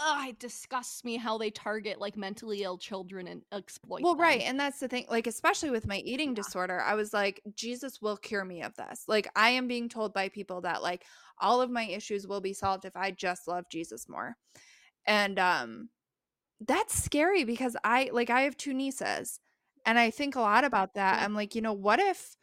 It, 0.00 0.04
Ugh, 0.04 0.28
it 0.30 0.38
disgusts 0.38 1.04
me 1.04 1.16
how 1.16 1.38
they 1.38 1.50
target 1.50 1.98
like 2.00 2.16
mentally 2.16 2.62
ill 2.62 2.78
children 2.78 3.26
and 3.28 3.42
exploit 3.52 4.02
Well, 4.02 4.16
right. 4.16 4.42
And 4.42 4.58
that's 4.58 4.80
the 4.80 4.88
thing. 4.88 5.06
Like, 5.08 5.26
especially 5.26 5.70
with 5.70 5.86
my 5.86 5.98
eating 5.98 6.34
Yeah. 6.36 6.42
disorder, 6.42 6.80
I 6.80 6.94
was 6.94 7.12
like, 7.12 7.40
Jesus 7.54 8.02
will 8.02 8.16
cure 8.16 8.44
me 8.44 8.62
of 8.62 8.74
this. 8.74 9.04
Like, 9.08 9.28
I 9.36 9.50
am 9.50 9.68
being 9.68 9.88
told 9.88 10.12
by 10.12 10.28
people 10.28 10.60
that 10.62 10.82
like 10.82 11.04
all 11.38 11.62
of 11.62 11.70
my 11.70 11.84
issues 11.84 12.26
will 12.26 12.40
be 12.40 12.52
solved 12.52 12.84
if 12.84 12.96
I 12.96 13.12
just 13.12 13.46
love 13.48 13.64
Jesus 13.70 14.08
more. 14.08 14.36
And 15.06 15.38
um 15.38 15.90
that's 16.60 17.02
scary 17.04 17.44
because 17.44 17.76
I 17.84 18.10
like 18.12 18.30
I 18.30 18.42
have 18.42 18.56
two 18.56 18.74
nieces 18.74 19.40
and 19.86 19.98
I 19.98 20.10
think 20.10 20.36
a 20.36 20.40
lot 20.40 20.64
about 20.64 20.94
that. 20.94 21.20
Yeah. 21.20 21.24
I'm 21.24 21.34
like, 21.34 21.54
you 21.54 21.62
know, 21.62 21.74
what 21.74 22.00
if 22.00 22.36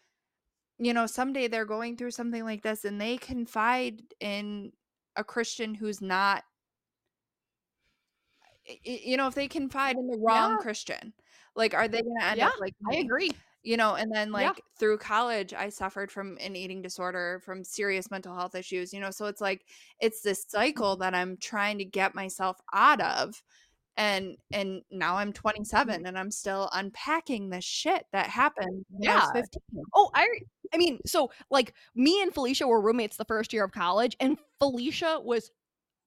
you 0.79 0.93
know, 0.93 1.05
someday 1.05 1.47
they're 1.47 1.65
going 1.65 1.97
through 1.97 2.11
something 2.11 2.43
like 2.43 2.63
this 2.63 2.85
and 2.85 2.99
they 2.99 3.17
confide 3.17 4.01
in 4.19 4.71
a 5.15 5.23
Christian 5.23 5.75
who's 5.75 6.01
not 6.01 6.43
you 8.83 9.17
know, 9.17 9.27
if 9.27 9.35
they 9.35 9.47
confide 9.47 9.95
in 9.97 10.07
the 10.07 10.17
wrong 10.17 10.51
Yeah. 10.51 10.57
Christian, 10.57 11.13
like 11.55 11.73
are 11.73 11.87
they 11.87 12.01
going 12.01 12.19
to 12.19 12.25
end 12.25 12.39
Yeah, 12.39 12.47
up 12.47 12.53
like 12.59 12.75
I 12.91 12.95
agree. 12.97 13.31
You 13.63 13.77
know, 13.77 13.93
and 13.95 14.11
then 14.11 14.31
Yeah. 14.31 14.53
like 14.53 14.63
through 14.79 14.97
college, 14.97 15.53
I 15.53 15.69
suffered 15.69 16.11
from 16.11 16.37
an 16.41 16.55
eating 16.55 16.81
disorder, 16.81 17.41
from 17.45 17.63
serious 17.63 18.09
mental 18.09 18.35
health 18.35 18.55
issues, 18.55 18.91
you 18.93 18.99
know, 18.99 19.11
so 19.11 19.25
it's 19.25 19.41
like 19.41 19.65
it's 19.99 20.21
this 20.21 20.45
cycle 20.49 20.95
that 20.97 21.13
I'm 21.13 21.37
trying 21.37 21.77
to 21.77 21.85
get 21.85 22.15
myself 22.15 22.59
out 22.73 23.01
of. 23.01 23.41
And 23.97 24.37
and 24.51 24.81
now 24.89 25.17
I'm 25.17 25.33
Mm-hmm. 25.33 25.33
27 25.33 26.05
and 26.05 26.17
I'm 26.17 26.31
still 26.31 26.69
unpacking 26.73 27.49
the 27.49 27.61
shit 27.61 28.05
that 28.13 28.27
happened 28.27 28.85
when 28.89 29.09
I 29.11 29.15
was 29.15 29.29
Yeah. 29.33 29.41
15. 29.41 29.83
Oh, 29.93 30.09
I 30.15 30.27
I 30.73 30.77
mean, 30.77 30.99
so 31.05 31.31
like 31.49 31.73
me 31.95 32.21
and 32.21 32.33
Felicia 32.33 32.67
were 32.67 32.81
roommates 32.81 33.17
the 33.17 33.25
first 33.25 33.51
year 33.53 33.65
of 33.65 33.71
college, 33.71 34.15
and 34.19 34.37
Felicia 34.59 35.19
was 35.23 35.51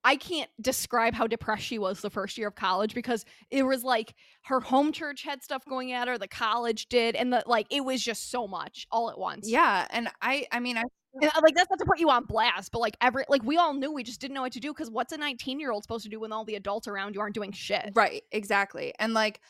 I 0.05 0.17
can't 0.17 0.51
describe 0.61 1.15
how 1.15 1.27
depressed 1.27 1.65
she 1.65 1.79
was 1.79 2.01
the 2.01 2.11
first 2.11 2.37
year 2.37 2.49
of 2.49 2.55
college 2.55 2.95
because 2.95 3.25
it 3.51 3.63
was 3.63 3.83
like 3.83 4.15
her 4.45 4.61
home 4.61 4.93
church 4.93 5.23
had 5.23 5.43
stuff 5.43 5.65
going 5.65 5.93
at 5.93 6.09
her, 6.09 6.19
the 6.19 6.29
college 6.29 6.89
did, 6.89 7.17
and 7.17 7.33
the 7.33 7.43
like 7.47 7.67
it 7.71 7.85
was 7.85 8.03
just 8.03 8.31
so 8.31 8.47
much 8.47 8.87
all 8.91 9.11
at 9.11 9.19
once. 9.19 9.49
Yeah, 9.49 9.87
and 9.91 10.09
I 10.21 10.47
I 10.53 10.61
mean 10.61 10.77
I 10.77 10.83
And, 11.15 11.31
uh, 11.31 11.41
like 11.45 11.55
that's 11.55 11.71
not 11.71 11.79
to 11.79 11.85
put 11.85 12.01
you 12.01 12.11
on 12.11 12.25
blast, 12.25 12.73
but 12.73 12.81
like 12.81 12.97
every 13.01 13.25
like 13.29 13.45
we 13.45 13.57
all 13.57 13.73
knew 13.73 13.93
we 13.93 14.03
just 14.03 14.21
didn't 14.21 14.35
know 14.35 14.43
what 14.43 14.53
to 14.53 14.61
do 14.61 14.73
because 14.73 14.91
what's 14.91 15.13
a 15.13 15.17
19 15.17 15.61
year 15.61 15.71
old 15.71 15.85
supposed 15.85 16.03
to 16.03 16.11
do 16.11 16.19
when 16.19 16.33
all 16.33 16.45
the 16.45 16.57
adults 16.57 16.89
around 16.89 17.15
you 17.15 17.21
aren't 17.21 17.37
doing 17.37 17.53
shit? 17.53 17.93
right, 17.95 18.25
exactly. 18.33 18.93
And 18.99 19.15
like 19.15 19.41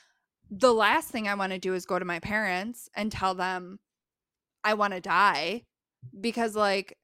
the 0.50 0.74
last 0.74 1.08
thing 1.08 1.26
I 1.26 1.34
want 1.34 1.52
to 1.52 1.58
do 1.58 1.72
is 1.72 1.86
go 1.86 1.98
to 1.98 2.04
my 2.04 2.20
parents 2.20 2.90
and 2.94 3.10
tell 3.10 3.34
them 3.34 3.78
I 4.62 4.74
want 4.74 4.92
to 4.92 5.00
die 5.00 5.62
because 6.20 6.54
like 6.54 6.98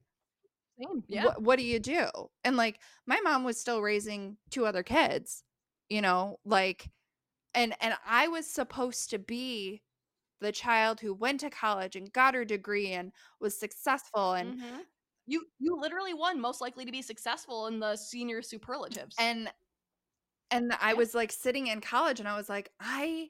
Same. 0.81 1.03
Yeah. 1.07 1.23
what, 1.23 1.41
what 1.41 1.57
do 1.59 1.65
you 1.65 1.79
do 1.79 2.07
and 2.43 2.57
like 2.57 2.81
my 3.05 3.19
mom 3.21 3.43
was 3.43 3.59
still 3.59 3.81
raising 3.81 4.37
two 4.49 4.65
other 4.65 4.83
kids 4.83 5.43
you 5.89 6.01
know 6.01 6.37
like 6.45 6.91
and 7.53 7.75
and 7.81 7.95
i 8.05 8.27
was 8.27 8.47
supposed 8.47 9.09
to 9.11 9.19
be 9.19 9.83
the 10.41 10.51
child 10.51 10.99
who 11.01 11.13
went 11.13 11.39
to 11.41 11.49
college 11.49 11.95
and 11.95 12.13
got 12.13 12.33
her 12.35 12.45
degree 12.45 12.89
and 12.91 13.11
was 13.39 13.57
successful 13.59 14.33
and 14.33 14.55
Mhm. 14.57 14.85
You 15.27 15.45
you 15.59 15.79
literally 15.79 16.13
won 16.13 16.39
most 16.41 16.61
likely 16.61 16.85
to 16.85 16.91
be 16.91 17.01
successful 17.01 17.67
in 17.67 17.79
the 17.79 17.95
senior 17.95 18.41
superlatives. 18.41 19.15
and 19.17 19.51
and 20.49 20.73
i 20.79 20.93
Yeah. 20.93 20.97
was 20.97 21.13
like 21.15 21.31
sitting 21.31 21.67
in 21.67 21.81
college 21.81 22.19
and 22.19 22.27
i 22.29 22.35
was 22.35 22.49
like 22.49 22.71
i 22.79 23.29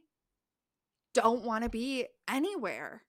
don't 1.14 1.43
want 1.43 1.64
to 1.64 1.70
be 1.70 2.08
anywhere 2.28 3.04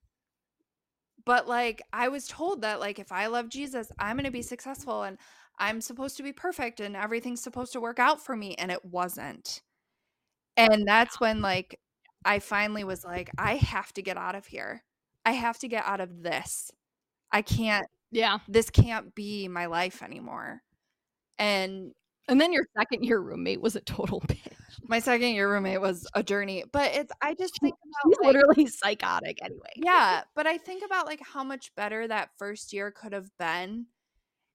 but 1.24 1.48
like 1.48 1.82
i 1.92 2.08
was 2.08 2.26
told 2.28 2.62
that 2.62 2.80
like 2.80 2.98
if 2.98 3.12
i 3.12 3.26
love 3.26 3.48
jesus 3.48 3.90
i'm 3.98 4.16
going 4.16 4.24
to 4.24 4.30
be 4.30 4.42
successful 4.42 5.02
and 5.02 5.18
i'm 5.58 5.80
supposed 5.80 6.16
to 6.16 6.22
be 6.22 6.32
perfect 6.32 6.80
and 6.80 6.96
everything's 6.96 7.42
supposed 7.42 7.72
to 7.72 7.80
work 7.80 7.98
out 7.98 8.20
for 8.24 8.36
me 8.36 8.54
and 8.56 8.70
it 8.70 8.84
wasn't. 8.84 9.62
And 10.56 10.86
that's 10.86 11.20
when 11.20 11.40
like 11.42 11.78
i 12.24 12.38
finally 12.38 12.84
was 12.84 13.04
like 13.04 13.30
i 13.38 13.56
have 13.56 13.92
to 13.94 14.02
get 14.02 14.16
out 14.16 14.34
of 14.34 14.46
here. 14.46 14.84
I 15.24 15.32
have 15.32 15.58
to 15.60 15.68
get 15.68 15.84
out 15.86 16.00
of 16.00 16.22
this. 16.22 16.70
I 17.32 17.42
can't 17.42 17.86
yeah. 18.12 18.38
this 18.48 18.70
can't 18.70 19.14
be 19.14 19.48
my 19.48 19.66
life 19.66 20.02
anymore. 20.02 20.62
And 21.38 21.92
And 22.28 22.40
then 22.40 22.52
your 22.52 22.66
second 22.78 23.04
year 23.04 23.20
roommate 23.20 23.60
was 23.62 23.76
a 23.76 23.80
total 23.82 24.20
bitch. 24.28 24.51
My 24.88 24.98
second 24.98 25.28
year 25.28 25.50
roommate 25.50 25.80
was 25.80 26.06
a 26.14 26.22
journey 26.22 26.64
but 26.72 26.94
it's 26.94 27.12
i 27.20 27.34
just 27.34 27.58
think 27.60 27.74
about 28.04 28.24
like, 28.24 28.34
literally 28.34 28.66
psychotic 28.68 29.38
anyway. 29.42 29.72
yeah 29.76 30.22
but 30.34 30.46
i 30.46 30.58
think 30.58 30.84
about 30.84 31.06
like 31.06 31.20
how 31.24 31.44
much 31.44 31.74
better 31.74 32.06
that 32.06 32.30
first 32.36 32.72
year 32.72 32.90
could 32.90 33.12
have 33.12 33.30
been 33.38 33.86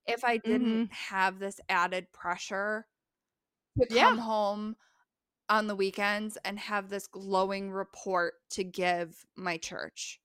if 0.05 0.23
i 0.23 0.37
didn't 0.37 0.85
mm-hmm. 0.85 1.13
have 1.15 1.39
this 1.39 1.59
added 1.69 2.11
pressure 2.13 2.85
to 3.79 3.87
Yeah. 3.89 4.05
come 4.05 4.17
home 4.19 4.75
on 5.49 5.67
the 5.67 5.75
weekends 5.75 6.37
and 6.43 6.59
have 6.59 6.89
this 6.89 7.07
glowing 7.07 7.71
report 7.71 8.33
to 8.51 8.63
give 8.63 9.25
my 9.35 9.57
church 9.57 10.19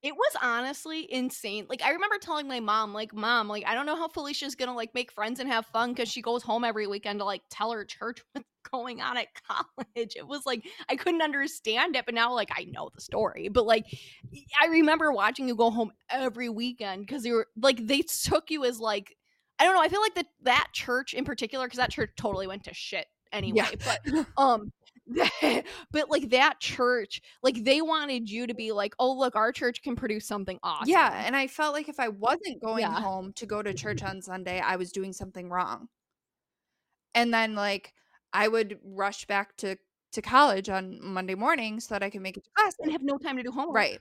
It 0.00 0.14
was 0.14 0.32
honestly 0.40 1.12
insane. 1.12 1.66
Like 1.68 1.82
I 1.82 1.90
remember 1.90 2.18
telling 2.18 2.46
my 2.46 2.60
mom, 2.60 2.94
like, 2.94 3.12
"Mom, 3.12 3.48
like 3.48 3.64
I 3.66 3.74
don't 3.74 3.84
know 3.84 3.96
how 3.96 4.06
Felicia's 4.06 4.54
to 4.54 4.72
like 4.72 4.94
make 4.94 5.10
friends 5.10 5.40
and 5.40 5.50
have 5.50 5.66
fun 5.66 5.94
cuz 5.94 6.08
she 6.08 6.22
goes 6.22 6.42
home 6.42 6.62
every 6.62 6.86
weekend 6.86 7.18
to 7.18 7.24
like 7.24 7.42
tell 7.50 7.72
her 7.72 7.84
church 7.84 8.22
what's 8.32 8.46
going 8.70 9.00
on 9.00 9.16
at 9.16 9.26
college." 9.48 10.14
It 10.16 10.26
was 10.26 10.46
like 10.46 10.64
I 10.88 10.94
couldn't 10.94 11.22
understand 11.22 11.96
it, 11.96 12.06
but 12.06 12.14
now 12.14 12.32
like 12.32 12.50
I 12.56 12.64
know 12.64 12.90
the 12.94 13.00
story. 13.00 13.48
But 13.48 13.66
like 13.66 13.86
I 14.60 14.66
remember 14.66 15.10
watching 15.10 15.48
you 15.48 15.56
go 15.56 15.70
home 15.70 15.90
every 16.08 16.48
weekend 16.48 17.08
cuz 17.08 17.26
you 17.26 17.34
were 17.34 17.48
like 17.56 17.84
they 17.84 18.02
took 18.02 18.52
you 18.52 18.64
as 18.64 18.78
like 18.78 19.16
I 19.58 19.64
don't 19.64 19.74
know, 19.74 19.82
I 19.82 19.88
feel 19.88 20.00
like 20.00 20.14
that 20.14 20.26
that 20.42 20.68
church 20.72 21.12
in 21.12 21.24
particular 21.24 21.68
cuz 21.68 21.78
that 21.78 21.90
church 21.90 22.10
totally 22.16 22.46
went 22.46 22.62
to 22.64 22.74
shit 22.74 23.08
anyway, 23.32 23.76
but 23.84 24.00
um 24.38 24.72
but 25.90 26.10
like 26.10 26.28
that 26.30 26.60
church 26.60 27.20
like 27.42 27.64
they 27.64 27.80
wanted 27.80 28.28
you 28.28 28.46
to 28.46 28.54
be 28.54 28.72
like 28.72 28.94
oh 28.98 29.12
look 29.12 29.34
our 29.36 29.52
church 29.52 29.82
can 29.82 29.96
produce 29.96 30.26
something 30.26 30.58
awesome. 30.62 30.88
yeah 30.88 31.22
and 31.26 31.34
i 31.34 31.46
felt 31.46 31.72
like 31.72 31.88
if 31.88 31.98
i 31.98 32.08
wasn't 32.08 32.60
going 32.62 32.82
Yeah. 32.82 33.00
home 33.00 33.32
to 33.34 33.46
go 33.46 33.62
to 33.62 33.72
church 33.72 34.02
on 34.02 34.20
sunday 34.20 34.60
i 34.60 34.76
was 34.76 34.92
doing 34.92 35.12
something 35.12 35.48
wrong. 35.48 35.88
And 37.14 37.32
then 37.32 37.54
like 37.54 37.94
i 38.32 38.46
would 38.46 38.78
rush 38.84 39.24
back 39.26 39.56
to 39.58 39.76
to 40.12 40.22
college 40.22 40.68
on 40.68 40.98
monday 41.02 41.34
morning 41.34 41.80
so 41.80 41.94
that 41.94 42.02
i 42.02 42.10
could 42.10 42.20
make 42.22 42.36
it 42.36 42.44
to 42.44 42.50
class. 42.56 42.74
And 42.78 42.92
have 42.92 43.02
no 43.02 43.18
time 43.18 43.36
to 43.38 43.42
do 43.42 43.50
homework. 43.50 43.74
Right. 43.76 44.00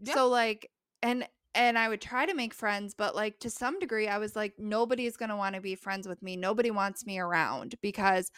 Yeah. 0.00 0.14
so 0.14 0.28
like 0.28 0.70
and 1.02 1.26
and 1.54 1.78
i 1.78 1.88
would 1.88 2.00
try 2.00 2.26
to 2.26 2.34
make 2.34 2.54
friends 2.54 2.94
but 2.94 3.14
like 3.14 3.38
to 3.40 3.50
some 3.50 3.78
degree 3.78 4.08
i 4.08 4.18
was 4.18 4.34
like 4.34 4.54
nobody's 4.58 5.16
going 5.16 5.28
to 5.30 5.36
want 5.36 5.54
to 5.54 5.60
be 5.60 5.74
friends 5.74 6.06
with 6.08 6.22
me. 6.22 6.36
Nobody 6.36 6.70
wants 6.70 7.06
me 7.06 7.18
around 7.18 7.74
because 7.82 8.30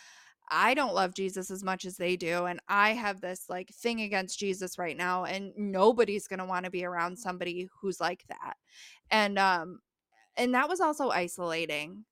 i 0.51 0.75
don't 0.75 0.95
love 0.95 1.15
jesus 1.15 1.51
as 1.51 1.63
much 1.63 1.85
as 1.85 1.97
they 1.97 2.17
do 2.17 2.45
and 2.47 2.61
i 2.69 2.93
have 2.93 3.21
this 3.21 3.47
like 3.49 3.69
thing 3.75 4.01
against 4.03 4.39
jesus 4.39 4.79
right 4.79 4.97
now 4.97 5.25
and 5.25 5.53
nobody's 5.57 6.27
going 6.27 6.39
to 6.39 6.45
want 6.45 6.65
to 6.65 6.71
be 6.71 6.85
around 6.85 7.19
somebody 7.19 7.69
who's 7.81 8.01
like 8.01 8.25
that 8.29 8.57
and 9.11 9.39
um 9.39 9.81
and 10.37 10.55
that 10.55 10.69
was 10.69 10.81
also 10.81 11.11
isolating 11.11 12.05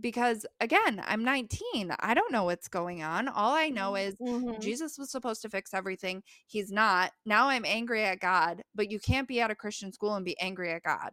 because 0.00 0.44
again 0.60 1.02
i'm 1.06 1.24
19 1.24 1.92
i 2.00 2.14
don't 2.14 2.32
know 2.32 2.44
what's 2.44 2.68
going 2.68 3.02
on 3.02 3.26
all 3.28 3.54
i 3.54 3.68
know 3.68 3.96
is 3.96 4.14
Mhm. 4.58 4.60
Jesus 4.60 4.98
was 4.98 5.10
supposed 5.10 5.42
to 5.42 5.48
fix 5.48 5.72
everything. 5.72 6.22
He's 6.46 6.72
not. 6.72 7.12
Now 7.24 7.48
I'm 7.48 7.64
angry 7.64 8.04
at 8.04 8.18
God, 8.20 8.62
but 8.74 8.90
you 8.90 8.98
can't 8.98 9.28
be 9.28 9.40
at 9.40 9.50
a 9.50 9.54
Christian 9.54 9.92
school 9.92 10.14
and 10.14 10.24
be 10.24 10.38
angry 10.40 10.72
at 10.72 10.82
God. 10.82 11.10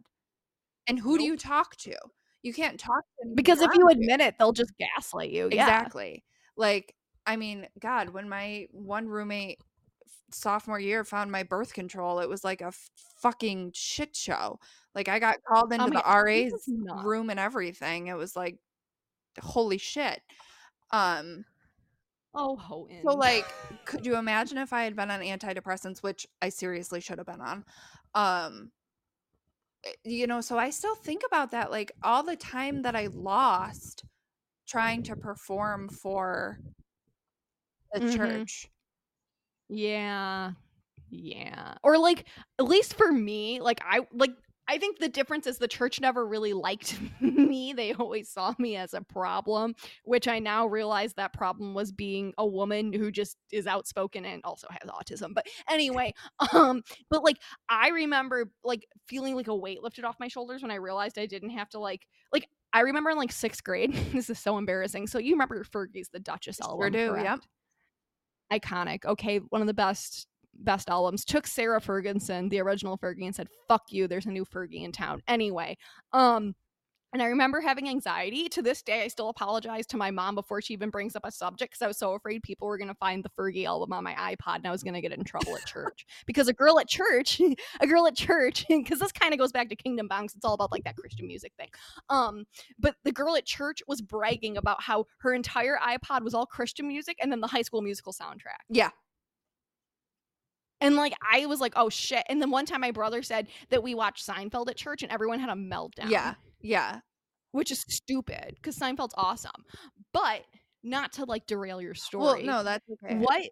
And 0.88 0.98
who 0.98 1.16
do 1.18 1.24
you 1.24 1.36
talk 1.36 1.76
to? 1.76 1.96
You 2.42 2.52
can't 2.52 2.78
talk 2.78 3.04
to 3.20 3.28
because 3.34 3.60
if 3.60 3.70
you 3.74 3.88
admit 3.88 4.20
it 4.20 4.36
they'll 4.38 4.52
just 4.52 4.72
gaslight 4.78 5.30
you 5.30 5.48
yeah 5.50 5.62
Exactly. 5.62 6.24
Like, 6.56 6.94
I 7.26 7.36
mean, 7.36 7.66
God, 7.78 8.10
when 8.10 8.28
my 8.28 8.66
one 8.70 9.08
roommate 9.08 9.60
sophomore 10.32 10.80
year 10.80 11.04
found 11.04 11.30
my 11.30 11.42
birth 11.42 11.72
control, 11.74 12.20
it 12.20 12.28
was 12.28 12.44
like 12.44 12.60
a 12.60 12.66
f- 12.66 12.90
fucking 13.20 13.72
shit 13.74 14.14
show. 14.16 14.58
Like, 14.94 15.08
I 15.08 15.18
got 15.18 15.36
called 15.46 15.72
into 15.72 15.86
Oh 15.86 15.90
the 15.90 16.02
God, 16.02 16.22
RA's 16.22 16.52
this 16.52 16.68
is 16.68 16.74
nuts. 16.78 17.04
room 17.04 17.30
and 17.30 17.38
everything. 17.40 18.06
It 18.06 18.16
was 18.16 18.34
like, 18.36 18.58
holy 19.40 19.78
shit. 19.78 20.20
Um, 20.90 21.44
oh 22.34 22.56
Houghton. 22.56 23.02
So, 23.06 23.14
like, 23.14 23.44
could 23.84 24.06
you 24.06 24.16
imagine 24.16 24.58
if 24.58 24.72
I 24.72 24.84
had 24.84 24.96
been 24.96 25.10
on 25.10 25.20
antidepressants, 25.20 26.02
which 26.02 26.26
I 26.40 26.48
seriously 26.48 27.00
should 27.00 27.18
have 27.18 27.26
been 27.26 27.40
on? 27.40 27.64
Um, 28.14 28.70
eh, 29.84 29.92
you 30.04 30.26
know, 30.26 30.40
so 30.40 30.58
I 30.58 30.70
still 30.70 30.94
think 30.94 31.22
about 31.26 31.50
that, 31.50 31.70
like 31.70 31.92
all 32.02 32.22
the 32.22 32.36
time 32.36 32.82
that 32.82 32.96
I 32.96 33.08
lost 33.12 34.04
trying 34.66 35.02
to 35.04 35.16
perform 35.16 35.88
for 35.88 36.58
the 37.92 38.00
Mhm. 38.00 38.06
church. 38.14 38.70
yeah 39.68 40.52
yeah 41.10 41.74
or 41.82 41.98
like 41.98 42.26
at 42.58 42.64
least 42.66 42.94
for 42.94 43.12
me 43.12 43.60
like 43.60 43.80
i 43.84 44.00
like 44.12 44.32
I 44.68 44.78
think 44.78 44.98
the 44.98 45.08
difference 45.08 45.46
is 45.46 45.58
the 45.58 45.68
church 45.68 46.00
never 46.00 46.26
really 46.26 46.52
liked 46.52 46.98
me. 47.20 47.72
They 47.72 47.92
always 47.92 48.28
saw 48.30 48.54
me 48.58 48.76
as 48.76 48.94
a 48.94 49.00
problem, 49.00 49.76
which 50.04 50.28
I 50.28 50.40
now 50.40 50.66
realize 50.66 51.14
that 51.14 51.32
problem 51.32 51.74
was 51.74 51.92
being 51.92 52.34
a 52.38 52.46
woman 52.46 52.92
who 52.92 53.12
just 53.12 53.36
is 53.52 53.66
outspoken 53.66 54.24
and 54.24 54.42
also 54.44 54.66
has 54.70 54.90
autism. 54.90 55.34
But 55.34 55.46
anyway, 55.70 56.14
um 56.52 56.82
but 57.10 57.22
like 57.22 57.36
I 57.68 57.90
remember 57.90 58.50
like 58.64 58.86
feeling 59.06 59.36
like 59.36 59.48
a 59.48 59.54
weight 59.54 59.82
lifted 59.82 60.04
off 60.04 60.16
my 60.20 60.28
shoulders 60.28 60.62
when 60.62 60.72
I 60.72 60.76
realized 60.76 61.18
I 61.18 61.26
didn't 61.26 61.50
have 61.50 61.68
to 61.70 61.78
like 61.78 62.06
like 62.32 62.48
I 62.76 62.80
remember 62.80 63.08
in 63.08 63.16
like 63.16 63.30
6th 63.32 63.64
grade. 63.64 63.94
this 64.12 64.28
is 64.28 64.38
so 64.38 64.58
embarrassing. 64.58 65.06
So 65.06 65.18
you 65.18 65.32
remember 65.32 65.64
Fergie's 65.64 66.10
The 66.12 66.20
Duchess 66.20 66.60
album, 66.60 66.78
Sure 66.80 66.90
do, 66.90 67.08
correct? 67.12 67.46
yep. 68.50 68.62
iconic. 68.62 69.06
Okay, 69.06 69.38
one 69.38 69.62
of 69.62 69.66
the 69.66 69.72
best 69.74 70.26
best 70.58 70.90
albums. 70.90 71.24
Took 71.24 71.46
Sarah 71.46 71.80
Ferguson, 71.80 72.50
the 72.50 72.60
original 72.60 72.98
Fergie, 72.98 73.24
and 73.24 73.34
said, 73.34 73.48
"Fuck 73.66 73.84
you." 73.88 74.06
There's 74.06 74.26
a 74.26 74.30
new 74.30 74.44
Fergie 74.44 74.84
in 74.84 74.92
town. 74.92 75.22
Anyway, 75.26 75.78
um, 76.12 76.54
and 77.16 77.22
I 77.22 77.28
remember 77.28 77.62
having 77.62 77.88
anxiety. 77.88 78.46
To 78.50 78.60
this 78.60 78.82
day, 78.82 79.02
I 79.02 79.08
still 79.08 79.30
apologize 79.30 79.86
to 79.86 79.96
my 79.96 80.10
mom 80.10 80.34
before 80.34 80.60
she 80.60 80.74
even 80.74 80.90
brings 80.90 81.16
up 81.16 81.24
a 81.24 81.32
subject 81.32 81.72
because 81.72 81.80
I 81.80 81.86
was 81.86 81.96
so 81.96 82.12
afraid 82.12 82.42
people 82.42 82.68
were 82.68 82.76
going 82.76 82.90
to 82.90 82.94
find 82.96 83.24
the 83.24 83.30
Fergie 83.30 83.64
album 83.64 83.94
on 83.94 84.04
my 84.04 84.12
iPod 84.12 84.56
and 84.56 84.66
I 84.66 84.70
was 84.70 84.82
going 84.82 84.92
to 84.92 85.00
get 85.00 85.12
in 85.12 85.24
trouble 85.24 85.56
at 85.56 85.64
church. 85.64 86.04
because 86.26 86.46
a 86.48 86.52
girl 86.52 86.78
at 86.78 86.88
church, 86.88 87.40
a 87.80 87.86
girl 87.86 88.06
at 88.06 88.16
church, 88.16 88.66
because 88.68 88.98
this 88.98 89.12
kind 89.12 89.32
of 89.32 89.38
goes 89.38 89.50
back 89.50 89.70
to 89.70 89.76
Kingdom 89.76 90.08
Bound. 90.08 90.30
It's 90.36 90.44
all 90.44 90.52
about 90.52 90.70
like 90.70 90.84
that 90.84 90.98
Christian 90.98 91.26
music 91.26 91.54
thing. 91.58 91.68
Um, 92.10 92.44
but 92.78 92.96
the 93.04 93.12
girl 93.12 93.34
at 93.34 93.46
church 93.46 93.82
was 93.88 94.02
bragging 94.02 94.58
about 94.58 94.82
how 94.82 95.06
her 95.20 95.32
entire 95.32 95.78
iPod 95.78 96.22
was 96.22 96.34
all 96.34 96.44
Christian 96.44 96.86
music 96.86 97.16
and 97.22 97.32
then 97.32 97.40
the 97.40 97.46
High 97.46 97.62
School 97.62 97.80
Musical 97.80 98.12
soundtrack. 98.12 98.60
Yeah. 98.68 98.90
And 100.82 100.96
like 100.96 101.14
I 101.22 101.46
was 101.46 101.60
like, 101.62 101.72
oh 101.76 101.88
shit. 101.88 102.24
And 102.28 102.42
then 102.42 102.50
one 102.50 102.66
time 102.66 102.82
my 102.82 102.90
brother 102.90 103.22
said 103.22 103.46
that 103.70 103.82
we 103.82 103.94
watched 103.94 104.28
Seinfeld 104.28 104.68
at 104.68 104.76
church 104.76 105.02
and 105.02 105.10
everyone 105.10 105.40
had 105.40 105.48
a 105.48 105.54
meltdown. 105.54 106.10
Yeah. 106.10 106.34
Yeah. 106.66 107.00
Which 107.52 107.70
is 107.70 107.84
stupid 107.88 108.56
because 108.56 108.76
Seinfeld's 108.76 109.14
awesome. 109.16 109.64
But 110.12 110.42
not 110.82 111.12
to 111.14 111.24
like 111.24 111.46
derail 111.46 111.80
your 111.80 111.94
story. 111.94 112.24
Well, 112.24 112.42
no, 112.42 112.64
that's 112.64 112.84
okay. 112.90 113.16
What 113.16 113.42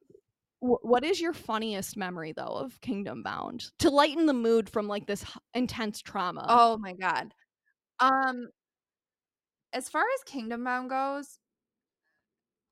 what 0.61 1.05
is 1.05 1.21
your 1.21 1.35
funniest 1.35 1.95
memory 1.97 2.33
though 2.33 2.45
of 2.45 2.81
Kingdom 2.81 3.23
Bound 3.23 3.67
to 3.81 3.91
lighten 3.91 4.25
the 4.25 4.33
mood 4.33 4.71
from 4.71 4.89
like 4.89 5.07
this 5.07 5.25
intense 5.53 6.01
trauma? 6.01 6.47
Oh 6.49 6.79
my 6.79 6.95
god. 6.95 7.35
Um 8.01 8.49
as 9.73 9.89
far 9.89 10.03
as 10.03 10.25
Kingdom 10.25 10.65
Bound 10.65 10.91
goes, 10.91 11.39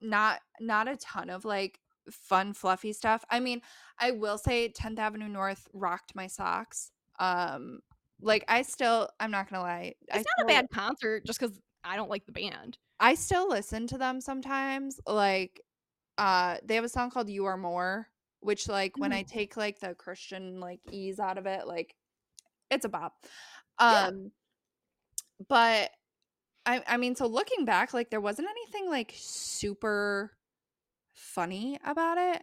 not 0.01 0.41
not 0.61 0.89
a 0.89 0.97
ton 0.97 1.31
of 1.31 1.45
like 1.45 1.79
fun 2.11 2.55
fluffy 2.55 2.93
stuff. 2.93 3.25
I 3.31 3.41
mean, 3.41 3.61
I 3.99 4.13
will 4.13 4.39
say 4.39 4.73
10th 4.73 4.99
Avenue 4.99 5.29
North 5.29 5.69
rocked 5.73 6.15
my 6.15 6.27
socks. 6.27 6.91
Um 7.19 7.81
like 8.23 8.45
I 8.49 8.63
still 8.63 9.09
I'm 9.21 9.31
not 9.31 9.49
to 9.61 9.67
lie. 9.67 9.95
it's 10.03 10.15
I 10.15 10.17
not 10.19 10.27
still, 10.39 10.47
a 10.47 10.49
bad 10.49 10.71
concert 10.73 11.25
just 11.27 11.41
because 11.41 11.59
I 11.85 11.97
don't 11.97 12.11
like 12.11 12.25
the 12.25 12.33
band. 12.33 12.79
I 13.01 13.15
still 13.15 13.49
listen 13.49 13.87
to 13.89 13.99
them 13.99 14.21
sometimes. 14.21 15.01
Like 15.07 15.61
uh 16.19 16.57
they 16.65 16.77
have 16.77 16.85
a 16.85 16.89
song 16.89 17.11
called 17.11 17.29
You 17.29 17.45
Are 17.47 17.57
More, 17.57 18.09
which 18.41 18.69
like 18.69 18.97
when 18.97 19.13
I 19.13 19.23
take 19.23 19.57
like 19.57 19.81
the 19.81 19.95
Christian 19.95 20.61
like 20.61 20.81
ease 20.91 21.19
out 21.19 21.39
of 21.39 21.47
it, 21.47 21.67
like 21.67 21.95
it's 22.71 22.85
a 22.85 22.89
bop. 22.89 23.15
Yeah. 23.81 24.07
Um 24.07 24.31
but 25.49 25.91
I 26.65 26.83
I 26.87 26.97
mean 26.97 27.17
so 27.17 27.27
looking 27.27 27.65
back, 27.65 27.93
like 27.93 28.11
there 28.11 28.21
wasn't 28.21 28.49
anything 28.49 28.89
like 28.89 29.13
super 29.17 30.33
funny 31.15 31.79
about 31.85 32.19
it. 32.19 32.43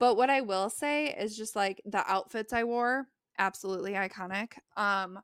But 0.00 0.16
what 0.16 0.30
I 0.30 0.40
will 0.40 0.68
say 0.68 1.10
is 1.10 1.36
just 1.36 1.54
like 1.54 1.80
the 1.84 2.04
outfits 2.10 2.52
I 2.52 2.64
wore, 2.64 3.06
absolutely 3.38 3.92
iconic. 3.92 4.52
Um 4.76 5.18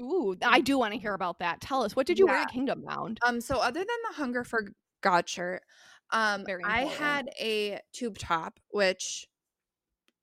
Ooh, 0.00 0.36
I 0.42 0.60
do 0.60 0.78
want 0.78 0.94
to 0.94 0.98
hear 0.98 1.14
about 1.14 1.38
that. 1.40 1.60
Tell 1.60 1.82
us, 1.82 1.94
what 1.94 2.06
did 2.06 2.18
you 2.18 2.26
wear 2.26 2.36
at 2.36 2.50
Kingdom 2.50 2.82
Bound? 2.82 3.18
Um, 3.26 3.40
so 3.40 3.58
other 3.58 3.80
than 3.80 3.86
the 4.08 4.16
Hunger 4.16 4.42
for 4.42 4.64
God 5.02 5.28
shirt, 5.28 5.62
um, 6.10 6.44
I 6.64 6.84
had 6.84 7.30
a 7.38 7.78
tube 7.92 8.18
top, 8.18 8.58
which 8.70 9.28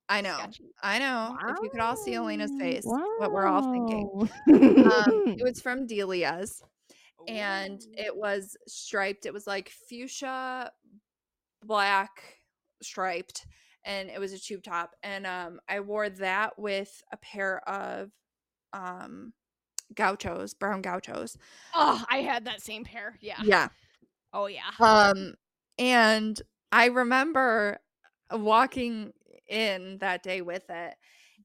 I 0.08 0.22
know, 0.22 0.38
Sketchy. 0.38 0.72
I 0.82 1.00
know. 1.00 1.38
If 1.48 1.58
you 1.62 1.70
could 1.70 1.80
all 1.80 1.96
see 1.96 2.16
Elena's 2.16 2.52
face, 2.60 2.84
what 2.84 3.32
we're 3.32 3.46
all 3.46 3.72
thinking. 3.72 4.10
Um, 4.48 5.36
it 5.38 5.44
was 5.44 5.62
from 5.62 5.86
Delia's, 5.86 6.64
and 7.28 7.80
it 7.94 8.16
was 8.16 8.58
striped. 8.68 9.28
It 9.28 9.34
was 9.34 9.46
like 9.46 9.70
fuchsia, 9.70 10.72
black, 11.64 12.40
striped, 12.82 13.46
and 13.86 14.10
it 14.10 14.20
was 14.20 14.34
a 14.34 14.40
tube 14.40 14.64
top. 14.64 14.96
And 15.04 15.26
um, 15.26 15.60
I 15.68 15.80
wore 15.80 16.10
that 16.10 16.58
with 16.58 17.02
a 17.12 17.18
pair 17.18 17.68
of 17.68 18.12
um, 18.74 19.34
gauchos, 19.96 20.54
brown 20.54 20.82
gauchos. 20.82 21.38
oh, 21.74 22.04
I 22.10 22.18
had 22.18 22.46
that 22.46 22.62
same 22.62 22.84
pair. 22.84 23.18
Yeah. 23.22 23.42
Yeah. 23.44 23.68
Oh 24.34 24.48
yeah. 24.48 24.70
Um, 24.80 25.34
and 25.78 26.40
I 26.72 26.86
remember 26.86 27.80
walking 28.32 29.14
in 29.48 29.98
that 30.00 30.22
day 30.22 30.42
with 30.42 30.70
it, 30.70 30.96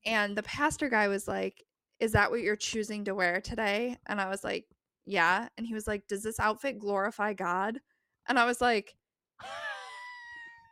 and 0.05 0.37
the 0.37 0.43
pastor 0.43 0.89
guy 0.89 1.09
was 1.09 1.26
like, 1.26 1.64
Is 2.01 2.12
that 2.12 2.30
what 2.30 2.41
you're 2.41 2.57
choosing 2.57 3.05
to 3.05 3.14
wear 3.14 3.41
today? 3.41 3.97
And 4.07 4.20
I 4.20 4.28
was 4.28 4.45
like, 4.45 4.66
Yeah. 5.07 5.49
And 5.57 5.66
he 5.66 5.72
was 5.74 5.87
like, 5.87 6.07
Does 6.09 6.22
this 6.22 6.39
outfit 6.41 6.78
glorify 6.78 7.32
God? 7.32 7.80
And 8.28 8.39
I 8.39 8.45
was 8.45 8.61
like, 8.61 8.95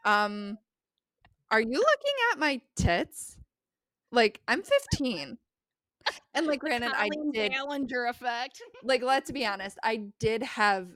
Um, 0.04 0.58
are 1.52 1.60
you 1.60 1.72
looking 1.78 2.16
at 2.32 2.38
my 2.40 2.60
tits? 2.76 3.36
Like, 4.10 4.40
I'm 4.48 4.62
15. 4.62 5.38
And 6.34 6.46
like, 6.46 6.60
granted, 6.64 6.92
I 6.96 7.08
did 7.32 7.52
Ballinger 7.52 8.06
effect. 8.06 8.60
like 8.82 9.02
let's 9.02 9.30
be 9.30 9.46
honest 9.52 9.78
i 9.84 10.02
did 10.18 10.42
have 10.42 10.88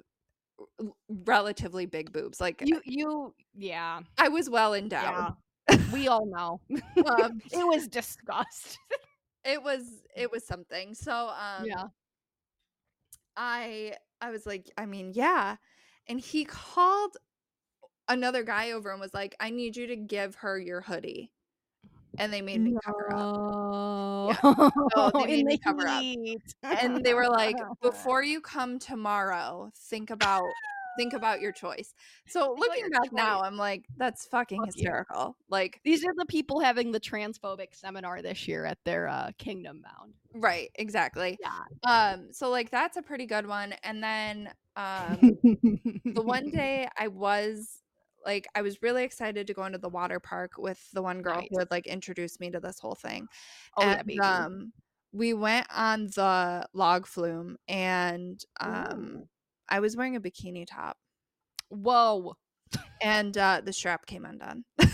relatively 1.26 1.86
big 1.86 2.12
boobs 2.12 2.40
like 2.40 2.62
You 2.64 2.80
you 2.84 3.34
yeah. 3.54 4.00
i 4.18 4.28
was 4.28 4.50
well 4.50 4.74
endowed 4.74 5.34
We 5.92 6.08
all 6.08 6.26
know. 6.26 6.60
um, 7.06 7.40
it 7.52 7.66
was 7.66 7.88
disgust. 7.88 8.78
it 9.44 9.62
was 9.62 9.82
it 10.16 10.30
was 10.32 10.44
something 10.46 10.94
so 10.94 11.12
um 11.28 11.64
yeah. 11.66 11.84
i 13.36 13.92
i 14.20 14.30
was 14.30 14.46
like 14.46 14.70
i 14.78 14.86
mean 14.86 15.12
yeah 15.14 15.56
and 16.08 16.20
he 16.20 16.44
called 16.44 17.16
another 18.08 18.42
guy 18.42 18.70
over 18.72 18.90
and 18.90 19.00
was 19.00 19.12
like 19.14 19.34
i 19.40 19.50
need 19.50 19.76
you 19.76 19.86
to 19.88 19.96
give 19.96 20.34
her 20.36 20.58
your 20.58 20.80
hoodie 20.80 21.30
and 22.18 22.32
they 22.32 22.40
made 22.40 22.60
me 22.60 22.74
cover 22.84 23.12
up 23.12 23.34
No. 23.34 24.32
So 24.94 25.10
they 25.14 25.26
made 25.26 25.46
me 25.46 25.58
cover 25.58 25.86
up. 25.86 26.02
and 26.62 27.04
they 27.04 27.14
were 27.14 27.28
like 27.28 27.56
before 27.82 28.22
you 28.22 28.40
come 28.40 28.78
tomorrow 28.78 29.70
think 29.76 30.10
about 30.10 30.42
think 30.96 31.12
about 31.12 31.40
your 31.42 31.52
choice 31.52 31.92
so 32.26 32.54
looking 32.58 32.88
back 32.88 33.12
now 33.12 33.42
i'm 33.42 33.56
like 33.58 33.84
that's 33.98 34.26
fucking 34.28 34.62
Fuck 34.64 34.74
you. 34.76 34.82
hysterical 34.84 35.36
like 35.50 35.78
These 35.84 36.02
are 36.06 36.14
the 36.16 36.24
people 36.24 36.60
having 36.60 36.90
the 36.90 37.00
transphobic 37.00 37.74
seminar 37.74 38.22
this 38.22 38.48
year 38.48 38.64
at 38.64 38.78
their 38.84 39.06
uh, 39.06 39.30
Kingdom 39.36 39.82
Bound. 39.84 40.14
right 40.32 40.70
exactly 40.76 41.38
Yeah. 41.42 41.60
um 42.14 42.28
so 42.32 42.48
like 42.48 42.70
that's 42.70 42.96
a 42.96 43.02
pretty 43.02 43.26
good 43.26 43.46
one 43.46 43.74
and 43.84 44.02
then 44.02 44.48
um 44.76 45.20
the 46.06 46.22
one 46.22 46.50
day 46.50 46.88
i 46.98 47.08
was 47.08 47.82
like 48.26 48.46
i 48.54 48.62
was 48.62 48.82
really 48.82 49.04
excited 49.04 49.46
to 49.46 49.54
go 49.54 49.64
into 49.64 49.78
the 49.78 49.88
water 49.88 50.20
park 50.20 50.52
with 50.58 50.90
the 50.92 51.02
one 51.02 51.22
girl 51.22 51.40
Nice. 51.40 51.48
who 51.50 51.58
had 51.60 51.70
like 51.70 51.86
introduced 51.86 52.40
me 52.40 52.50
to 52.50 52.60
this 52.60 52.80
whole 52.80 52.96
thing 52.96 53.28
Oh, 53.76 53.82
and 53.82 54.20
um 54.22 54.72
we 55.12 55.34
went 55.34 55.66
on 55.74 56.06
the 56.08 56.66
log 56.74 57.06
flume 57.06 57.56
and 57.68 58.44
um 58.60 59.22
Ooh. 59.22 59.28
i 59.68 59.80
was 59.80 59.96
wearing 59.96 60.16
a 60.16 60.20
bikini 60.20 60.66
top 60.66 60.98
Whoa. 61.70 62.36
and 63.02 63.36
uh 63.38 63.62
the 63.64 63.72
strap 63.72 64.06
came 64.06 64.24
undone 64.24 64.64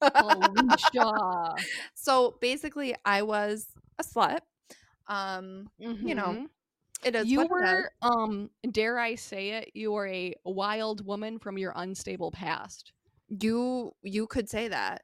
so 1.94 2.36
basically 2.40 2.94
i 3.04 3.22
was 3.22 3.66
a 3.98 4.04
slut 4.04 4.40
um 5.08 5.70
You 6.00 6.14
know, 6.14 6.36
Mhm. 6.36 6.48
It 7.04 7.14
is 7.14 7.26
you 7.26 7.38
what 7.38 7.62
it 7.62 7.68
is. 7.68 7.72
were 7.72 7.92
um 8.02 8.50
dare 8.70 8.98
i 8.98 9.14
say 9.14 9.50
it 9.50 9.70
you 9.74 9.92
were 9.92 10.06
a 10.06 10.34
wild 10.44 11.04
woman 11.06 11.38
from 11.38 11.58
your 11.58 11.72
unstable 11.76 12.30
past. 12.30 12.92
You 13.28 13.92
you 14.02 14.26
could 14.26 14.48
say 14.48 14.68
that. 14.68 15.02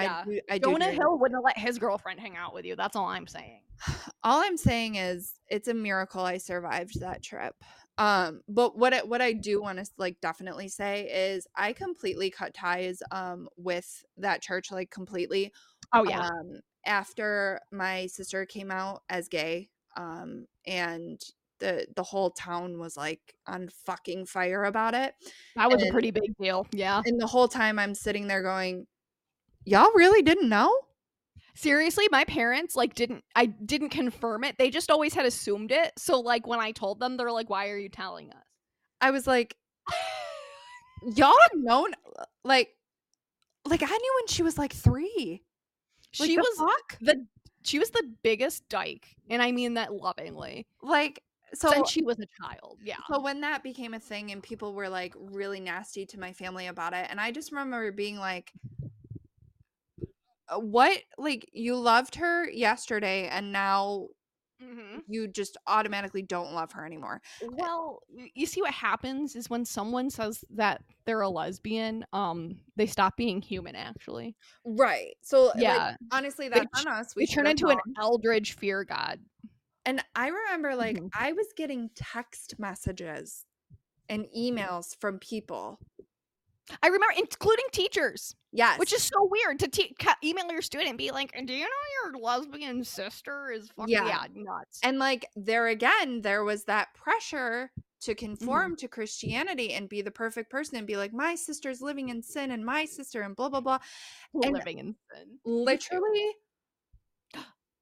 Yeah. 0.00 0.24
i 0.28 0.40
I 0.54 0.58
jonah 0.58 0.90
hill 0.90 1.18
wouldn't 1.18 1.42
let 1.44 1.58
his 1.58 1.78
girlfriend 1.78 2.20
hang 2.20 2.36
out 2.36 2.54
with 2.54 2.64
you 2.64 2.76
that's 2.76 2.96
all 2.96 3.06
i'm 3.06 3.26
saying. 3.26 3.62
All 4.22 4.42
i'm 4.42 4.56
saying 4.56 4.96
is 4.96 5.34
it's 5.48 5.68
a 5.68 5.74
miracle 5.74 6.22
i 6.22 6.36
survived 6.38 7.00
that 7.00 7.22
trip. 7.22 7.54
Um 7.98 8.42
but 8.48 8.78
what 8.78 8.94
I, 8.94 9.02
what 9.02 9.20
i 9.20 9.32
do 9.32 9.60
want 9.60 9.78
to 9.78 9.90
like 9.98 10.20
definitely 10.20 10.68
say 10.68 11.08
is 11.10 11.46
i 11.56 11.72
completely 11.72 12.30
cut 12.30 12.54
ties 12.54 13.02
um 13.10 13.48
with 13.56 14.04
that 14.18 14.42
church 14.42 14.70
like 14.70 14.90
completely 14.90 15.52
oh 15.92 16.04
yeah. 16.04 16.20
um 16.28 16.60
after 16.86 17.60
my 17.72 18.06
sister 18.06 18.46
came 18.46 18.70
out 18.70 19.02
as 19.08 19.28
gay 19.28 19.68
um 19.96 20.46
and 20.66 21.20
the 21.60 21.86
the 21.94 22.02
whole 22.02 22.30
town 22.30 22.78
was 22.78 22.96
like 22.96 23.34
on 23.46 23.68
fucking 23.86 24.26
fire 24.26 24.64
about 24.64 24.94
it 24.94 25.14
that 25.56 25.70
was 25.70 25.82
a 25.82 25.90
pretty 25.90 26.10
big 26.10 26.36
deal 26.40 26.66
yeah 26.72 27.00
and 27.06 27.20
the 27.20 27.26
whole 27.26 27.48
time 27.48 27.78
i'm 27.78 27.94
sitting 27.94 28.26
there 28.26 28.42
going 28.42 28.86
y'all 29.64 29.92
really 29.94 30.22
didn't 30.22 30.48
know 30.48 30.72
Seriously, 31.54 32.06
my 32.10 32.24
parents 32.24 32.76
like 32.76 32.94
didn't 32.94 33.24
I 33.34 33.46
didn't 33.46 33.90
confirm 33.90 34.44
it. 34.44 34.56
They 34.56 34.70
just 34.70 34.90
always 34.90 35.12
had 35.12 35.26
assumed 35.26 35.72
it. 35.72 35.92
So 35.98 36.20
like 36.20 36.46
when 36.46 36.60
I 36.60 36.72
told 36.72 37.00
them, 37.00 37.16
they're 37.16 37.32
like, 37.32 37.50
"Why 37.50 37.68
are 37.68 37.76
you 37.76 37.88
telling 37.88 38.30
us?" 38.30 38.44
I 39.00 39.10
was 39.10 39.26
like, 39.26 39.56
y'all 41.02 41.34
have 41.50 41.52
known 41.54 41.90
like 42.44 42.70
like 43.66 43.82
I 43.82 43.86
knew 43.86 44.14
when 44.20 44.26
she 44.28 44.42
was 44.42 44.56
like 44.58 44.72
three. 44.72 45.42
Like, 46.18 46.28
she 46.28 46.36
the 46.36 46.40
was 46.42 46.58
fuck? 46.58 46.98
the 47.00 47.26
she 47.62 47.78
was 47.78 47.90
the 47.90 48.10
biggest 48.22 48.68
dyke, 48.68 49.14
and 49.28 49.42
I 49.42 49.52
mean 49.52 49.74
that 49.74 49.92
lovingly. 49.92 50.66
like 50.82 51.22
so 51.54 51.72
Since 51.72 51.90
she 51.90 52.02
was 52.02 52.18
a 52.20 52.26
child, 52.42 52.78
yeah. 52.82 52.96
so 53.10 53.20
when 53.20 53.40
that 53.40 53.62
became 53.62 53.94
a 53.94 54.00
thing 54.00 54.30
and 54.30 54.42
people 54.42 54.74
were 54.74 54.88
like 54.88 55.14
really 55.18 55.60
nasty 55.60 56.06
to 56.06 56.18
my 56.20 56.32
family 56.32 56.66
about 56.66 56.92
it 56.92 57.06
and 57.10 57.20
I 57.20 57.30
just 57.32 57.50
remember 57.52 57.90
being 57.92 58.16
like 58.16 58.52
"Uh, 60.48 60.58
what 60.58 61.02
like 61.18 61.48
you 61.52 61.76
loved 61.76 62.16
her 62.16 62.48
yesterday 62.50 63.28
and 63.28 63.52
now 63.52 64.08
hmm 64.60 65.00
you 65.06 65.26
just 65.28 65.56
automatically 65.66 66.22
don't 66.22 66.52
love 66.52 66.72
her 66.72 66.84
anymore. 66.86 67.20
Well, 67.40 68.02
you 68.34 68.46
see 68.46 68.60
what 68.60 68.72
happens 68.74 69.34
is 69.34 69.48
when 69.48 69.64
someone 69.64 70.10
says 70.10 70.44
that 70.50 70.82
they're 71.06 71.22
a 71.22 71.28
lesbian, 71.28 72.04
um, 72.12 72.60
they 72.76 72.86
stop 72.86 73.16
being 73.16 73.40
human. 73.40 73.74
Actually, 73.76 74.36
Right. 74.64 75.14
So 75.22 75.52
like, 75.62 75.62
Yeah. 75.62 75.96
honestly 76.10 76.48
They 76.52 76.60
that's 76.60 76.68
ch- 76.74 76.86
on 76.86 76.88
us. 76.88 77.14
they 77.16 77.26
turn 77.26 77.46
into 77.46 77.68
an 77.68 77.78
eldritch 77.96 78.54
fear 78.54 78.84
god. 78.84 79.20
And 79.86 80.04
I 80.14 80.28
remember 80.28 80.74
like 80.76 80.96
Mhm. 80.96 81.10
I 81.14 81.32
was 81.32 81.46
getting 81.56 81.90
text 81.94 82.58
messages 82.58 83.46
and 84.08 84.26
emails 84.36 84.96
from 85.00 85.18
people. 85.18 85.78
I 86.82 86.86
remember, 86.86 87.14
including 87.16 87.64
teachers, 87.72 88.36
Yes. 88.52 88.78
which 88.78 88.92
is 88.92 89.02
so 89.02 89.24
weird 89.28 89.58
to 89.60 89.68
te- 89.68 89.96
email 90.22 90.50
your 90.52 90.62
student 90.62 90.88
and 90.90 90.98
be 90.98 91.10
like, 91.10 91.32
"Do 91.46 91.52
you 91.52 91.64
know 91.64 91.68
your 92.04 92.18
lesbian 92.20 92.84
sister 92.84 93.50
is 93.50 93.70
fucking 93.72 93.92
Yeah. 93.92 94.06
yeah, 94.06 94.26
nuts?" 94.32 94.78
and 94.84 94.98
like 95.00 95.26
there 95.34 95.66
again, 95.68 96.20
there 96.20 96.44
was 96.44 96.64
that 96.66 96.94
pressure 96.94 97.72
to 98.02 98.14
Mm-hmm. 98.14 98.24
conform 98.26 98.76
to 98.76 98.88
Christianity 98.88 99.72
and 99.72 99.88
be 99.88 100.00
the 100.02 100.10
perfect 100.12 100.48
person 100.50 100.76
and 100.78 100.86
be 100.86 100.96
like, 100.96 101.12
my 101.12 101.34
sister's 101.34 101.80
living 101.82 102.08
in 102.08 102.22
sin 102.22 102.50
and 102.52 102.64
my 102.64 102.84
sister 102.84 103.22
and 103.22 103.34
blah 103.36 103.48
blah 103.48 103.60
blah. 103.60 103.78
and 104.34 104.52
living 104.54 104.78
in 104.78 104.96
sin. 105.12 105.40
Literally 105.44 106.34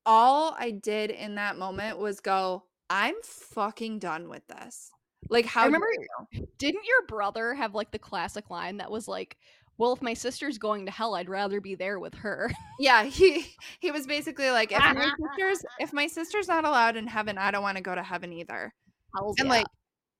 all 0.09 0.57
I 0.59 0.71
did 0.71 1.11
in 1.11 1.35
that 1.35 1.59
moment 1.59 1.99
was 1.99 2.21
go, 2.21 2.65
I'm 2.89 3.15
fucking 3.23 3.99
done 3.99 4.31
with 4.31 4.47
this. 4.49 4.91
Like 5.29 5.45
how 5.45 5.63
I 5.63 5.67
remember 5.67 5.89
you? 6.33 6.47
Didn't 6.57 6.85
your 6.87 7.07
brother 7.07 7.53
have 7.53 7.75
like 7.75 7.91
the 7.91 7.99
classic 7.99 8.49
line 8.49 8.79
that 8.79 8.91
was 8.91 9.07
like, 9.07 9.37
"Well, 9.77 9.93
if 9.93 10.01
my 10.01 10.15
sister's 10.15 10.57
going 10.57 10.87
to 10.87 10.93
hell, 10.93 11.15
I'd 11.15 11.29
rather 11.29 11.61
be 11.61 11.75
there 11.75 11.99
with 11.99 12.15
her." 12.15 12.51
Yeah, 12.81 13.05
he 13.05 13.53
he 13.81 13.91
was 13.91 14.07
basically 14.07 14.51
like 14.51 14.73
if 14.73 14.79
my 14.79 15.11
sister's 15.21 15.65
if 15.81 15.93
my 15.93 16.07
sister's 16.07 16.49
not 16.49 16.65
allowed 16.65 16.97
in 16.97 17.07
heaven, 17.07 17.37
I 17.37 17.51
don't 17.51 17.63
want 17.63 17.77
to 17.77 17.83
go 17.83 17.95
to 17.95 18.03
heaven 18.03 18.33
either. 18.33 18.73
Hell's 19.15 19.37
And 19.39 19.49
yeah. 19.49 19.55
like 19.55 19.67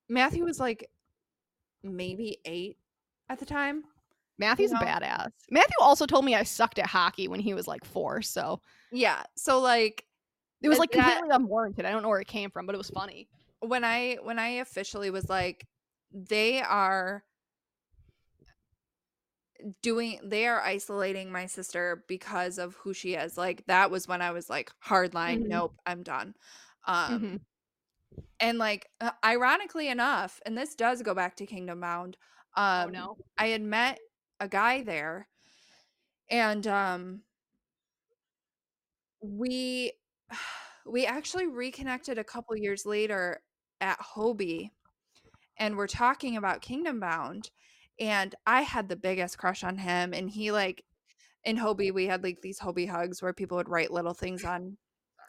Matthew 0.09 0.45
was 0.45 0.61
like 0.61 0.91
maybe 1.83 2.39
8 2.45 2.77
at 3.29 3.39
the 3.39 3.47
time. 3.47 3.85
Matthew's 4.39 4.71
know? 4.73 4.79
a 4.81 4.85
badass. 4.85 5.31
Matthew 5.51 5.75
also 5.81 6.07
told 6.07 6.25
me 6.25 6.35
I 6.35 6.43
sucked 6.45 6.79
at 6.79 6.87
hockey 6.87 7.29
when 7.29 7.41
he 7.41 7.55
was 7.55 7.67
like 7.67 7.85
four, 7.85 8.23
so 8.23 8.61
Yeah. 8.93 9.23
So 9.37 9.61
like 9.61 10.05
it 10.63 10.69
was 10.69 10.79
like 10.79 10.91
that- 10.93 11.17
completely 11.19 11.35
unwarranted. 11.37 11.85
I 11.85 11.91
don't 11.91 12.03
know 12.03 12.09
where 12.09 12.21
it 12.21 12.29
came 12.29 12.51
from, 12.51 12.67
but 12.67 12.75
it 12.75 12.79
was 12.79 12.91
funny. 12.91 13.29
when 13.61 13.83
I 13.85 14.19
when 14.23 14.39
I 14.39 14.49
officially 14.61 15.11
was 15.11 15.29
like 15.29 15.67
they 16.13 16.61
are 16.63 17.25
doing 19.83 20.21
they 20.23 20.47
are 20.47 20.61
isolating 20.63 21.33
my 21.33 21.47
sister 21.47 22.05
because 22.07 22.59
of 22.59 22.77
who 22.77 22.95
she 22.95 23.15
is. 23.15 23.37
Like 23.37 23.65
that 23.67 23.91
was 23.91 24.07
when 24.07 24.23
I 24.23 24.31
was 24.31 24.49
like 24.49 24.71
hard 24.79 25.15
line, 25.15 25.43
Mhm. 25.45 25.49
nope, 25.49 25.75
I'm 25.85 26.03
done. 26.05 26.35
Um 26.87 27.21
Mhm. 27.21 28.25
and 28.41 28.59
like 28.59 28.89
uh, 29.01 29.11
ironically 29.25 29.89
enough, 29.89 30.41
and 30.47 30.57
this 30.57 30.75
does 30.77 31.03
go 31.03 31.15
back 31.15 31.35
to 31.37 31.47
Kingdom 31.47 31.81
Bound. 31.81 32.17
Um 32.55 32.87
oh 32.87 32.91
no. 32.91 33.17
I 33.37 33.49
had 33.49 33.63
met 33.63 33.99
a 34.41 34.49
guy 34.49 34.83
there 34.83 35.29
and 36.31 36.67
um 36.67 37.23
we 39.23 39.93
we 40.87 41.05
actually 41.05 41.47
reconnected 41.47 42.19
a 42.19 42.25
couple 42.25 42.57
years 42.57 42.87
later 42.87 43.43
at 43.81 43.99
HOBY 44.01 44.71
and 45.59 45.77
we're 45.77 45.87
talking 45.87 46.37
about 46.37 46.63
Kingdom 46.63 47.01
Bound 47.01 47.51
and 48.01 48.35
I 48.47 48.63
had 48.63 48.89
the 48.89 48.97
biggest 48.97 49.39
crush 49.39 49.65
on 49.65 49.77
him 49.77 50.15
and 50.15 50.31
he 50.31 50.51
like 50.51 50.85
in 51.45 51.57
HOBY 51.57 51.91
we 51.91 52.07
had 52.07 52.23
like 52.23 52.41
these 52.43 52.59
HOBY 52.59 52.87
hugs 52.87 53.23
where 53.23 53.33
people 53.33 53.57
would 53.57 53.69
write 53.69 53.91
little 53.91 54.15
things 54.15 54.45
on 54.45 54.77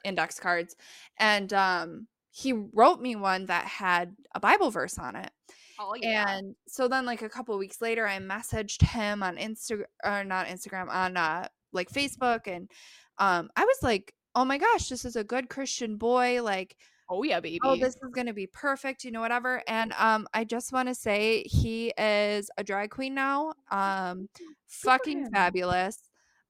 index 0.06 0.40
cards 0.40 0.76
and 1.18 1.52
um 1.52 2.08
he 2.32 2.54
wrote 2.54 3.02
me 3.02 3.16
one 3.16 3.48
that 3.48 3.66
had 3.66 4.16
a 4.34 4.40
Bible 4.40 4.72
verse 4.72 4.98
on 4.98 5.16
it 5.16 5.32
Oh 5.80 5.96
yeah. 5.96 6.38
and 6.38 6.56
so 6.68 6.90
then 6.90 7.06
like 7.06 7.22
a 7.22 7.30
couple 7.30 7.58
weeks 7.58 7.82
later 7.82 8.06
I 8.06 8.20
messaged 8.20 8.82
him 8.82 9.24
on 9.24 9.38
Instagram 9.38 9.86
or 10.04 10.26
not 10.26 10.48
Instagram 10.48 10.90
on 10.90 11.16
uh 11.16 11.48
like 11.72 11.90
Facebook 11.90 12.48
and 12.48 12.70
um 13.18 13.50
I 13.56 13.64
was 13.64 13.78
like, 13.82 14.14
"Oh 14.36 14.44
my 14.44 14.58
gosh, 14.58 14.90
this 14.90 15.06
is 15.06 15.16
a 15.16 15.24
good 15.24 15.50
Christian 15.50 15.96
boy 15.96 16.44
like 16.44 16.76
oh 17.10 17.24
yeah, 17.24 17.40
baby. 17.40 17.60
oh 17.64 17.78
this 17.78 17.96
is 17.96 18.12
going 18.14 18.28
to 18.28 18.34
be 18.34 18.48
perfect, 18.48 19.06
you 19.06 19.12
know 19.12 19.22
whatever." 19.22 19.64
And 19.68 19.94
um 19.98 20.28
I 20.34 20.44
just 20.44 20.74
want 20.74 20.90
to 20.90 20.96
say 20.96 21.44
he 21.44 21.94
is 21.98 22.52
a 22.58 22.64
drag 22.64 22.90
queen 22.90 23.16
now. 23.16 23.54
Um 23.72 24.28
fucking 24.68 25.30
fabulous. 25.32 25.98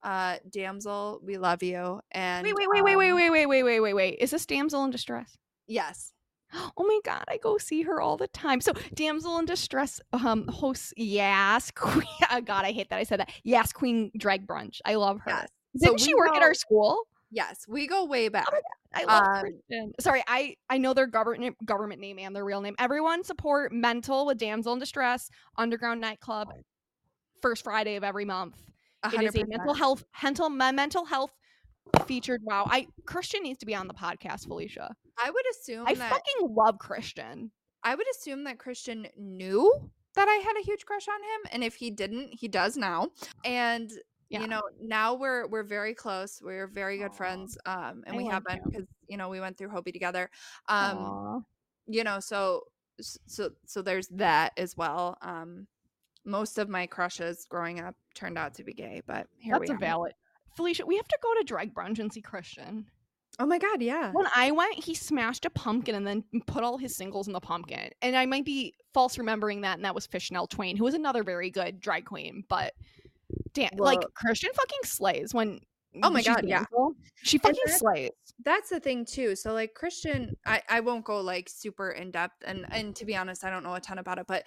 Uh 0.02 0.38
damsel, 0.50 1.22
we 1.24 1.38
love 1.38 1.62
you. 1.62 2.00
And 2.12 2.46
wait, 2.46 2.56
wait, 2.56 2.68
wait, 2.68 2.84
wait, 2.84 2.96
wait, 2.96 3.10
um, 3.12 3.16
wait, 3.16 3.30
wait, 3.30 3.46
wait, 3.46 3.64
wait, 3.64 3.80
wait, 3.80 3.94
wait. 3.94 4.18
Is 4.20 4.32
this 4.32 4.48
damsel 4.48 4.84
in 4.86 4.90
distress? 4.90 5.38
Yes. 5.68 6.14
Oh 6.54 6.84
my 6.84 7.00
god, 7.04 7.24
I 7.28 7.38
go 7.38 7.58
see 7.58 7.84
her 7.84 8.02
all 8.02 8.18
the 8.18 8.28
time. 8.28 8.62
So 8.62 8.74
damsel 8.93 9.38
in 9.39 9.45
distress 9.45 10.02
um 10.14 10.47
hosts 10.47 10.93
Yas 10.97 11.72
Queen. 11.76 12.08
Oh 12.32 12.41
god, 12.41 12.66
I 12.66 12.72
hate 12.72 12.89
that 12.89 12.97
I 12.97 13.04
said 13.04 13.20
that. 13.20 13.30
Yas 13.43 13.74
Queen 13.74 14.12
Drag 14.18 14.47
Brunch. 14.47 14.80
I 14.86 14.95
love 14.95 15.20
her. 15.22 15.32
Yes. 15.32 15.47
Didn't 15.80 16.00
So 16.00 16.06
she 16.06 16.16
work 16.16 16.36
at 16.36 16.41
our 16.41 16.54
school? 16.54 17.04
Yes, 17.32 17.66
we 17.68 17.88
go 17.88 18.06
way 18.06 18.30
back. 18.30 18.47
I 18.93 19.04
love 19.04 19.45
Um. 19.72 19.91
Sorry, 20.00 20.24
I 20.28 20.56
I 20.70 20.80
know 20.80 20.93
their 20.93 21.08
government 21.08 21.56
government 21.64 22.02
name 22.02 22.18
and 22.18 22.36
their 22.36 22.43
real 22.45 22.62
name. 22.62 22.76
Everyone 22.80 23.24
support 23.24 23.72
Mental 23.72 24.26
with 24.26 24.39
Damsel 24.39 24.74
in 24.74 24.80
Distress 24.80 25.30
Underground 25.58 26.02
Nightclub. 26.02 26.50
First 27.41 27.64
Friday 27.64 27.95
of 27.95 28.04
every 28.04 28.26
month. 28.26 28.56
It 29.14 29.22
is 29.24 29.36
a 29.36 29.39
100%. 29.39 29.47
mental 29.47 29.74
health 29.74 30.04
mental 30.24 30.50
my 30.50 30.72
mental 30.72 31.06
health 31.06 31.32
featured. 32.08 32.42
Wow, 32.44 32.66
I 32.70 32.88
Christian 33.06 33.44
needs 33.44 33.60
to 33.60 33.66
be 33.66 33.76
on 33.76 33.88
the 33.88 33.94
podcast, 33.94 34.48
Felicia. 34.48 34.96
I 35.22 35.30
would 35.30 35.46
assume 35.52 35.86
I 35.88 35.94
that 35.96 36.12
fucking 36.12 36.56
love 36.56 36.78
Christian. 36.80 37.52
I 37.84 37.96
would 37.96 38.08
assume 38.12 38.44
that 38.46 38.60
Christian 38.60 39.08
knew 39.18 39.90
that 40.16 40.28
I 40.28 40.36
had 40.44 40.54
a 40.60 40.66
huge 40.66 40.86
crush 40.86 41.08
on 41.08 41.22
him, 41.22 41.52
and 41.52 41.64
if 41.64 41.76
he 41.76 41.92
didn't, 41.92 42.34
he 42.34 42.48
does 42.48 42.76
now. 42.78 43.10
And 43.46 43.90
Yeah. 44.30 44.42
you 44.42 44.48
know, 44.48 44.62
now 44.82 45.14
we're 45.16 45.48
we're 45.48 45.64
very 45.64 45.94
close. 45.94 46.42
We're 46.44 46.68
very 46.68 46.98
good 46.98 47.12
Aw. 47.12 47.16
friends, 47.16 47.58
um, 47.66 48.04
and 48.06 48.16
I 48.16 48.18
we 48.18 48.28
have 48.28 48.44
like 48.48 48.62
been 48.64 48.72
because 48.72 48.88
you 49.08 49.18
know 49.18 49.30
we 49.30 49.40
went 49.40 49.58
through 49.58 49.70
HOBY 49.70 49.92
together. 49.92 50.30
Um, 50.68 50.98
Aw. 50.98 51.40
you 51.88 52.04
know, 52.04 52.20
so 52.20 52.64
so 53.02 53.52
so 53.66 53.82
there's 53.82 54.08
that 54.10 54.52
as 54.58 54.76
well. 54.78 55.18
Um, 55.22 55.68
most 56.26 56.58
of 56.60 56.70
my 56.70 56.86
crushes 56.86 57.46
growing 57.50 57.80
up 57.80 57.96
turned 58.14 58.38
out 58.38 58.54
to 58.56 58.64
be 58.64 58.74
gay, 58.74 59.02
but 59.08 59.28
here 59.38 59.54
That's 59.54 59.70
we 59.70 59.74
a 59.74 59.78
are. 59.78 59.80
valid. 59.80 60.14
Felicia, 60.60 60.86
we 60.86 60.97
have 60.97 61.07
to 61.07 61.18
go 61.24 61.34
to 61.36 61.43
drag 61.45 61.74
brunch 61.74 61.99
and 61.99 62.12
see 62.12 62.20
Christian. 62.20 62.86
Oh 63.39 63.45
my 63.45 63.57
god, 63.57 63.82
yeah. 63.82 64.12
When 64.12 64.28
I 64.36 64.51
went, 64.51 64.84
he 64.84 64.93
smashed 64.93 65.45
a 65.45 65.49
pumpkin 65.49 65.95
and 65.95 66.05
then 66.05 66.22
put 66.47 66.66
all 66.66 66.78
his 66.78 66.97
singles 66.97 67.28
in 67.28 67.34
the 67.34 67.39
pumpkin. 67.39 67.91
And 68.01 68.14
I 68.14 68.26
might 68.26 68.43
be 68.43 68.74
false 68.93 69.18
remembering 69.18 69.62
that, 69.62 69.78
and 69.78 69.86
that 69.86 69.95
was 69.95 70.05
Fishnell 70.05 70.49
Twain, 70.49 70.76
who 70.76 70.84
was 70.84 70.95
another 70.95 71.24
very 71.24 71.49
good 71.49 71.80
drag 71.80 72.03
queen. 72.03 72.43
But 72.49 72.74
damn, 73.53 73.70
like 73.78 74.01
Christian 74.16 74.49
fucking 74.53 74.84
slays 74.84 75.34
when. 75.34 75.62
Oh 76.03 76.10
my 76.10 76.22
God, 76.22 76.43
yeah. 76.45 76.66
She 77.24 77.38
fucking 77.38 77.55
that's- 77.66 77.80
slays. 77.80 78.12
That's 78.43 78.70
the 78.70 78.82
thing 78.82 79.05
too. 79.05 79.38
So 79.38 79.53
like 79.53 79.74
Christian, 79.74 80.36
I 80.45 80.62
I 80.68 80.82
won't 80.82 81.05
go 81.05 81.22
like 81.22 81.47
super 81.47 81.91
in 81.91 82.12
depth, 82.12 82.43
and 82.45 82.66
and 82.70 82.93
to 82.97 83.05
be 83.05 83.16
honest, 83.16 83.45
I 83.45 83.49
don't 83.49 83.64
know 83.64 83.76
a 83.76 83.80
ton 83.80 83.99
about 83.99 84.18
it, 84.18 84.28
but 84.28 84.43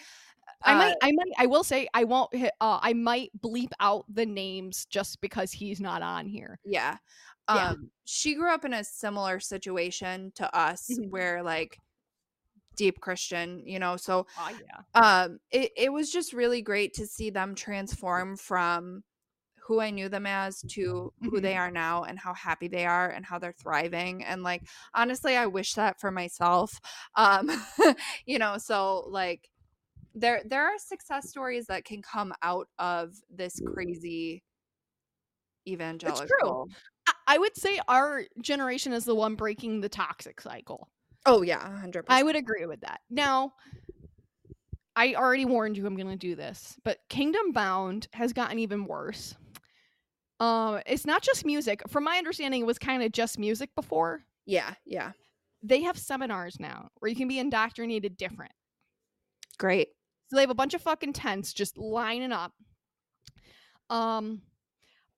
I 0.65 0.75
uh, 0.75 0.79
might, 0.79 0.95
I 1.03 1.13
might, 1.13 1.33
I 1.39 1.47
will 1.47 1.65
say, 1.65 1.89
I 1.93 2.05
won't 2.05 2.35
hit. 2.35 2.53
Uh, 2.61 2.79
I 2.83 2.93
might 2.93 3.31
bleep 3.41 3.73
out 3.81 4.05
the 4.13 4.27
names 4.27 4.87
just 4.87 5.21
because 5.21 5.53
he's 5.53 5.81
not 5.81 6.03
on 6.03 6.27
here. 6.27 6.59
Yeah. 6.65 6.99
Yeah. 7.53 7.71
Um 7.73 7.91
she 8.05 8.35
grew 8.35 8.51
up 8.53 8.65
in 8.65 8.73
a 8.73 8.85
similar 8.85 9.41
situation 9.41 10.33
to 10.37 10.57
us 10.57 10.89
Mhm. 10.91 11.11
where 11.11 11.43
like 11.43 11.79
deep 12.77 13.01
Christian, 13.01 13.63
you 13.67 13.79
know. 13.79 13.97
So 13.97 14.27
Oh 14.37 14.49
yeah. 14.51 14.83
um 14.95 15.39
it, 15.51 15.73
it 15.77 15.93
was 15.93 16.11
just 16.11 16.33
really 16.33 16.63
great 16.63 16.95
to 16.95 17.07
see 17.07 17.31
them 17.31 17.55
transform 17.55 18.37
from 18.37 19.03
who 19.67 19.81
I 19.81 19.91
knew 19.91 20.09
them 20.09 20.27
as 20.27 20.63
to 20.71 21.13
who 21.23 21.29
Mm-hmm. 21.29 21.41
they 21.41 21.57
are 21.57 21.71
now 21.71 22.05
and 22.05 22.19
how 22.19 22.35
happy 22.35 22.69
they 22.69 22.85
are 22.87 23.09
and 23.11 23.25
how 23.25 23.39
they're 23.39 23.53
thriving. 23.53 24.25
And 24.25 24.43
like 24.43 24.63
honestly, 24.95 25.37
I 25.37 25.47
wish 25.47 25.75
that 25.75 26.01
for 26.01 26.11
myself. 26.11 26.81
Um, 27.17 27.51
you 28.27 28.39
know, 28.39 28.59
so 28.59 29.05
like 29.09 29.49
there 30.15 30.43
there 30.45 30.65
are 30.65 30.79
success 30.79 31.29
stories 31.29 31.67
that 31.67 31.85
can 31.85 32.03
come 32.03 32.33
out 32.43 32.69
of 32.79 33.15
this 33.31 33.61
crazy 33.67 34.43
evangelical 35.67 36.69
I, 37.07 37.13
I 37.27 37.39
would 37.39 37.57
say 37.57 37.81
our 37.89 38.25
generation 38.41 38.93
is 38.93 39.05
the 39.05 39.15
one 39.15 39.35
breaking 39.35 39.81
the 39.81 39.89
toxic 39.89 40.41
cycle. 40.41 40.89
Oh 41.27 41.43
yeah, 41.43 41.61
100%. 41.85 42.05
I 42.09 42.23
would 42.23 42.37
agree 42.37 42.67
with 42.67 42.81
that. 42.81 43.01
Now, 43.11 43.53
I 44.97 45.15
already 45.15 45.45
warned 45.45 45.77
you 45.77 45.87
I'm 45.87 45.97
going 45.97 46.09
to 46.09 46.17
do 46.17 46.35
this, 46.35 46.77
but 46.85 46.99
Kingdom 47.09 47.53
Bound 47.53 48.09
has 48.13 48.33
gotten 48.33 48.59
even 48.59 48.85
worse. 48.85 49.35
Um, 50.41 50.81
it's 50.87 51.07
not 51.07 51.23
just 51.23 51.47
music. 51.47 51.83
From 51.89 52.05
my 52.05 52.19
understanding, 52.19 52.63
it 52.63 52.67
was 52.67 52.79
kind 52.79 53.03
of 53.03 53.13
just 53.13 53.39
music 53.39 53.71
before. 53.77 54.23
Yeah, 54.45 54.75
yeah. 54.85 55.13
They 55.63 55.83
have 55.83 55.97
seminars 55.97 56.59
now 56.59 56.89
where 56.99 57.09
you 57.09 57.17
can 57.17 57.29
be 57.29 57.39
indoctrinated 57.39 58.17
different. 58.17 58.53
Great. 59.59 59.89
So 60.33 60.37
they 60.37 60.45
have 60.45 60.51
a 60.51 60.55
bunch 60.55 60.73
of 60.73 60.81
fucking 60.81 61.13
tents 61.13 61.53
just 61.53 61.77
lining 61.77 62.33
up. 62.33 62.55
Um, 63.91 64.41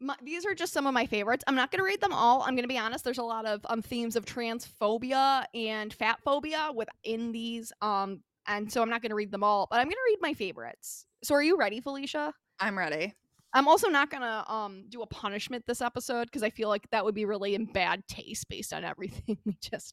my, 0.01 0.17
these 0.25 0.45
are 0.45 0.57
just 0.57 0.73
some 0.73 0.89
of 0.89 0.93
my 0.93 1.07
favorites. 1.07 1.45
I'm 1.47 1.55
not 1.55 1.71
going 1.71 1.79
to 1.79 1.85
read 1.85 2.01
them 2.01 2.13
all. 2.13 2.43
I'm 2.43 2.57
going 2.57 2.65
to 2.65 2.69
be 2.69 2.79
honest. 2.79 3.05
There's 3.05 3.19
a 3.19 3.23
lot 3.23 3.47
of 3.47 3.61
um 3.67 3.81
themes 3.81 4.17
of 4.17 4.25
transphobia 4.25 5.45
and 5.55 5.95
fat 5.95 6.19
phobia 6.25 6.71
within 6.75 7.31
these. 7.31 7.73
Um, 7.81 8.23
and 8.49 8.73
so 8.73 8.83
I'm 8.83 8.91
not 8.91 9.03
going 9.03 9.11
to 9.11 9.15
read 9.15 9.31
them 9.31 9.45
all, 9.45 9.69
but 9.71 9.79
I'm 9.79 9.87
going 9.87 9.93
to 9.93 10.05
read 10.05 10.19
my 10.21 10.35
favorites. 10.35 11.07
So 11.23 11.37
are 11.37 11.43
you 11.45 11.57
ready, 11.57 11.81
Felicia? 11.81 12.35
I'm 12.59 12.77
ready. 12.77 13.15
I'm 13.57 13.69
also 13.69 13.89
not 13.89 14.11
gonna 14.11 14.45
um 14.49 14.87
do 14.89 15.03
a 15.03 15.07
punishment 15.07 15.65
this 15.65 15.81
episode 15.81 16.25
because 16.25 16.43
I 16.43 16.51
feel 16.51 16.69
like 16.69 16.91
that 16.91 17.05
would 17.05 17.15
be 17.15 17.25
really 17.25 17.55
in 17.55 17.67
bad 17.67 18.03
taste 18.09 18.49
based 18.49 18.73
on 18.73 18.83
everything 18.85 19.39
we 19.47 19.57
just. 19.61 19.93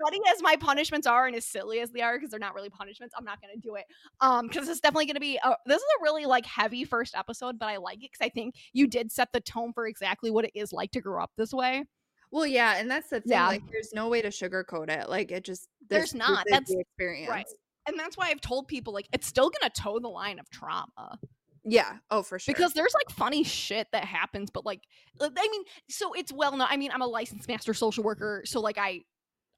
As 0.00 0.04
funny 0.06 0.20
as 0.30 0.42
my 0.42 0.56
punishments 0.56 1.06
are 1.06 1.26
and 1.26 1.36
as 1.36 1.44
silly 1.44 1.80
as 1.80 1.90
they 1.90 2.00
are 2.00 2.16
because 2.16 2.30
they're 2.30 2.38
not 2.38 2.54
really 2.54 2.70
punishments, 2.70 3.14
I'm 3.16 3.24
not 3.24 3.40
gonna 3.40 3.56
do 3.60 3.74
it. 3.76 3.84
Um, 4.20 4.48
because 4.48 4.68
it's 4.68 4.80
definitely 4.80 5.06
gonna 5.06 5.20
be. 5.20 5.38
A, 5.42 5.54
this 5.66 5.78
is 5.78 5.88
a 6.00 6.02
really 6.02 6.26
like 6.26 6.46
heavy 6.46 6.84
first 6.84 7.14
episode, 7.16 7.58
but 7.58 7.66
I 7.66 7.76
like 7.76 7.98
it 7.98 8.10
because 8.12 8.24
I 8.24 8.28
think 8.28 8.54
you 8.72 8.86
did 8.86 9.10
set 9.10 9.28
the 9.32 9.40
tone 9.40 9.72
for 9.72 9.86
exactly 9.86 10.30
what 10.30 10.44
it 10.44 10.52
is 10.54 10.72
like 10.72 10.90
to 10.92 11.00
grow 11.00 11.22
up 11.22 11.30
this 11.36 11.52
way. 11.52 11.84
Well, 12.30 12.46
yeah, 12.46 12.76
and 12.76 12.90
that's 12.90 13.08
the 13.08 13.20
thing. 13.20 13.32
Yeah. 13.32 13.46
Like, 13.46 13.62
there's 13.70 13.92
no 13.94 14.08
way 14.08 14.20
to 14.20 14.28
sugarcoat 14.28 14.90
it. 14.90 15.08
Like, 15.08 15.30
it 15.30 15.44
just 15.44 15.68
There's 15.88 16.14
not. 16.14 16.44
That's- 16.50 16.68
the 16.68 16.80
experience. 16.80 17.54
And 17.86 17.98
that's 17.98 18.18
why 18.18 18.28
I've 18.28 18.42
told 18.42 18.68
people 18.68 18.92
like 18.92 19.08
it's 19.14 19.26
still 19.26 19.50
gonna 19.50 19.70
toe 19.70 19.98
the 19.98 20.08
line 20.08 20.38
of 20.38 20.50
trauma. 20.50 21.18
Yeah. 21.64 21.96
Oh, 22.10 22.22
for 22.22 22.38
sure. 22.38 22.54
because 22.54 22.72
there's 22.72 22.94
like 22.94 23.14
funny 23.16 23.44
shit 23.44 23.88
that 23.92 24.04
happens 24.04 24.50
but 24.50 24.64
like 24.64 24.80
uh, 25.20 25.28
i 25.36 25.48
mean 25.50 25.62
so 25.88 26.14
it's 26.14 26.32
well 26.32 26.56
known 26.56 26.68
i 26.70 26.76
mean 26.76 26.90
i'm 26.92 27.02
a 27.02 27.06
licensed 27.06 27.48
master 27.48 27.74
social 27.74 28.02
worker 28.04 28.42
so 28.46 28.60
like 28.60 28.78
i 28.78 29.00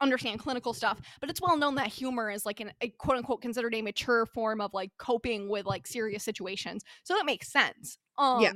understand 0.00 0.38
clinical 0.40 0.72
stuff 0.72 1.00
but 1.20 1.28
it's 1.30 1.40
well 1.40 1.56
known 1.56 1.74
that 1.74 1.88
humor 1.88 2.30
is 2.30 2.46
like 2.46 2.60
an, 2.60 2.72
a 2.80 2.88
quote 2.90 3.16
unquote 3.18 3.42
considered 3.42 3.74
a 3.74 3.82
mature 3.82 4.26
form 4.26 4.60
of 4.60 4.72
like 4.72 4.90
coping 4.98 5.48
with 5.48 5.66
like 5.66 5.86
serious 5.86 6.22
situations 6.24 6.82
so 7.04 7.14
that 7.14 7.26
makes 7.26 7.50
sense 7.52 7.98
um 8.18 8.42
Yeah. 8.42 8.52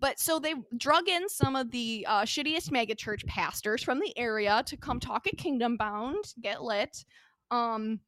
but 0.00 0.18
so 0.18 0.38
they 0.38 0.54
drug 0.76 1.08
in 1.08 1.28
some 1.28 1.56
of 1.56 1.70
the 1.70 2.06
uh, 2.08 2.22
shittiest 2.22 2.70
megachurch 2.70 3.26
pastors 3.26 3.82
from 3.82 4.00
the 4.00 4.12
area 4.18 4.62
to 4.66 4.76
come 4.76 4.98
talk 4.98 5.26
at 5.26 5.36
Kingdom 5.36 5.76
Bound, 5.76 6.24
get 6.40 6.62
lit. 6.62 7.04
Um, 7.50 8.00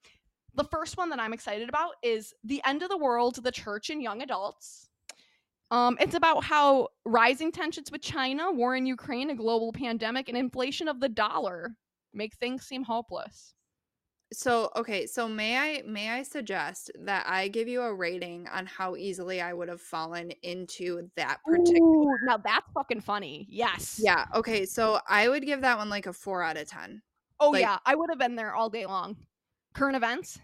the 0.55 0.65
first 0.65 0.97
one 0.97 1.11
that 1.11 1.21
I'm 1.21 1.33
excited 1.35 1.69
about 1.69 1.93
is 2.03 2.33
The 2.45 2.63
End 2.65 2.83
of 2.83 2.89
the 2.89 2.97
World, 2.97 3.43
the 3.43 3.53
Church 3.53 3.91
and 3.91 4.03
Young 4.03 4.23
Adults. 4.23 4.89
Um, 5.71 5.97
it's 6.01 6.15
about 6.15 6.45
how 6.45 6.89
rising 7.05 7.51
tensions 7.53 7.91
with 7.91 8.03
China, 8.03 8.53
war 8.53 8.77
in 8.77 8.85
Ukraine, 8.87 9.31
a 9.31 9.35
global 9.35 9.73
pandemic, 9.73 10.29
and 10.29 10.37
inflation 10.37 10.89
of 10.89 11.01
the 11.01 11.09
dollar 11.09 11.75
make 12.15 12.35
things 12.35 12.65
seem 12.67 12.83
hopeless. 12.85 13.55
so 14.33 14.71
okay. 14.77 15.07
So 15.07 15.29
may 15.29 15.57
I 15.59 15.83
may 15.87 16.11
I 16.11 16.23
suggest 16.23 16.91
that 17.01 17.25
I 17.29 17.49
give 17.49 17.69
you 17.69 17.83
a 17.83 17.95
rating 17.95 18.49
on 18.53 18.65
how 18.67 18.97
easily 18.97 19.41
I 19.43 19.53
would 19.53 19.69
have 19.69 19.81
fallen 19.81 20.31
into 20.43 21.09
that 21.17 21.39
particular. 21.45 21.81
Ooh, 21.81 22.17
now 22.27 22.39
that's 22.39 22.67
fucking 22.73 23.01
funny. 23.03 23.47
Yes. 23.51 24.01
Yeah. 24.03 24.25
Okay. 24.35 24.65
So 24.65 25.01
I 25.09 25.29
would 25.29 25.45
give 25.45 25.61
that 25.63 25.77
one 25.79 25.91
like 25.91 26.07
a 26.07 26.13
four 26.13 26.43
out 26.43 26.57
of 26.57 26.67
ten. 26.69 27.03
Oh 27.41 27.51
Like- 27.51 27.63
yeah, 27.63 27.79
I 27.85 27.95
would 27.95 28.09
have 28.11 28.19
been 28.19 28.37
there 28.37 28.55
all 28.55 28.71
day 28.71 28.87
long. 28.87 29.17
Current 29.75 29.97
events. 29.97 30.39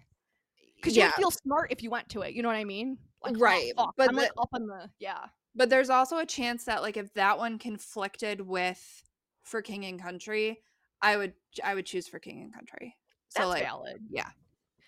Because 0.77 0.95
you 0.97 1.03
Yeah. 1.03 1.09
would 1.09 1.15
feel 1.15 1.31
smart 1.31 1.73
if 1.73 1.83
you 1.83 1.91
went 1.91 2.09
to 2.11 2.21
it. 2.23 2.35
You 2.35 2.43
know 2.43 2.49
what 2.49 2.57
I 2.57 2.65
mean? 2.65 2.99
Like, 3.25 3.35
oh, 3.37 3.41
Right, 3.41 3.73
fuck, 3.77 3.95
but 3.97 4.09
I'm 4.11 4.17
like 4.17 4.31
up 4.39 4.51
in 4.55 4.67
the 4.67 4.89
yeah. 5.01 5.27
But 5.55 5.71
there's 5.71 5.91
also 5.91 6.19
a 6.19 6.27
chance 6.27 6.65
that 6.65 6.83
like 6.83 6.97
if 6.97 7.13
that 7.15 7.37
one 7.39 7.59
conflicted 7.59 8.41
with 8.43 9.03
for 9.43 9.61
King 9.63 9.87
and 9.87 10.01
Country, 10.01 10.61
I 11.03 11.17
would 11.17 11.35
I 11.63 11.75
would 11.75 11.87
choose 11.87 12.09
for 12.09 12.19
King 12.19 12.43
and 12.43 12.55
Country. 12.55 12.97
So 13.29 13.41
That's 13.41 13.51
like 13.51 13.63
valid. 13.63 13.99
yeah. 14.11 14.29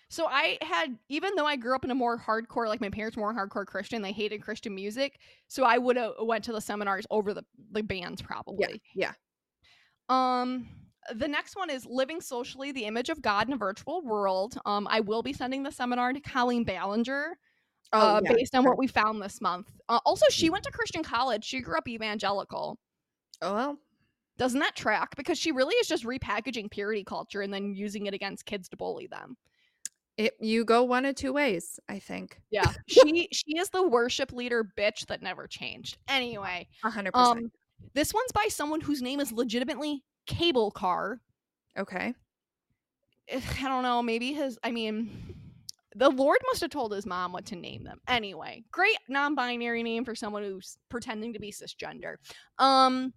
So 0.09 0.27
I 0.27 0.57
had, 0.61 0.97
even 1.07 1.35
though 1.37 1.45
I 1.45 1.55
grew 1.55 1.73
up 1.73 1.85
in 1.85 1.91
a 1.91 1.95
more 1.95 2.19
hardcore, 2.19 2.67
like 2.67 2.81
my 2.81 2.89
parents 2.89 3.15
were 3.15 3.31
more 3.31 3.33
hardcore 3.33 3.65
Christian, 3.65 4.01
they 4.01 4.11
hated 4.11 4.41
Christian 4.41 4.75
music. 4.75 5.17
So 5.47 5.63
I 5.63 5.77
would 5.77 5.95
have 5.95 6.15
went 6.19 6.43
to 6.45 6.51
the 6.51 6.59
seminars 6.59 7.07
over 7.09 7.33
the 7.33 7.45
the 7.71 7.81
bands 7.81 8.21
probably. 8.21 8.81
yeah. 8.93 9.13
Um, 10.09 10.67
the 11.15 11.29
next 11.29 11.55
one 11.55 11.69
is 11.69 11.85
living 11.85 12.19
socially, 12.19 12.73
the 12.73 12.83
image 12.83 13.09
of 13.09 13.21
God 13.21 13.47
in 13.47 13.53
a 13.53 13.57
virtual 13.57 14.01
world. 14.03 14.57
Um, 14.65 14.85
I 14.89 14.99
will 14.99 15.23
be 15.23 15.31
sending 15.31 15.63
the 15.63 15.71
seminar 15.71 16.11
to 16.11 16.19
Colleen 16.19 16.65
Ballinger. 16.65 17.37
Oh 17.93 17.99
uh, 17.99 18.21
yeah. 18.23 18.33
based 18.33 18.55
on 18.55 18.65
what 18.65 18.77
we 18.77 18.87
found 18.87 19.21
this 19.21 19.41
month. 19.41 19.71
Uh, 19.87 19.99
also, 20.05 20.25
she 20.29 20.49
went 20.49 20.63
to 20.65 20.71
Christian 20.71 21.03
college. 21.03 21.43
She 21.45 21.61
grew 21.61 21.77
up 21.77 21.87
evangelical. 21.87 22.77
Oh 23.41 23.53
well. 23.53 23.77
Doesn't 24.41 24.59
that 24.61 24.75
track? 24.75 25.15
Because 25.15 25.37
she 25.37 25.51
really 25.51 25.75
is 25.75 25.87
just 25.87 26.03
repackaging 26.03 26.71
purity 26.71 27.03
culture 27.03 27.43
and 27.43 27.53
then 27.53 27.75
using 27.75 28.07
it 28.07 28.15
against 28.15 28.47
kids 28.47 28.67
to 28.69 28.75
bully 28.75 29.05
them. 29.05 29.37
It 30.17 30.33
you 30.39 30.65
go 30.65 30.81
one 30.81 31.05
of 31.05 31.13
two 31.13 31.31
ways, 31.31 31.79
I 31.87 31.99
think. 31.99 32.41
Yeah, 32.49 32.65
she 32.87 33.27
she 33.31 33.59
is 33.59 33.69
the 33.69 33.87
worship 33.87 34.33
leader 34.33 34.67
bitch 34.75 35.05
that 35.05 35.21
never 35.21 35.45
changed. 35.45 35.99
Anyway, 36.07 36.67
A 36.83 36.89
hundred 36.89 37.11
percent. 37.13 37.37
um, 37.37 37.51
this 37.93 38.15
one's 38.15 38.31
by 38.31 38.47
someone 38.49 38.81
whose 38.81 39.03
name 39.03 39.19
is 39.19 39.31
legitimately 39.31 40.03
Cable 40.25 40.71
Car. 40.71 41.21
Okay. 41.77 42.15
Eh, 43.27 43.41
I 43.59 43.67
don't 43.67 43.83
know. 43.83 44.01
Maybe 44.01 44.33
his. 44.33 44.57
I 44.63 44.71
mean, 44.71 45.35
the 45.95 46.09
Lord 46.09 46.39
must 46.47 46.61
have 46.61 46.71
told 46.71 46.93
his 46.93 47.05
mom 47.05 47.31
what 47.31 47.45
to 47.45 47.55
name 47.55 47.83
them. 47.83 47.99
Anyway, 48.07 48.63
great 48.71 48.97
non-binary 49.07 49.83
name 49.83 50.03
for 50.03 50.15
someone 50.15 50.41
who's 50.41 50.79
pretending 50.89 51.31
to 51.33 51.39
be 51.39 51.51
cisgender. 51.51 52.15
Um, 52.57 53.13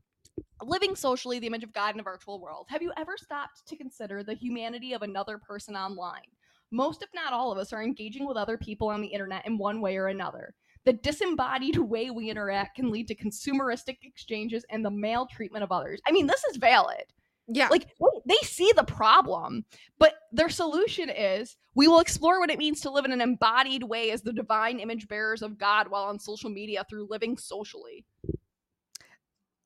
living 0.63 0.97
socially, 0.97 1.39
the 1.39 1.47
image 1.47 1.65
of 1.65 1.73
God 1.73 1.95
in 1.95 2.01
a 2.01 2.05
virtual 2.05 2.41
world. 2.41 2.67
Have 2.69 2.83
you 2.83 2.93
ever 2.97 3.17
stopped 3.17 3.67
to 3.67 3.77
consider 3.77 4.23
the 4.23 4.35
humanity 4.35 4.93
of 4.93 5.03
another 5.03 5.39
person 5.39 5.77
online? 5.77 6.23
Most, 6.71 7.03
if 7.03 7.09
not 7.15 7.33
all 7.33 7.53
of 7.53 7.59
us, 7.59 7.73
are 7.73 7.83
engaging 7.83 8.27
with 8.27 8.37
other 8.37 8.59
people 8.59 8.89
on 8.89 9.01
the 9.01 9.09
internet 9.09 9.47
in 9.47 9.59
one 9.59 9.81
way 9.81 9.97
or 9.97 10.09
another. 10.09 10.55
The 10.85 10.95
disembodied 10.95 11.79
way 11.79 12.11
we 12.11 12.31
interact 12.31 12.77
can 12.77 12.91
lead 12.91 13.09
to 13.09 13.15
consumeristic 13.15 13.99
exchanges 14.03 14.65
and 14.71 14.85
the 14.85 14.91
maltreatment 14.91 15.65
of 15.65 15.73
others. 15.73 16.01
I 16.07 16.13
mean, 16.13 16.27
this 16.27 16.45
is 16.45 16.57
valid 16.57 17.05
Yeah. 17.47 17.69
like 17.69 17.87
they- 17.99 18.21
they 18.27 18.47
see 18.47 18.73
the 18.75 18.85
problem 18.85 19.67
but 19.99 20.15
their 20.33 20.49
solution 20.49 21.11
is 21.11 21.57
we 21.75 21.89
will 21.89 22.01
explore 22.01 22.41
what 22.41 22.51
it 22.51 22.59
means 22.59 22.81
to 22.81 22.91
live 22.91 23.05
in 23.05 23.13
an 23.13 23.21
embodied 23.21 23.83
way 23.83 24.11
as 24.11 24.23
the 24.23 24.33
divine 24.33 24.81
image 24.81 25.07
bearers 25.09 25.43
of 25.43 25.59
god 25.59 25.89
while 25.89 26.05
on 26.05 26.19
social 26.19 26.49
media 26.49 26.85
through 26.89 27.07
living 27.11 27.37
socially 27.37 28.07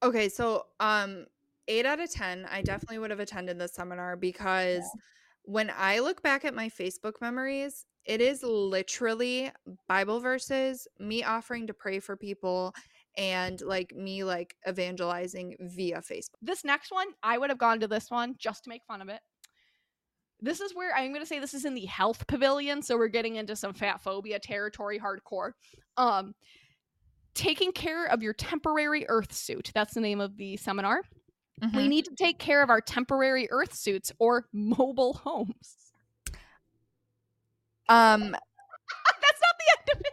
Okay, 0.03 0.29
so 0.29 0.67
um 0.81 1.27
8 1.67 1.85
out 1.85 2.01
of 2.01 2.11
10, 2.11 2.47
I 2.51 2.63
definitely 2.63 2.99
would 2.99 3.11
have 3.11 3.21
attended 3.21 3.59
this 3.59 3.75
seminar 3.75 4.17
because 4.17 4.85
when 5.43 5.71
I 5.77 5.99
look 5.99 6.23
back 6.23 6.45
at 6.47 6.55
my 6.55 6.69
Facebook 6.69 7.21
memories, 7.21 7.85
it 8.07 8.23
is 8.23 8.43
literally 8.43 9.51
Bible 9.87 10.19
verses, 10.21 10.89
me 10.99 11.25
offering 11.25 11.67
to 11.67 11.75
pray 11.75 12.01
for 12.01 12.17
people 12.17 12.75
and 13.19 13.61
like 13.63 13.95
me 13.95 14.25
like 14.25 14.55
evangelizing 14.69 15.57
via 15.61 15.99
Facebook. 15.99 16.37
this 16.41 16.65
next 16.65 16.93
one 16.93 17.09
i 17.23 17.37
would 17.37 17.51
have 17.51 17.59
gone 17.59 17.81
to 17.81 17.89
this 17.89 18.11
one 18.11 18.37
just 18.39 18.63
to 18.65 18.71
make 18.71 18.85
fun 18.87 19.03
of 19.03 19.09
it. 19.09 19.21
This 20.41 20.61
is 20.61 20.75
where 20.75 20.95
i'm 20.95 21.11
going 21.11 21.23
to 21.23 21.27
say 21.27 21.39
this 21.41 21.55
is 21.55 21.65
in 21.65 21.75
the 21.75 21.87
health 21.87 22.27
pavilion 22.29 22.81
so 22.81 22.97
we're 22.97 23.09
getting 23.09 23.37
into 23.37 23.57
some 23.57 23.73
fat 23.75 24.01
phobia 24.01 24.39
territory 24.39 25.01
hardcore. 25.01 25.53
Um 25.97 26.35
taking 27.39 27.71
care 27.73 28.07
of 28.07 28.23
your 28.23 28.33
temporary 28.33 29.07
earth 29.09 29.33
suit 29.33 29.71
that's 29.75 29.95
the 29.95 30.01
name 30.01 30.21
of 30.21 30.37
the 30.37 30.57
seminar 30.57 31.03
we 31.75 31.85
Mhm. 31.85 31.89
need 31.89 32.05
to 32.05 32.15
take 32.17 32.39
care 32.39 32.63
of 32.63 32.71
our 32.71 32.81
temporary 32.81 33.49
earth 33.51 33.75
suits 33.75 34.13
or 34.19 34.47
mobile 34.53 35.15
homes 35.15 35.77
Um 37.89 38.21
That's 39.23 39.41
not 39.41 39.55
the 39.59 39.69
end 39.73 39.89
of 39.95 40.01
it. 40.01 40.13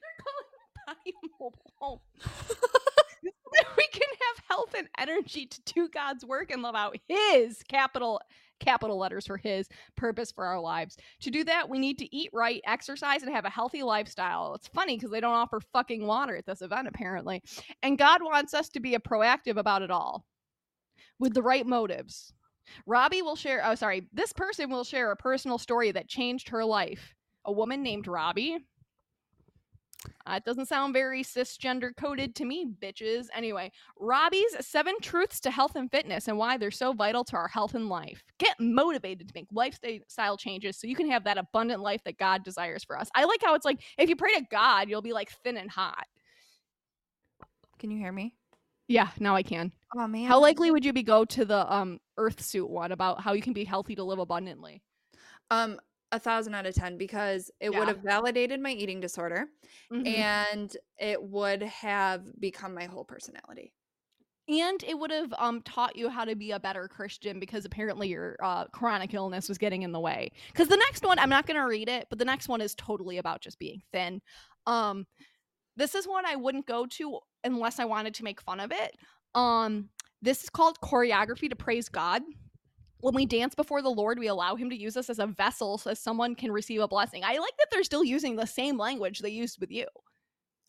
They're 0.00 0.18
calling 0.22 0.50
the 0.52 0.68
body 0.86 1.12
mobile 1.40 1.72
home. 1.76 2.00
We 3.76 3.86
can 3.88 4.08
have 4.08 4.44
health 4.48 4.74
and 4.76 4.88
energy 4.98 5.46
to 5.46 5.60
do 5.74 5.88
God's 5.88 6.24
work 6.24 6.50
and 6.50 6.62
live 6.62 6.74
out 6.74 6.96
His 7.08 7.62
capital 7.68 8.20
capital 8.58 8.96
letters 8.98 9.26
for 9.26 9.36
His 9.36 9.68
purpose 9.96 10.32
for 10.32 10.44
our 10.44 10.60
lives. 10.60 10.96
To 11.20 11.30
do 11.30 11.44
that, 11.44 11.68
we 11.68 11.78
need 11.78 11.98
to 11.98 12.16
eat 12.16 12.30
right, 12.32 12.62
exercise, 12.66 13.22
and 13.22 13.32
have 13.32 13.44
a 13.44 13.50
healthy 13.50 13.82
lifestyle. 13.82 14.54
It's 14.54 14.68
funny 14.68 14.96
because 14.96 15.10
they 15.10 15.20
don't 15.20 15.34
offer 15.34 15.60
fucking 15.72 16.06
water 16.06 16.36
at 16.36 16.46
this 16.46 16.62
event 16.62 16.88
apparently, 16.88 17.42
and 17.82 17.98
God 17.98 18.22
wants 18.22 18.54
us 18.54 18.68
to 18.70 18.80
be 18.80 18.94
a 18.94 19.00
proactive 19.00 19.56
about 19.58 19.82
it 19.82 19.90
all, 19.90 20.24
with 21.18 21.34
the 21.34 21.42
right 21.42 21.66
motives. 21.66 22.32
Robbie 22.86 23.22
will 23.22 23.36
share, 23.36 23.62
oh, 23.64 23.74
sorry, 23.74 24.08
this 24.12 24.32
person 24.32 24.70
will 24.70 24.84
share 24.84 25.10
a 25.10 25.16
personal 25.16 25.58
story 25.58 25.92
that 25.92 26.08
changed 26.08 26.48
her 26.48 26.64
life. 26.64 27.14
A 27.44 27.52
woman 27.52 27.82
named 27.82 28.08
Robbie. 28.08 28.58
Uh, 30.26 30.34
it 30.34 30.44
doesn't 30.44 30.66
sound 30.66 30.92
very 30.92 31.22
cisgender 31.22 31.96
coded 31.96 32.34
to 32.34 32.44
me, 32.44 32.66
bitches. 32.82 33.26
Anyway, 33.34 33.72
Robbie's 33.98 34.56
seven 34.60 34.94
truths 35.00 35.40
to 35.40 35.50
health 35.50 35.76
and 35.76 35.90
fitness 35.90 36.28
and 36.28 36.36
why 36.36 36.56
they're 36.56 36.70
so 36.70 36.92
vital 36.92 37.24
to 37.24 37.36
our 37.36 37.48
health 37.48 37.74
and 37.74 37.88
life. 37.88 38.22
Get 38.38 38.58
motivated 38.60 39.28
to 39.28 39.34
make 39.34 39.46
lifestyle 39.52 40.36
changes 40.36 40.76
so 40.76 40.86
you 40.86 40.96
can 40.96 41.10
have 41.10 41.24
that 41.24 41.38
abundant 41.38 41.80
life 41.80 42.02
that 42.04 42.18
God 42.18 42.44
desires 42.44 42.84
for 42.84 42.98
us. 42.98 43.08
I 43.14 43.24
like 43.24 43.40
how 43.44 43.54
it's 43.54 43.64
like 43.64 43.80
if 43.98 44.08
you 44.08 44.16
pray 44.16 44.34
to 44.34 44.46
God, 44.50 44.88
you'll 44.88 45.02
be 45.02 45.12
like 45.12 45.30
thin 45.42 45.56
and 45.56 45.70
hot. 45.70 46.06
Can 47.78 47.90
you 47.90 47.98
hear 47.98 48.12
me? 48.12 48.34
Yeah, 48.88 49.08
now 49.18 49.34
I 49.34 49.42
can. 49.42 49.72
Oh 49.96 50.06
man. 50.06 50.26
How 50.26 50.40
likely 50.40 50.70
would 50.70 50.84
you 50.84 50.92
be 50.92 51.02
go 51.02 51.24
to 51.24 51.44
the 51.44 51.72
um 51.72 52.00
earth 52.16 52.40
suit 52.42 52.68
one 52.68 52.92
about 52.92 53.20
how 53.20 53.32
you 53.32 53.42
can 53.42 53.52
be 53.52 53.64
healthy 53.64 53.94
to 53.96 54.04
live 54.04 54.18
abundantly? 54.18 54.82
Um, 55.50 55.78
a 56.12 56.18
thousand 56.18 56.54
out 56.54 56.66
of 56.66 56.74
ten 56.74 56.96
because 56.96 57.50
it 57.60 57.70
would 57.74 57.88
have 57.88 57.98
validated 58.02 58.60
my 58.60 58.70
eating 58.70 59.00
disorder 59.00 59.46
Mhm. 59.90 60.06
and 60.06 60.76
it 60.98 61.20
would 61.22 61.62
have 61.62 62.22
become 62.40 62.74
my 62.74 62.84
whole 62.84 63.04
personality. 63.04 63.72
and 64.48 64.84
it 64.84 64.96
would 64.96 65.10
have 65.10 65.34
um 65.38 65.60
taught 65.62 65.96
you 65.96 66.08
how 66.08 66.24
to 66.24 66.36
be 66.36 66.52
a 66.52 66.60
better 66.60 66.86
christian 66.86 67.40
because 67.40 67.64
apparently 67.64 68.06
your 68.08 68.36
uh, 68.40 68.64
chronic 68.68 69.12
illness 69.12 69.48
was 69.48 69.58
getting 69.58 69.82
in 69.82 69.90
the 69.90 69.98
way. 69.98 70.30
Because 70.52 70.68
the 70.68 70.76
next 70.76 71.04
one 71.04 71.18
i'm 71.18 71.28
not 71.28 71.46
going 71.46 71.60
to 71.60 71.66
read 71.66 71.88
it 71.88 72.06
but 72.10 72.20
the 72.20 72.24
next 72.24 72.48
one 72.48 72.60
is 72.60 72.74
totally 72.76 73.18
about 73.18 73.40
just 73.40 73.58
being 73.58 73.82
thin. 73.92 74.22
Um 74.66 75.06
this 75.76 75.96
is 75.96 76.06
one 76.06 76.24
i 76.24 76.36
wouldn't 76.36 76.66
go 76.66 76.86
to 76.86 77.18
unless 77.42 77.80
i 77.80 77.84
wanted 77.84 78.14
to 78.14 78.22
make 78.24 78.40
fun 78.40 78.60
of 78.60 78.70
it. 78.70 78.94
Um 79.34 79.88
this 80.22 80.44
is 80.44 80.50
called 80.50 80.80
choreography 80.80 81.50
to 81.50 81.56
praise 81.56 81.88
god 81.88 82.22
when 83.00 83.14
we 83.14 83.26
dance 83.26 83.54
before 83.54 83.82
the 83.82 83.88
lord 83.88 84.18
we 84.18 84.26
allow 84.26 84.56
him 84.56 84.70
to 84.70 84.76
use 84.76 84.96
us 84.96 85.10
as 85.10 85.18
a 85.18 85.26
vessel 85.26 85.78
so 85.78 85.94
someone 85.94 86.34
can 86.34 86.52
receive 86.52 86.80
a 86.80 86.88
blessing 86.88 87.22
i 87.24 87.38
like 87.38 87.56
that 87.58 87.68
they're 87.70 87.84
still 87.84 88.04
using 88.04 88.36
the 88.36 88.46
same 88.46 88.78
language 88.78 89.20
they 89.20 89.30
used 89.30 89.60
with 89.60 89.70
you 89.70 89.86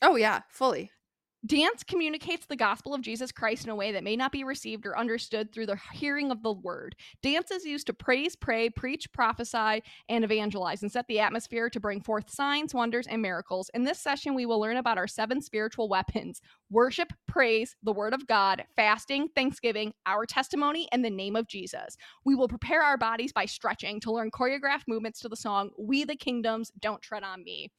Oh 0.01 0.15
yeah, 0.15 0.41
fully. 0.49 0.91
Dance 1.48 1.82
communicates 1.82 2.45
the 2.45 2.58
gospel 2.58 2.93
of 2.93 3.00
Jesus 3.00 3.32
Christ 3.32 3.64
in 3.64 3.70
a 3.70 3.76
way 3.76 3.93
that 3.93 4.04
may 4.04 4.18
not 4.18 4.34
be 4.34 4.43
received 4.43 4.86
or 4.86 4.98
understood 4.98 5.54
through 5.54 5.68
the 5.68 5.80
hearing 5.93 6.30
of 6.30 6.43
the 6.43 6.52
word. 6.52 6.93
Dance 7.22 7.52
is 7.52 7.64
used 7.64 7.88
to 7.88 7.93
praise, 7.93 8.36
pray, 8.36 8.70
preach, 8.70 9.10
prophesy, 9.14 9.82
and 10.10 10.26
evangelize 10.26 10.82
and 10.82 10.91
set 10.91 11.08
the 11.08 11.22
atmosphere 11.22 11.70
to 11.70 11.80
bring 11.80 12.02
forth 12.02 12.30
signs, 12.30 12.74
wonders, 12.74 13.08
and 13.08 13.22
miracles. 13.22 13.72
In 13.74 13.84
this 13.86 13.98
session, 13.98 14.36
we 14.36 14.45
will 14.45 14.60
learn 14.60 14.76
about 14.76 14.98
our 14.98 15.08
seven 15.08 15.41
spiritual 15.41 15.88
weapons 15.88 16.41
worship, 16.70 17.14
praise, 17.28 17.78
the 17.82 17.93
word 17.93 18.14
of 18.14 18.28
God, 18.28 18.66
fasting, 18.76 19.30
thanksgiving, 19.34 19.93
our 20.06 20.26
testimony, 20.26 20.89
and 20.91 21.06
the 21.06 21.10
name 21.10 21.38
of 21.38 21.48
Jesus. 21.48 21.95
We 22.26 22.36
will 22.36 22.50
prepare 22.50 22.84
our 22.84 22.98
bodies 22.98 23.32
by 23.32 23.45
stretching 23.45 24.02
to 24.02 24.12
learn 24.12 24.32
choreographed 24.32 24.84
movements 24.86 25.22
to 25.22 25.30
the 25.30 25.38
song 25.38 25.70
We 25.80 26.04
the 26.04 26.18
Kingdoms 26.18 26.74
Don't 26.82 27.02
Tread 27.02 27.24
on 27.24 27.45
Me. 27.45 27.72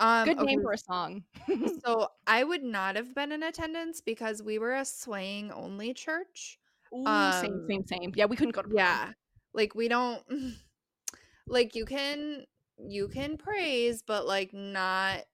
Um 0.00 0.28
Good 0.28 0.38
name 0.40 0.60
okay, 0.60 0.62
for 0.62 0.72
a 0.72 0.78
song. 0.78 1.24
so 1.84 2.08
I 2.26 2.44
would 2.44 2.62
not 2.62 2.96
have 2.96 3.14
been 3.14 3.32
in 3.32 3.42
attendance 3.42 4.00
because 4.00 4.42
we 4.42 4.58
were 4.58 4.74
a 4.74 4.84
swaying 4.84 5.52
only 5.52 5.94
church. 5.94 6.58
Ooh, 6.94 7.30
same, 7.32 7.50
Um, 7.50 7.66
same, 7.68 7.86
same. 7.86 8.12
Yeah, 8.16 8.26
we 8.26 8.36
couldn't 8.36 8.54
go 8.54 8.62
to 8.62 8.68
prom. 8.68 8.76
Yeah. 8.76 9.12
Like 9.52 9.74
we 9.74 9.88
don't 9.88 10.22
like 11.48 11.74
you 11.74 11.84
can 11.84 12.46
you 12.78 13.08
can 13.08 13.36
praise 13.36 14.02
but 14.02 14.26
like 14.26 14.52
not 14.52 15.24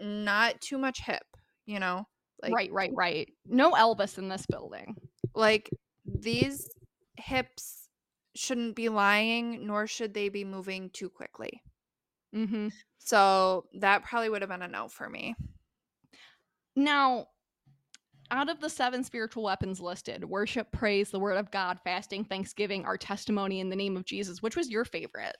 not 0.00 0.60
too 0.60 0.78
much 0.78 1.00
hip, 1.00 1.24
you 1.66 1.78
know? 1.78 2.06
Like 2.42 2.52
right, 2.52 2.72
right, 2.72 2.90
right. 2.94 3.28
No 3.46 3.72
Elvis 3.72 4.18
in 4.18 4.28
this 4.28 4.46
building. 4.46 4.96
like 5.34 5.70
these 6.04 6.68
hips 7.16 7.88
shouldn't 8.34 8.74
be 8.76 8.88
lying 8.88 9.66
nor 9.66 9.86
should 9.86 10.14
they 10.14 10.28
be 10.28 10.44
moving 10.44 10.90
too 10.90 11.10
quickly. 11.10 11.62
hmm 12.32 12.68
So 13.04 13.66
that 13.74 14.04
probably 14.04 14.28
would 14.28 14.42
have 14.42 14.50
been 14.50 14.62
a 14.62 14.68
no 14.68 14.88
for 14.88 15.08
me. 15.08 15.34
Now, 16.76 17.26
out 18.30 18.48
of 18.48 18.60
the 18.60 18.70
seven 18.70 19.04
spiritual 19.04 19.42
weapons 19.42 19.80
listed 19.80 20.24
worship, 20.24 20.70
praise, 20.72 21.10
the 21.10 21.18
word 21.20 21.36
of 21.36 21.50
God, 21.50 21.78
fasting, 21.84 22.24
thanksgiving, 22.24 22.84
our 22.84 22.96
testimony 22.96 23.60
in 23.60 23.68
the 23.68 23.76
name 23.76 23.96
of 23.96 24.04
Jesus, 24.04 24.40
which 24.40 24.56
was 24.56 24.70
your 24.70 24.84
favorite? 24.84 25.36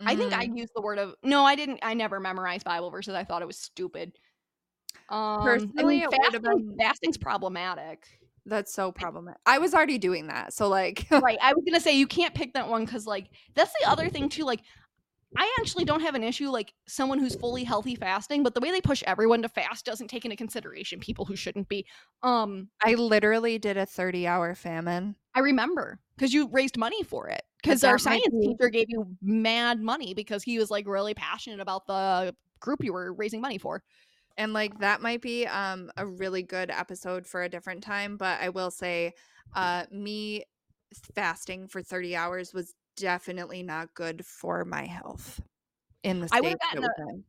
I 0.00 0.16
think 0.16 0.32
I 0.32 0.46
Mm, 0.46 0.56
used 0.56 0.72
the 0.74 0.82
word 0.82 0.98
of 0.98 1.14
no, 1.22 1.44
I 1.44 1.54
didn't. 1.54 1.78
I 1.82 1.94
never 1.94 2.18
memorized 2.18 2.64
Bible 2.64 2.90
verses. 2.90 3.14
I 3.14 3.22
thought 3.24 3.42
it 3.42 3.46
was 3.46 3.58
stupid. 3.58 4.12
Um, 5.08 5.38
I 5.38 5.44
Personally, 5.44 5.98
mean, 6.00 6.06
would 6.10 6.34
have 6.34 6.42
fasting, 6.42 6.42
been- 6.42 6.76
fasting's 6.78 7.18
problematic. 7.18 8.08
that's 8.46 8.72
so 8.72 8.90
problematic. 8.90 9.40
I 9.46 9.58
was 9.58 9.74
already 9.74 9.98
doing 9.98 10.26
that. 10.26 10.52
So 10.54 10.66
like 10.68 11.06
right. 11.12 11.38
I 11.40 11.52
was 11.52 11.62
gonna 11.64 11.80
say 11.80 11.96
you 11.96 12.08
can't 12.08 12.34
pick 12.34 12.54
that 12.54 12.68
one 12.68 12.84
because 12.84 13.06
like 13.06 13.28
that's 13.54 13.72
the 13.80 13.88
other 13.88 14.08
thing 14.10 14.28
too. 14.28 14.44
Like 14.44 14.62
I 15.36 15.56
actually 15.60 15.84
don't 15.84 16.00
have 16.02 16.14
an 16.14 16.22
issue 16.24 16.48
like 16.50 16.74
someone 16.86 17.18
who's 17.18 17.34
fully 17.34 17.64
healthy 17.64 17.94
fasting, 17.94 18.42
but 18.42 18.54
the 18.54 18.60
way 18.60 18.70
they 18.70 18.80
push 18.80 19.02
everyone 19.06 19.42
to 19.42 19.48
fast 19.48 19.84
doesn't 19.84 20.08
take 20.08 20.24
into 20.24 20.36
consideration 20.36 21.00
people 21.00 21.24
who 21.24 21.36
shouldn't 21.36 21.68
be. 21.68 21.86
Um, 22.22 22.68
I 22.84 22.94
literally 22.94 23.58
did 23.58 23.76
a 23.76 23.86
30 23.86 24.26
hour 24.26 24.54
famine. 24.54 25.16
I 25.34 25.40
remember 25.40 26.00
because 26.16 26.34
you 26.34 26.48
raised 26.48 26.76
money 26.76 27.02
for 27.02 27.28
it 27.28 27.42
because 27.62 27.82
our 27.84 27.98
science 27.98 28.26
be- 28.30 28.48
teacher 28.48 28.68
gave 28.68 28.86
you 28.88 29.06
mad 29.22 29.80
money 29.80 30.12
because 30.14 30.42
he 30.42 30.58
was 30.58 30.70
like 30.70 30.86
really 30.86 31.14
passionate 31.14 31.60
about 31.60 31.86
the 31.86 32.34
group 32.60 32.84
you 32.84 32.92
were 32.92 33.12
raising 33.14 33.40
money 33.40 33.58
for. 33.58 33.82
and 34.38 34.52
like 34.52 34.78
that 34.80 35.02
might 35.02 35.20
be 35.20 35.46
um 35.46 35.90
a 35.96 36.06
really 36.06 36.42
good 36.42 36.70
episode 36.70 37.26
for 37.26 37.42
a 37.42 37.48
different 37.48 37.82
time 37.82 38.16
but 38.16 38.40
i 38.40 38.48
will 38.48 38.70
say 38.70 39.12
uh 39.54 39.84
me 39.90 40.42
fasting 41.14 41.68
for 41.68 41.82
30 41.82 42.16
hours 42.16 42.54
was 42.54 42.74
definitely 42.96 43.62
not 43.62 43.94
good 43.94 44.24
for 44.24 44.64
my 44.64 44.84
health 44.86 45.40
in 46.02 46.20
the 46.20 46.26
I 46.26 46.38
state 46.38 46.42
would've 46.42 46.58
that 46.60 46.76
it 46.76 46.80
gotten 46.80 46.82
was 47.06 47.14
in. 47.16 47.24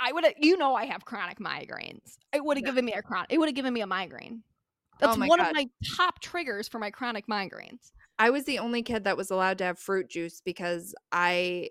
I 0.00 0.12
would 0.12 0.24
have, 0.24 0.34
you 0.38 0.56
know, 0.56 0.74
I 0.74 0.86
have 0.86 1.04
chronic 1.04 1.38
migraines. 1.38 2.16
It 2.32 2.44
would 2.44 2.56
have 2.56 2.62
Yeah. 2.64 2.70
given 2.70 2.84
me 2.84 2.92
a 2.92 3.02
chronic. 3.02 3.32
It 3.32 3.38
would 3.38 3.48
have 3.48 3.54
given 3.56 3.72
me 3.74 3.80
a 3.82 3.86
migraine. 3.86 4.42
Oh 4.44 4.96
That's 4.98 5.16
Oh 5.16 5.26
one 5.26 5.38
God. 5.38 5.48
of 5.48 5.54
my 5.54 5.66
top 5.96 6.20
triggers 6.20 6.68
for 6.68 6.78
my 6.78 6.90
chronic 6.90 7.26
migraines. 7.26 7.92
i 8.18 8.28
was 8.30 8.44
the 8.44 8.58
only 8.58 8.82
kid 8.82 9.04
that 9.04 9.16
was 9.16 9.30
allowed 9.30 9.58
to 9.58 9.64
have 9.64 9.78
fruit 9.78 10.08
juice 10.10 10.40
because 10.44 10.94
i 11.10 11.68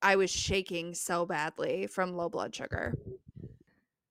i 0.00 0.16
was 0.16 0.30
shaking 0.30 0.94
so 0.94 1.26
badly 1.26 1.86
from 1.86 2.16
low 2.16 2.28
blood 2.30 2.54
sugar 2.54 2.94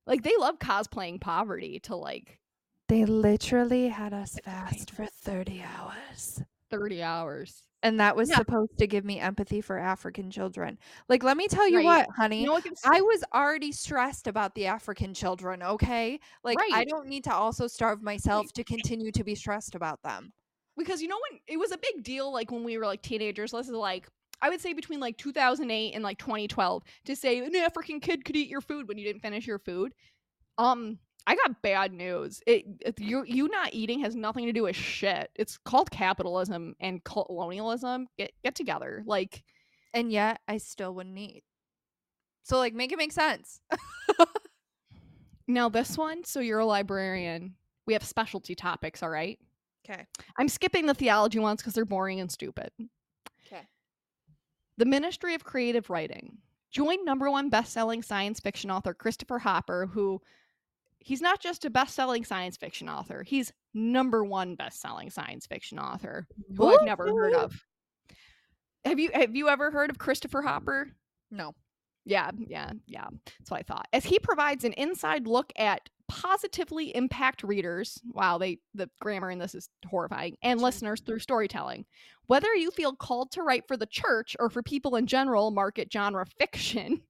Like 0.05 0.21
they 0.23 0.35
love 0.37 0.59
cosplaying 0.59 1.19
poverty 1.19 1.79
to 1.81 1.95
like 1.95 2.39
they 2.89 3.05
literally 3.05 3.87
had 3.87 4.13
us 4.13 4.37
fast 4.43 4.91
for 4.91 5.05
30 5.07 5.63
hours 5.63 6.41
thirty 6.69 7.01
hours. 7.01 7.63
And 7.83 7.99
that 7.99 8.15
was 8.15 8.29
Yeah. 8.29 8.35
supposed 8.35 8.77
to 8.79 8.87
give 8.87 9.05
me 9.05 9.19
empathy 9.19 9.61
for 9.61 9.77
african 9.77 10.31
children 10.31 10.79
like 11.09 11.23
let 11.23 11.37
me 11.37 11.47
tell 11.47 11.67
you 11.67 11.79
Right. 11.79 11.83
what 11.83 12.07
honey 12.17 12.39
You 12.39 12.47
know 12.47 12.53
what 12.53 12.63
I 12.85 13.01
was 13.01 13.23
already 13.33 13.71
stressed 13.71 14.27
about 14.27 14.55
the 14.55 14.65
African 14.65 15.13
children, 15.13 15.63
okay? 15.63 16.19
Like 16.43 16.65
I 16.69 16.83
don't 16.85 17.07
need 17.07 17.23
to 17.25 17.33
also 17.33 17.67
starve 17.67 18.01
myself 18.01 18.51
to 18.53 18.63
continue 18.65 19.11
to 19.13 19.23
be 19.23 19.35
stressed 19.35 19.75
about 19.75 20.01
them. 20.03 20.33
because 20.77 21.01
you 21.01 21.07
know 21.07 21.19
when 21.31 21.39
it 21.47 21.57
was 21.57 21.71
a 21.71 21.77
big 21.77 22.03
deal 22.03 22.31
like 22.31 22.51
when 22.51 22.63
we 22.63 22.77
were 22.77 22.85
like 22.85 23.01
teenagers 23.01 23.51
this 23.51 23.67
is 23.67 23.73
like 23.73 24.07
i 24.41 24.49
would 24.49 24.61
say 24.61 24.73
between 24.73 24.99
like 24.99 25.17
2008 25.17 25.93
and 25.93 26.03
like 26.03 26.17
2012 26.17 26.83
to 27.05 27.15
say 27.15 27.39
an 27.39 27.55
african 27.55 27.99
kid 27.99 28.25
could 28.25 28.35
eat 28.35 28.49
your 28.49 28.61
food 28.61 28.87
when 28.87 28.97
you 28.97 29.05
didn't 29.05 29.21
finish 29.21 29.45
your 29.45 29.59
food 29.59 29.93
um 30.57 30.99
i 31.27 31.35
got 31.35 31.61
bad 31.61 31.91
news 31.93 32.41
it, 32.47 32.65
it 32.85 32.99
you 32.99 33.23
you 33.25 33.47
not 33.47 33.73
eating 33.73 33.99
has 34.01 34.15
nothing 34.15 34.45
to 34.45 34.53
do 34.53 34.63
with 34.63 34.75
shit 34.75 35.29
it's 35.35 35.57
called 35.59 35.89
capitalism 35.91 36.75
and 36.79 37.03
colonialism 37.03 38.07
get 38.17 38.31
get 38.43 38.55
together 38.55 39.03
like 39.05 39.43
And 39.93 40.11
yet 40.11 40.39
I 40.47 40.57
still 40.57 40.93
wouldn't 40.95 41.17
eat. 41.19 41.43
So 42.43 42.57
like 42.57 42.73
make 42.73 42.91
it 42.91 42.97
make 42.97 43.11
sense. 43.11 43.61
now 45.47 45.69
this 45.69 45.97
one 45.97 46.23
so 46.23 46.39
you're 46.39 46.59
a 46.59 46.65
librarian 46.65 47.53
we 47.85 47.93
have 47.93 48.03
specialty 48.03 48.55
topics 48.55 49.03
all 49.03 49.09
right 49.09 49.37
Okay. 49.87 50.05
i'm 50.37 50.47
skipping 50.47 50.85
the 50.85 50.93
theology 50.93 51.39
ones 51.39 51.61
because 51.61 51.73
they're 51.73 51.85
boring 51.85 52.19
and 52.21 52.31
stupid 52.31 52.71
Okay. 53.45 53.61
The 54.77 54.85
Ministry 54.85 55.35
of 55.35 55.43
Creative 55.43 55.87
Writing. 55.89 56.37
Join 56.71 57.03
number 57.05 57.29
one 57.29 57.49
best-selling 57.49 58.01
science 58.01 58.39
fiction 58.39 58.71
author 58.71 58.93
Christopher 58.93 59.37
Hopper, 59.37 59.85
who 59.85 60.19
he's 61.03 61.21
not 61.21 61.39
just 61.39 61.65
a 61.65 61.69
best-selling 61.69 62.25
science 62.25 62.57
fiction 62.57 62.89
author, 62.89 63.23
he's 63.23 63.51
number 63.73 64.23
one 64.23 64.55
best-selling 64.55 65.09
science 65.09 65.45
fiction 65.45 65.79
author 65.79 66.27
who 66.55 66.67
I've 66.67 66.85
never 66.85 67.07
heard 67.07 67.33
of. 67.33 67.63
Have 68.85 68.99
you 68.99 69.11
have 69.13 69.35
you 69.35 69.49
ever 69.49 69.71
heard 69.71 69.89
of 69.89 69.97
Christopher 69.97 70.41
Hopper? 70.41 70.89
No. 71.31 71.53
Yeah, 72.05 72.31
yeah, 72.37 72.71
yeah. 72.85 73.07
That's 73.39 73.51
what 73.51 73.61
I 73.61 73.63
thought. 73.63 73.87
As 73.93 74.03
he 74.03 74.19
provides 74.19 74.65
an 74.65 74.73
inside 74.73 75.25
look 75.25 75.53
at 75.55 75.89
positively 76.09 76.95
impact 76.95 77.43
readers. 77.43 77.99
Wow, 78.11 78.37
they 78.37 78.59
the 78.73 78.89
grammar 78.99 79.31
in 79.31 79.39
this 79.39 79.55
is 79.55 79.69
horrifying. 79.87 80.35
And 80.43 80.61
listeners 80.61 81.01
through 81.01 81.19
storytelling. 81.19 81.85
Whether 82.27 82.53
you 82.55 82.71
feel 82.71 82.93
called 82.93 83.31
to 83.31 83.41
write 83.41 83.67
for 83.67 83.77
the 83.77 83.85
church 83.85 84.35
or 84.39 84.49
for 84.49 84.61
people 84.61 84.95
in 84.95 85.07
general, 85.07 85.51
market 85.51 85.91
genre 85.91 86.25
fiction. 86.37 87.01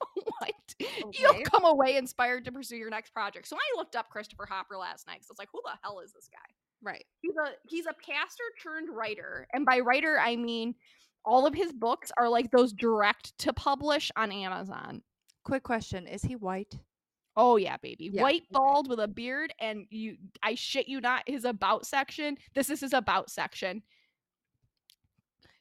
what? 0.14 1.14
You'll 1.18 1.42
come 1.44 1.64
away 1.64 1.96
inspired 1.96 2.44
to 2.46 2.52
pursue 2.52 2.76
your 2.76 2.90
next 2.90 3.10
project. 3.10 3.48
So 3.48 3.56
I 3.56 3.76
looked 3.76 3.96
up 3.96 4.10
Christopher 4.10 4.46
Hopper 4.46 4.76
last 4.76 5.06
night. 5.06 5.24
So 5.24 5.30
I 5.30 5.34
was 5.34 5.38
like, 5.38 5.48
who 5.52 5.60
the 5.64 5.78
hell 5.82 6.00
is 6.00 6.12
this 6.12 6.28
guy? 6.30 6.54
Right. 6.80 7.04
he's 7.22 7.34
a 7.34 7.50
he's 7.66 7.86
a 7.86 7.94
pastor 8.08 8.44
turned 8.62 8.88
writer 8.88 9.48
and 9.52 9.66
by 9.66 9.80
writer 9.80 10.16
i 10.16 10.36
mean 10.36 10.76
all 11.24 11.46
of 11.46 11.54
his 11.54 11.72
books 11.72 12.10
are 12.16 12.28
like 12.28 12.50
those 12.50 12.72
direct 12.72 13.36
to 13.38 13.52
publish 13.52 14.10
on 14.16 14.32
Amazon. 14.32 15.02
Quick 15.44 15.62
question: 15.62 16.06
Is 16.06 16.22
he 16.22 16.36
white? 16.36 16.78
Oh 17.36 17.56
yeah, 17.56 17.76
baby. 17.76 18.10
Yeah, 18.12 18.22
White 18.22 18.44
bald 18.50 18.88
with 18.88 18.98
a 18.98 19.06
beard 19.06 19.52
and 19.60 19.86
you 19.90 20.16
I 20.42 20.54
shit 20.54 20.88
you 20.88 21.00
not 21.00 21.22
his 21.26 21.44
about 21.44 21.86
section. 21.86 22.36
This 22.54 22.70
is 22.70 22.80
his 22.80 22.92
about 22.92 23.30
section. 23.30 23.82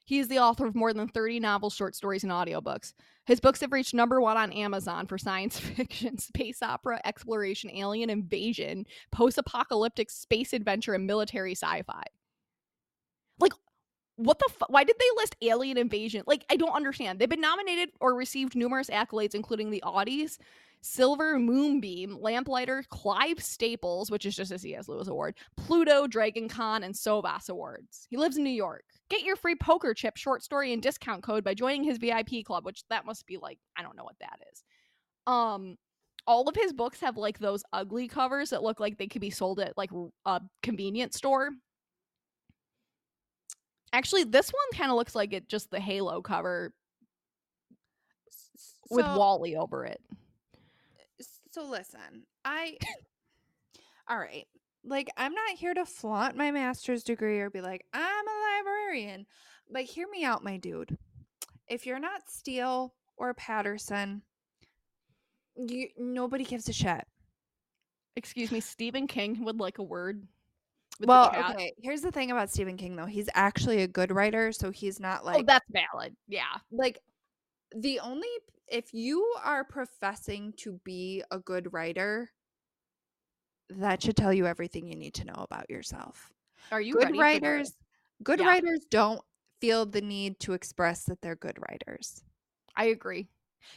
He 0.08 0.20
is 0.20 0.30
the 0.30 0.40
author 0.40 0.66
of 0.66 0.74
more 0.74 0.94
than 0.94 1.10
30 1.10 1.42
novels, 1.42 1.76
short 1.76 1.94
stories, 1.94 2.24
and 2.24 2.32
audiobooks. 2.32 2.94
His 3.26 3.42
books 3.42 3.60
have 3.60 3.74
reached 3.74 3.94
number 3.94 4.22
one 4.22 4.38
on 4.38 4.54
Amazon 4.54 5.06
for 5.06 5.18
science 5.18 5.60
fiction, 5.76 6.18
space 6.18 6.64
opera, 6.64 7.02
exploration, 7.04 7.70
alien 7.72 8.10
invasion, 8.10 8.86
post 9.12 9.38
apocalyptic 9.38 10.10
space 10.10 10.54
adventure, 10.54 10.94
and 10.94 11.06
military 11.06 11.52
sci 11.56 11.82
fi. 11.82 12.04
What 14.18 14.40
the 14.40 14.50
fuck? 14.52 14.70
Why 14.70 14.84
did 14.84 14.96
they 15.00 15.06
list 15.16 15.36
alien 15.42 15.78
invasion? 15.78 16.24
Like, 16.26 16.44
I 16.50 16.56
don't 16.56 16.76
understand. 16.76 17.20
They've 17.20 17.30
been 17.30 17.40
nominated 17.40 17.90
or 18.00 18.16
received 18.16 18.56
numerous 18.56 18.90
accolades, 18.90 19.36
including 19.36 19.70
the 19.70 19.84
Audies, 19.86 20.38
Silver 20.82 21.38
Moonbeam, 21.38 22.20
Lamplighter, 22.20 22.84
Clive 22.90 23.42
Staples, 23.44 24.10
which 24.10 24.26
is 24.26 24.36
just 24.36 24.52
a 24.52 24.60
C.S. 24.60 24.88
Lewis 24.88 25.08
award, 25.08 25.36
Pluto, 25.56 26.08
Dragon 26.08 26.48
Con, 26.50 26.84
and 26.84 26.96
Sovas 26.96 27.50
Awards. 27.50 28.08
He 28.10 28.18
lives 28.18 28.38
in 28.38 28.44
New 28.44 28.50
York. 28.50 28.84
Get 29.10 29.24
your 29.24 29.36
free 29.36 29.56
poker 29.56 29.94
chip 29.94 30.18
short 30.18 30.44
story 30.44 30.74
and 30.74 30.82
discount 30.82 31.24
code 31.24 31.44
by 31.44 31.54
joining 31.54 31.84
his 31.84 31.98
VIP 31.98 32.44
club, 32.46 32.66
which 32.66 32.84
that 32.90 33.06
must 33.06 33.26
be 33.28 33.38
like, 33.38 33.60
I 33.78 33.84
don't 33.84 33.96
know 33.96 34.04
what 34.04 34.20
that 34.20 34.40
is. 34.52 34.64
Um, 35.26 35.78
all 36.26 36.48
of 36.50 36.56
his 36.56 36.74
books 36.74 37.00
have 37.00 37.18
like 37.18 37.40
those 37.40 37.64
ugly 37.72 38.08
covers 38.08 38.50
that 38.50 38.64
look 38.64 38.80
like 38.80 38.98
they 38.98 39.08
could 39.08 39.22
be 39.22 39.30
sold 39.30 39.60
at 39.60 39.78
like 39.78 39.92
a 40.26 40.42
convenience 40.62 41.18
store. 41.18 41.52
Actually, 43.94 44.26
this 44.26 44.50
one 44.50 44.80
kind 44.80 44.92
of 44.92 44.98
looks 44.98 45.16
like 45.16 45.34
it 45.34 45.48
just 45.48 45.72
the 45.72 45.80
Halo 45.80 46.22
cover 46.22 46.74
with 48.90 49.06
So- 49.06 49.18
Wally 49.18 49.56
over 49.56 49.86
it. 49.86 50.02
Eh, 51.20 51.24
so 51.52 51.66
listen, 51.66 52.24
I 52.46 52.78
All 54.10 54.18
right. 54.18 54.48
Like 54.84 55.10
I'm 55.18 55.34
not 55.34 55.52
here 55.58 55.74
to 55.74 55.86
flaunt 55.86 56.38
my 56.38 56.52
master's 56.52 57.04
degree 57.04 57.40
or 57.40 57.50
be 57.50 57.62
like, 57.62 57.86
I'm 57.94 58.28
a 58.28 58.58
librarian. 58.58 59.26
But 59.70 59.84
hear 59.84 60.08
me 60.08 60.24
out, 60.24 60.44
my 60.44 60.58
dude. 60.58 60.98
If 61.68 61.86
you're 61.86 62.00
not 62.00 62.30
Steel 62.30 62.94
or 63.18 63.34
Patterson, 63.34 64.22
you 65.58 65.90
nobody 65.98 66.46
gives 66.46 66.70
a 66.70 66.74
shit. 66.74 67.06
Excuse 68.16 68.52
me, 68.52 68.62
Stephen 68.62 69.08
King 69.08 69.44
would 69.44 69.60
like 69.60 69.78
a 69.80 69.84
word. 69.84 70.26
Well, 71.00 71.32
okay. 71.52 71.74
Here's 71.82 72.02
the 72.02 72.12
thing 72.12 72.32
about 72.32 72.50
Stephen 72.50 72.78
King 72.78 72.96
though. 72.96 73.06
He's 73.06 73.30
actually 73.34 73.84
a 73.84 73.88
good 73.88 74.12
writer, 74.12 74.52
so 74.52 74.72
he's 74.72 75.00
not 75.00 75.22
oh, 75.24 75.26
like 75.28 75.40
oh, 75.40 75.44
that's 75.46 75.66
valid. 75.72 76.16
Yeah. 76.28 76.56
like 76.72 77.00
the 77.76 78.00
only 78.00 78.28
if 78.68 78.94
you 78.94 79.34
are 79.44 79.64
professing 79.64 80.54
to 80.58 80.80
be 80.84 81.24
a 81.32 81.40
good 81.40 81.72
writer, 81.74 82.30
that 83.70 84.02
should 84.02 84.18
tell 84.18 84.34
you 84.34 84.46
everything 84.46 84.88
you 84.88 84.96
need 84.96 85.14
to 85.16 85.26
know 85.26 85.36
about 85.38 85.70
yourself. 85.70 86.32
Are 86.72 86.82
you 86.82 86.96
good 86.96 87.18
writers 87.18 87.74
good 88.24 88.40
Yeah. 88.40 88.48
writers 88.48 88.86
don't 88.90 89.22
feel 89.60 89.86
the 89.86 90.02
need 90.02 90.40
to 90.42 90.54
express 90.54 91.04
that 91.06 91.22
they're 91.22 91.36
good 91.36 91.58
writers. 91.70 92.24
I 92.76 92.86
agree. 92.86 93.28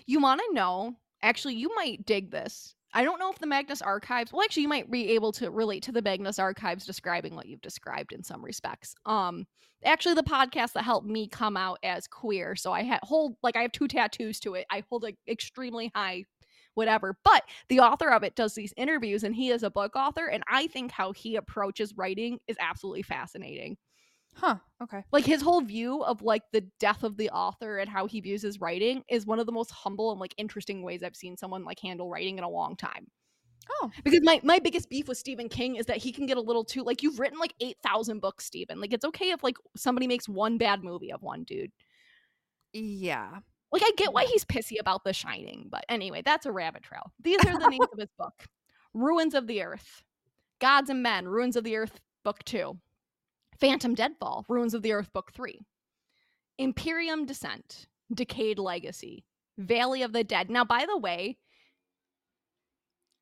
You 0.06 0.20
want 0.20 0.40
to 0.40 0.54
know? 0.54 0.96
Actually, 1.22 1.54
you 1.54 1.74
might 1.74 2.04
dig 2.04 2.30
this. 2.30 2.74
I 2.92 3.04
don't 3.04 3.20
know 3.20 3.30
if 3.30 3.38
the 3.38 3.46
Magnus 3.46 3.82
Archives. 3.82 4.32
Well, 4.32 4.42
actually, 4.42 4.62
you 4.62 4.68
might 4.68 4.90
be 4.90 5.10
able 5.10 5.32
to 5.32 5.50
relate 5.50 5.82
to 5.84 5.92
the 5.92 6.02
Magnus 6.02 6.38
Archives 6.38 6.84
describing 6.84 7.36
what 7.36 7.46
you've 7.46 7.60
described 7.60 8.12
in 8.12 8.24
some 8.24 8.44
respects. 8.44 8.94
Um, 9.06 9.46
actually, 9.84 10.14
the 10.14 10.22
podcast 10.22 10.72
that 10.72 10.82
helped 10.82 11.06
me 11.06 11.28
come 11.28 11.56
out 11.56 11.78
as 11.84 12.06
queer. 12.06 12.56
So 12.56 12.72
I 12.72 12.84
ha- 12.84 12.98
hold 13.02 13.36
like 13.42 13.56
I 13.56 13.62
have 13.62 13.72
two 13.72 13.88
tattoos 13.88 14.40
to 14.40 14.54
it. 14.54 14.66
I 14.70 14.82
hold 14.88 15.04
an 15.04 15.16
extremely 15.28 15.92
high 15.94 16.24
whatever. 16.74 17.16
But 17.24 17.42
the 17.68 17.80
author 17.80 18.10
of 18.10 18.22
it 18.22 18.36
does 18.36 18.54
these 18.54 18.72
interviews, 18.76 19.24
and 19.24 19.34
he 19.34 19.50
is 19.50 19.62
a 19.62 19.70
book 19.70 19.96
author, 19.96 20.26
and 20.26 20.42
I 20.48 20.66
think 20.68 20.92
how 20.92 21.12
he 21.12 21.36
approaches 21.36 21.94
writing 21.96 22.38
is 22.46 22.56
absolutely 22.60 23.02
fascinating 23.02 23.76
Huh. 24.40 24.56
Okay. 24.82 25.04
like 25.12 25.26
his 25.26 25.42
whole 25.42 25.60
view 25.60 26.02
of 26.02 26.22
like 26.22 26.42
the 26.52 26.62
death 26.78 27.02
of 27.02 27.18
the 27.18 27.28
author 27.28 27.76
and 27.76 27.90
how 27.90 28.06
he 28.06 28.22
views 28.22 28.40
his 28.40 28.58
writing 28.58 29.02
is 29.10 29.26
one 29.26 29.38
of 29.38 29.44
the 29.44 29.52
most 29.52 29.70
humble 29.70 30.12
and 30.12 30.18
like 30.18 30.34
interesting 30.38 30.82
ways 30.82 31.02
I've 31.02 31.14
seen 31.14 31.36
someone 31.36 31.62
like 31.62 31.78
handle 31.78 32.08
writing 32.08 32.38
in 32.38 32.44
a 32.44 32.48
long 32.48 32.74
time. 32.74 33.06
Oh. 33.70 33.90
Because 34.02 34.20
my 34.22 34.40
my 34.42 34.58
biggest 34.58 34.88
beef 34.88 35.08
with 35.08 35.18
Stephen 35.18 35.50
King 35.50 35.76
is 35.76 35.84
that 35.86 35.98
he 35.98 36.10
can 36.10 36.24
get 36.24 36.38
a 36.38 36.40
little 36.40 36.64
too 36.64 36.82
like 36.82 37.02
you've 37.02 37.18
written 37.18 37.38
like 37.38 37.52
8,000 37.60 38.20
books 38.20 38.46
Stephen. 38.46 38.80
Like 38.80 38.94
it's 38.94 39.04
okay 39.04 39.30
if 39.30 39.44
like 39.44 39.58
somebody 39.76 40.06
makes 40.06 40.26
one 40.26 40.56
bad 40.56 40.82
movie 40.82 41.12
of 41.12 41.22
one 41.22 41.44
dude. 41.44 41.70
Yeah. 42.72 43.40
Like 43.70 43.82
I 43.84 43.90
get 43.98 44.14
why 44.14 44.24
he's 44.24 44.46
pissy 44.46 44.80
about 44.80 45.04
The 45.04 45.12
Shining, 45.12 45.68
but 45.70 45.84
anyway, 45.90 46.22
that's 46.24 46.46
a 46.46 46.52
rabbit 46.52 46.82
trail. 46.82 47.12
These 47.22 47.44
are 47.44 47.58
the 47.58 47.68
names 47.68 47.86
of 47.92 47.98
his 47.98 48.08
book. 48.18 48.32
Ruins 48.94 49.34
of 49.34 49.46
the 49.46 49.62
Earth. 49.62 50.02
Gods 50.60 50.88
and 50.88 51.02
Men, 51.02 51.28
Ruins 51.28 51.56
of 51.56 51.64
the 51.64 51.76
Earth, 51.76 52.00
Book 52.24 52.42
2. 52.44 52.76
Phantom 53.60 53.94
Deadfall, 53.94 54.44
Ruins 54.48 54.74
of 54.74 54.82
the 54.82 54.92
Earth, 54.92 55.12
Book 55.12 55.32
3. 55.34 55.60
Imperium 56.58 57.26
Descent, 57.26 57.86
Decayed 58.12 58.58
Legacy. 58.58 59.24
Valley 59.58 60.02
of 60.02 60.12
the 60.12 60.24
Dead. 60.24 60.50
Now, 60.50 60.64
by 60.64 60.86
the 60.86 60.96
way, 60.96 61.36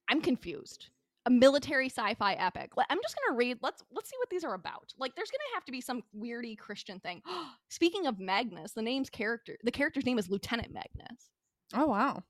I'm 0.08 0.20
confused. 0.20 0.90
A 1.26 1.30
military 1.30 1.88
sci-fi 1.88 2.34
epic. 2.34 2.70
I'm 2.88 3.00
just 3.02 3.16
gonna 3.16 3.36
read. 3.36 3.58
Let's 3.60 3.82
let's 3.92 4.08
see 4.08 4.16
what 4.18 4.30
these 4.30 4.44
are 4.44 4.54
about. 4.54 4.94
Like, 4.98 5.14
there's 5.14 5.30
gonna 5.30 5.54
have 5.54 5.64
to 5.66 5.72
be 5.72 5.80
some 5.82 6.02
weirdy 6.16 6.56
Christian 6.56 7.00
thing. 7.00 7.22
Speaking 7.68 8.06
of 8.06 8.18
Magnus, 8.18 8.72
the 8.72 8.82
name's 8.82 9.10
character. 9.10 9.58
The 9.62 9.70
character's 9.70 10.06
name 10.06 10.18
is 10.18 10.30
Lieutenant 10.30 10.72
Magnus. 10.72 11.30
Oh 11.74 11.86
wow. 11.86 12.22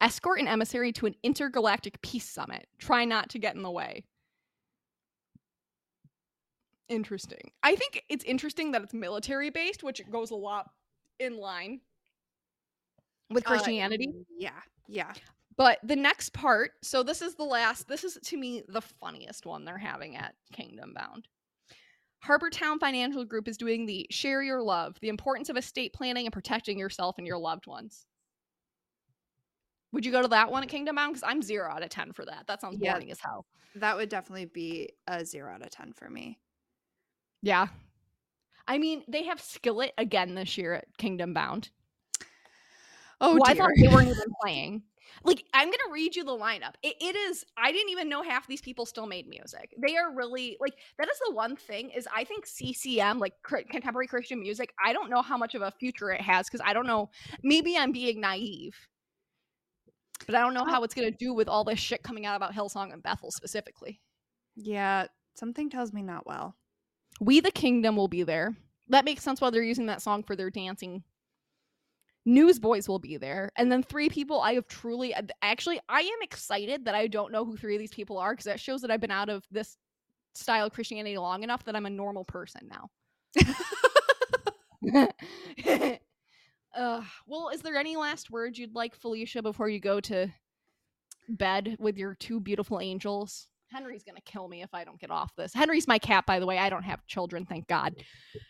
Escort 0.00 0.40
an 0.40 0.48
emissary 0.48 0.90
to 0.92 1.06
an 1.06 1.14
intergalactic 1.22 2.02
peace 2.02 2.28
summit. 2.28 2.66
Try 2.78 3.04
not 3.04 3.28
to 3.30 3.38
get 3.38 3.54
in 3.54 3.62
the 3.62 3.70
way. 3.70 4.02
Interesting. 6.92 7.50
I 7.62 7.74
think 7.74 8.04
it's 8.10 8.24
interesting 8.24 8.72
that 8.72 8.82
it's 8.82 8.92
military 8.92 9.48
based, 9.48 9.82
which 9.82 10.02
goes 10.10 10.30
a 10.30 10.34
lot 10.36 10.70
in 11.18 11.38
line 11.38 11.80
with 13.30 13.46
Uh, 13.46 13.50
Christianity. 13.50 14.12
yeah. 14.38 14.60
Yeah. 14.88 15.14
But 15.56 15.78
the 15.82 15.96
next 15.96 16.34
part, 16.34 16.72
so 16.82 17.02
this 17.02 17.22
is 17.22 17.34
the 17.34 17.44
last, 17.44 17.88
this 17.88 18.04
is 18.04 18.18
to 18.24 18.36
me 18.36 18.62
the 18.68 18.82
funniest 18.82 19.46
one 19.46 19.64
they're 19.64 19.78
having 19.78 20.16
at 20.16 20.34
Kingdom 20.52 20.92
Bound. 20.94 21.28
Harbortown 22.26 22.78
Financial 22.78 23.24
Group 23.24 23.48
is 23.48 23.56
doing 23.56 23.86
the 23.86 24.06
Share 24.10 24.42
Your 24.42 24.62
Love, 24.62 24.98
the 25.00 25.08
importance 25.08 25.48
of 25.48 25.56
estate 25.56 25.92
planning 25.94 26.26
and 26.26 26.32
protecting 26.32 26.78
yourself 26.78 27.16
and 27.18 27.26
your 27.26 27.38
loved 27.38 27.66
ones. 27.66 28.06
Would 29.92 30.04
you 30.06 30.12
go 30.12 30.22
to 30.22 30.28
that 30.28 30.50
one 30.50 30.62
at 30.62 30.68
Kingdom 30.68 30.96
Bound? 30.96 31.14
Because 31.14 31.26
I'm 31.28 31.40
zero 31.42 31.70
out 31.70 31.82
of 31.82 31.88
10 31.90 32.12
for 32.12 32.24
that. 32.26 32.46
That 32.46 32.60
sounds 32.60 32.78
Yeah. 32.80 32.92
boring 32.92 33.10
as 33.10 33.20
hell. 33.20 33.46
That 33.76 33.96
would 33.96 34.08
definitely 34.10 34.44
be 34.46 34.90
a 35.06 35.24
zero 35.24 35.52
out 35.54 35.62
of 35.62 35.70
ten 35.70 35.92
for 35.94 36.10
me. 36.10 36.38
Yeah. 37.42 37.66
I 38.66 38.78
mean, 38.78 39.02
they 39.08 39.24
have 39.24 39.40
Skillet 39.40 39.92
again 39.98 40.34
this 40.34 40.56
year 40.56 40.74
at 40.74 40.86
Kingdom 40.96 41.34
Bound. 41.34 41.70
Oh 43.20 43.38
I 43.46 43.54
thought 43.54 43.70
they 43.80 43.88
weren't 43.88 44.08
even 44.08 44.32
playing. 44.42 44.82
Like, 45.24 45.44
I'm 45.52 45.66
gonna 45.66 45.92
read 45.92 46.16
you 46.16 46.24
the 46.24 46.32
lineup. 46.32 46.74
It, 46.82 46.96
it 47.00 47.14
is. 47.14 47.44
I 47.56 47.70
didn't 47.70 47.90
even 47.90 48.08
know 48.08 48.22
half 48.22 48.46
these 48.46 48.62
people 48.62 48.86
still 48.86 49.06
made 49.06 49.28
music. 49.28 49.74
They 49.86 49.96
are 49.96 50.12
really 50.14 50.56
like 50.60 50.72
that. 50.98 51.08
Is 51.08 51.20
the 51.26 51.34
one 51.34 51.54
thing 51.54 51.90
is 51.90 52.08
I 52.14 52.24
think 52.24 52.46
CCM 52.46 53.18
like 53.18 53.34
cr- 53.42 53.58
contemporary 53.68 54.06
Christian 54.06 54.40
music. 54.40 54.72
I 54.84 54.92
don't 54.92 55.10
know 55.10 55.22
how 55.22 55.36
much 55.36 55.54
of 55.54 55.62
a 55.62 55.70
future 55.70 56.10
it 56.10 56.20
has 56.20 56.46
because 56.48 56.64
I 56.64 56.72
don't 56.72 56.86
know. 56.86 57.10
Maybe 57.42 57.76
I'm 57.76 57.92
being 57.92 58.20
naive, 58.20 58.74
but 60.26 60.34
I 60.34 60.40
don't 60.40 60.54
know 60.54 60.64
how 60.64 60.82
it's 60.82 60.94
gonna 60.94 61.10
do 61.10 61.34
with 61.34 61.48
all 61.48 61.62
this 61.64 61.78
shit 61.78 62.02
coming 62.02 62.26
out 62.26 62.36
about 62.36 62.54
Hillsong 62.54 62.92
and 62.92 63.02
Bethel 63.02 63.30
specifically. 63.32 64.00
yeah. 64.56 65.06
Something 65.34 65.70
tells 65.70 65.94
me 65.94 66.02
not 66.02 66.26
well. 66.26 66.56
We 67.22 67.38
the 67.38 67.52
Kingdom 67.52 67.94
will 67.94 68.08
be 68.08 68.24
there. 68.24 68.56
That 68.88 69.04
makes 69.04 69.22
sense 69.22 69.40
why 69.40 69.50
they're 69.50 69.62
using 69.62 69.86
that 69.86 70.02
song 70.02 70.24
for 70.24 70.34
their 70.34 70.50
dancing. 70.50 71.04
Newsboys 72.24 72.88
will 72.88 72.98
be 72.98 73.16
there. 73.16 73.48
And 73.56 73.70
then 73.70 73.84
three 73.84 74.08
people 74.08 74.40
I 74.40 74.54
have 74.54 74.66
truly 74.66 75.14
actually 75.40 75.78
I 75.88 76.00
am 76.00 76.22
excited 76.22 76.84
that 76.84 76.96
I 76.96 77.06
don't 77.06 77.30
know 77.30 77.44
who 77.44 77.56
three 77.56 77.76
of 77.76 77.78
these 77.78 77.94
people 77.94 78.18
are 78.18 78.32
because 78.32 78.46
that 78.46 78.58
shows 78.58 78.80
that 78.80 78.90
I've 78.90 79.00
been 79.00 79.12
out 79.12 79.28
of 79.28 79.44
this 79.52 79.76
style 80.34 80.66
of 80.66 80.72
Christianity 80.72 81.16
long 81.16 81.44
enough 81.44 81.62
that 81.64 81.76
I'm 81.76 81.86
a 81.86 81.90
normal 81.90 82.24
person 82.24 82.68
now. 82.68 82.90
uh, 86.76 87.02
well, 87.28 87.50
is 87.50 87.62
there 87.62 87.76
any 87.76 87.94
last 87.94 88.32
words 88.32 88.58
you'd 88.58 88.74
like, 88.74 88.96
Felicia, 88.96 89.42
before 89.42 89.68
you 89.68 89.78
go 89.78 90.00
to 90.00 90.28
bed 91.28 91.76
with 91.78 91.96
your 91.96 92.16
two 92.16 92.40
beautiful 92.40 92.80
angels? 92.80 93.46
Henry's 93.72 94.02
gonna 94.04 94.20
kill 94.20 94.48
me 94.48 94.62
if 94.62 94.74
I 94.74 94.84
don't 94.84 95.00
get 95.00 95.10
off 95.10 95.34
this. 95.36 95.52
Henry's 95.54 95.88
my 95.88 95.98
cat, 95.98 96.26
by 96.26 96.38
the 96.38 96.46
way. 96.46 96.58
I 96.58 96.68
don't 96.70 96.82
have 96.84 97.06
children, 97.06 97.46
thank 97.46 97.66
God. 97.68 97.94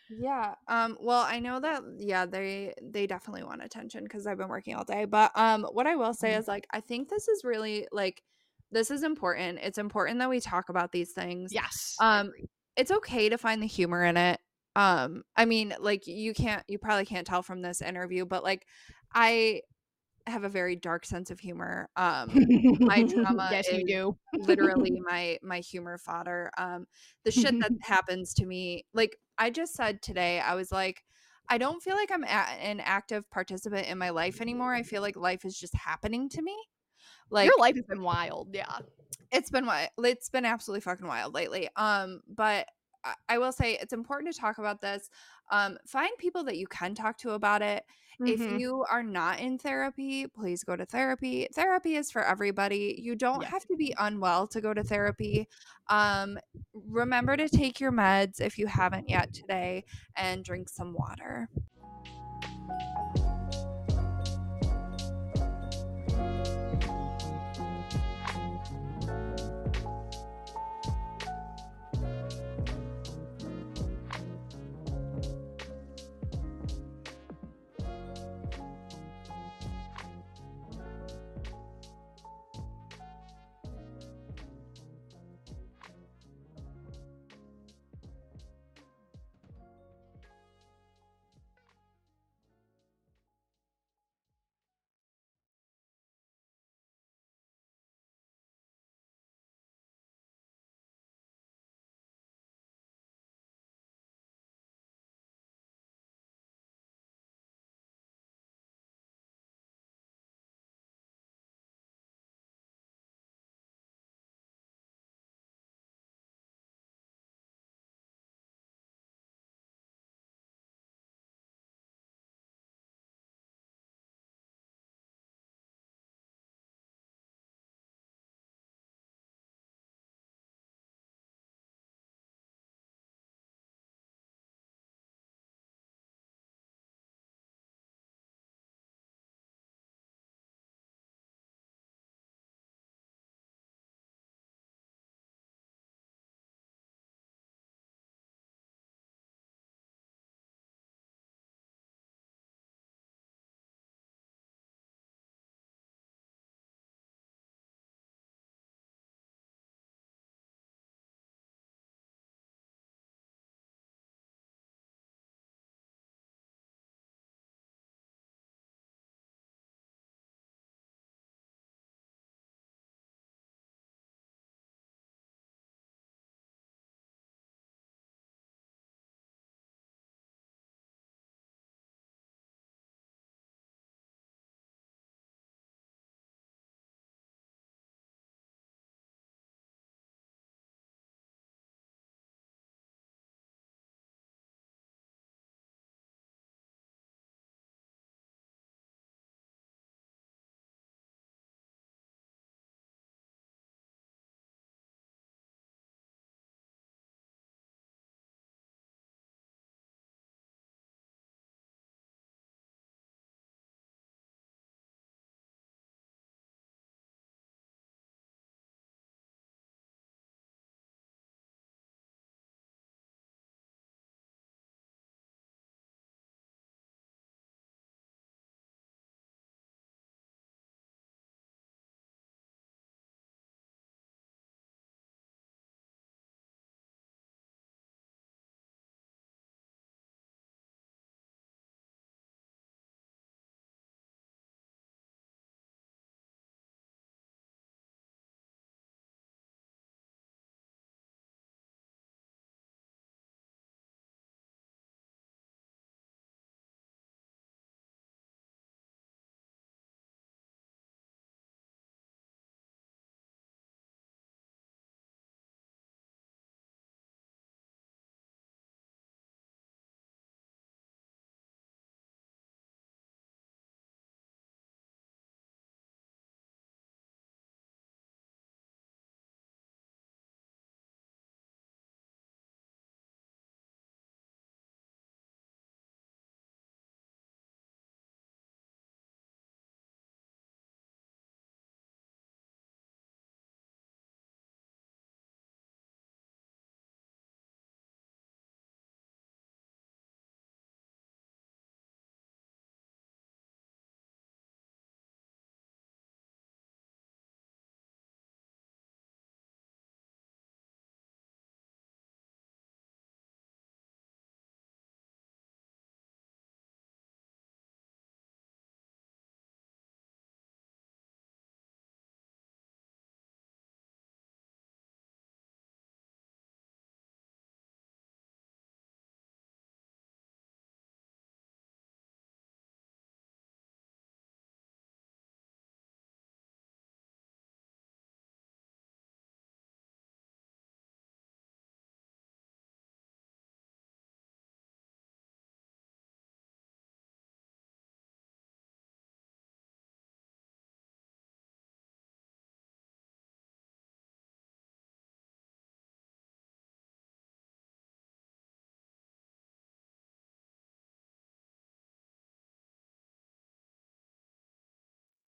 Yeah. 0.09 0.55
Um 0.69 0.97
well, 1.01 1.23
I 1.23 1.39
know 1.39 1.61
that 1.61 1.83
yeah, 1.99 2.27
they 2.27 2.75
they 2.83 3.07
definitely 3.07 3.45
want 3.45 3.63
attention 3.63 4.07
cuz 4.09 4.27
I've 4.27 4.39
been 4.39 4.49
working 4.49 4.75
all 4.75 4.85
day. 4.85 5.05
But 5.05 5.33
um 5.35 5.65
what 5.73 5.87
I 5.87 5.97
will 5.97 6.15
say 6.15 6.33
Mhm. 6.33 6.39
is 6.41 6.49
like 6.49 6.67
I 6.73 6.81
think 6.81 7.09
this 7.09 7.29
is 7.29 7.45
really 7.45 7.87
like 7.93 8.23
this 8.71 8.91
is 8.91 9.03
important. 9.03 9.59
It's 9.63 9.79
important 9.79 10.19
that 10.19 10.31
we 10.31 10.41
talk 10.41 10.69
about 10.69 10.93
these 10.93 11.13
things. 11.13 11.53
Yes. 11.53 11.95
Um 12.01 12.33
it's 12.77 12.91
okay 12.91 13.29
to 13.29 13.37
find 13.39 13.63
the 13.63 13.67
humor 13.67 14.05
in 14.05 14.17
it. 14.17 14.41
um 14.77 15.23
i 15.37 15.45
mean 15.45 15.75
like 15.81 16.07
you 16.07 16.33
can't 16.33 16.63
you 16.67 16.79
probably 16.79 17.05
can't 17.05 17.27
tell 17.27 17.43
from 17.43 17.61
this 17.61 17.83
interview 17.83 18.25
but 18.25 18.43
like 18.43 18.67
i 19.15 19.61
have 20.27 20.45
a 20.45 20.49
very 20.49 20.77
dark 20.77 21.05
sense 21.05 21.31
of 21.31 21.41
humor 21.41 21.89
um 21.97 22.31
my 22.81 23.03
trauma 23.03 23.49
yes, 23.53 23.69
you 23.71 23.79
is 23.79 23.85
do. 23.85 24.17
literally 24.39 24.93
my 25.07 25.39
my 25.43 25.59
humor 25.61 25.99
fodder 25.99 26.51
um 26.59 26.87
the 27.25 27.31
shit 27.31 27.55
that 27.61 27.73
happens 27.83 28.35
to 28.35 28.47
me 28.47 28.85
like 28.95 29.17
i 29.39 29.51
just 29.51 29.75
said 29.75 30.01
today 30.03 30.41
i 30.41 30.55
was 30.55 30.71
like 30.73 31.03
i 31.49 31.59
don't 31.59 31.83
feel 31.83 31.97
like 31.97 32.11
i'm 32.13 32.25
a- 32.25 32.27
an 32.27 32.81
active 32.81 33.29
participant 33.31 33.87
in 33.89 33.99
my 33.99 34.11
life 34.11 34.41
anymore 34.41 34.75
i 34.75 34.83
feel 34.83 35.03
like 35.03 35.17
life 35.17 35.45
is 35.45 35.59
just 35.59 35.75
happening 35.75 36.29
to 36.29 36.43
me 36.43 36.57
like 37.31 37.47
Your 37.47 37.59
life 37.59 37.75
has 37.77 37.85
been 37.87 38.03
wild. 38.03 38.49
Yeah. 38.53 38.79
it's 39.31 39.51
been 39.51 39.67
wild. 39.67 39.89
It's 39.99 40.29
been 40.29 40.45
absolutely 40.45 40.83
fucking 40.83 41.07
wild 41.07 41.35
lately. 41.35 41.69
Um, 41.77 42.21
but 42.29 42.69
I, 43.29 43.39
will 43.39 43.53
say 43.53 43.79
it's 43.81 43.93
important 43.93 44.33
to 44.33 44.41
talk 44.41 44.59
about 44.59 44.81
this. 44.81 45.11
Um, 45.51 45.79
find 45.87 46.11
people 46.19 46.45
that 46.45 46.57
you 46.57 46.67
can 46.67 46.95
talk 46.95 47.19
to 47.19 47.31
about 47.33 47.63
it. 47.63 47.85
If 48.21 48.41
Mhm. 48.41 48.61
you 48.61 48.85
are 48.91 49.03
not 49.03 49.41
in 49.41 49.59
therapy, 49.59 50.27
please 50.27 50.63
go 50.63 50.77
to 50.77 50.87
therapy. 50.87 51.49
Therapy 51.55 51.97
is 51.97 52.11
for 52.11 52.23
everybody. 52.23 52.97
You 52.99 53.17
don't 53.17 53.41
Yes. 53.43 53.51
have 53.51 53.65
to 53.67 53.77
be 53.77 53.95
unwell 53.99 54.47
to 54.49 54.61
go 54.61 54.73
to 54.73 54.85
therapy. 54.85 55.49
Um, 55.89 56.39
remember 56.73 57.37
to 57.37 57.49
take 57.49 57.81
your 57.81 57.91
meds 57.91 58.41
if 58.41 58.59
you 58.59 58.67
haven't 58.67 59.09
yet 59.09 59.33
today 59.33 59.85
and 60.17 60.45
drink 60.45 60.69
some 60.69 60.93
water. 60.93 61.49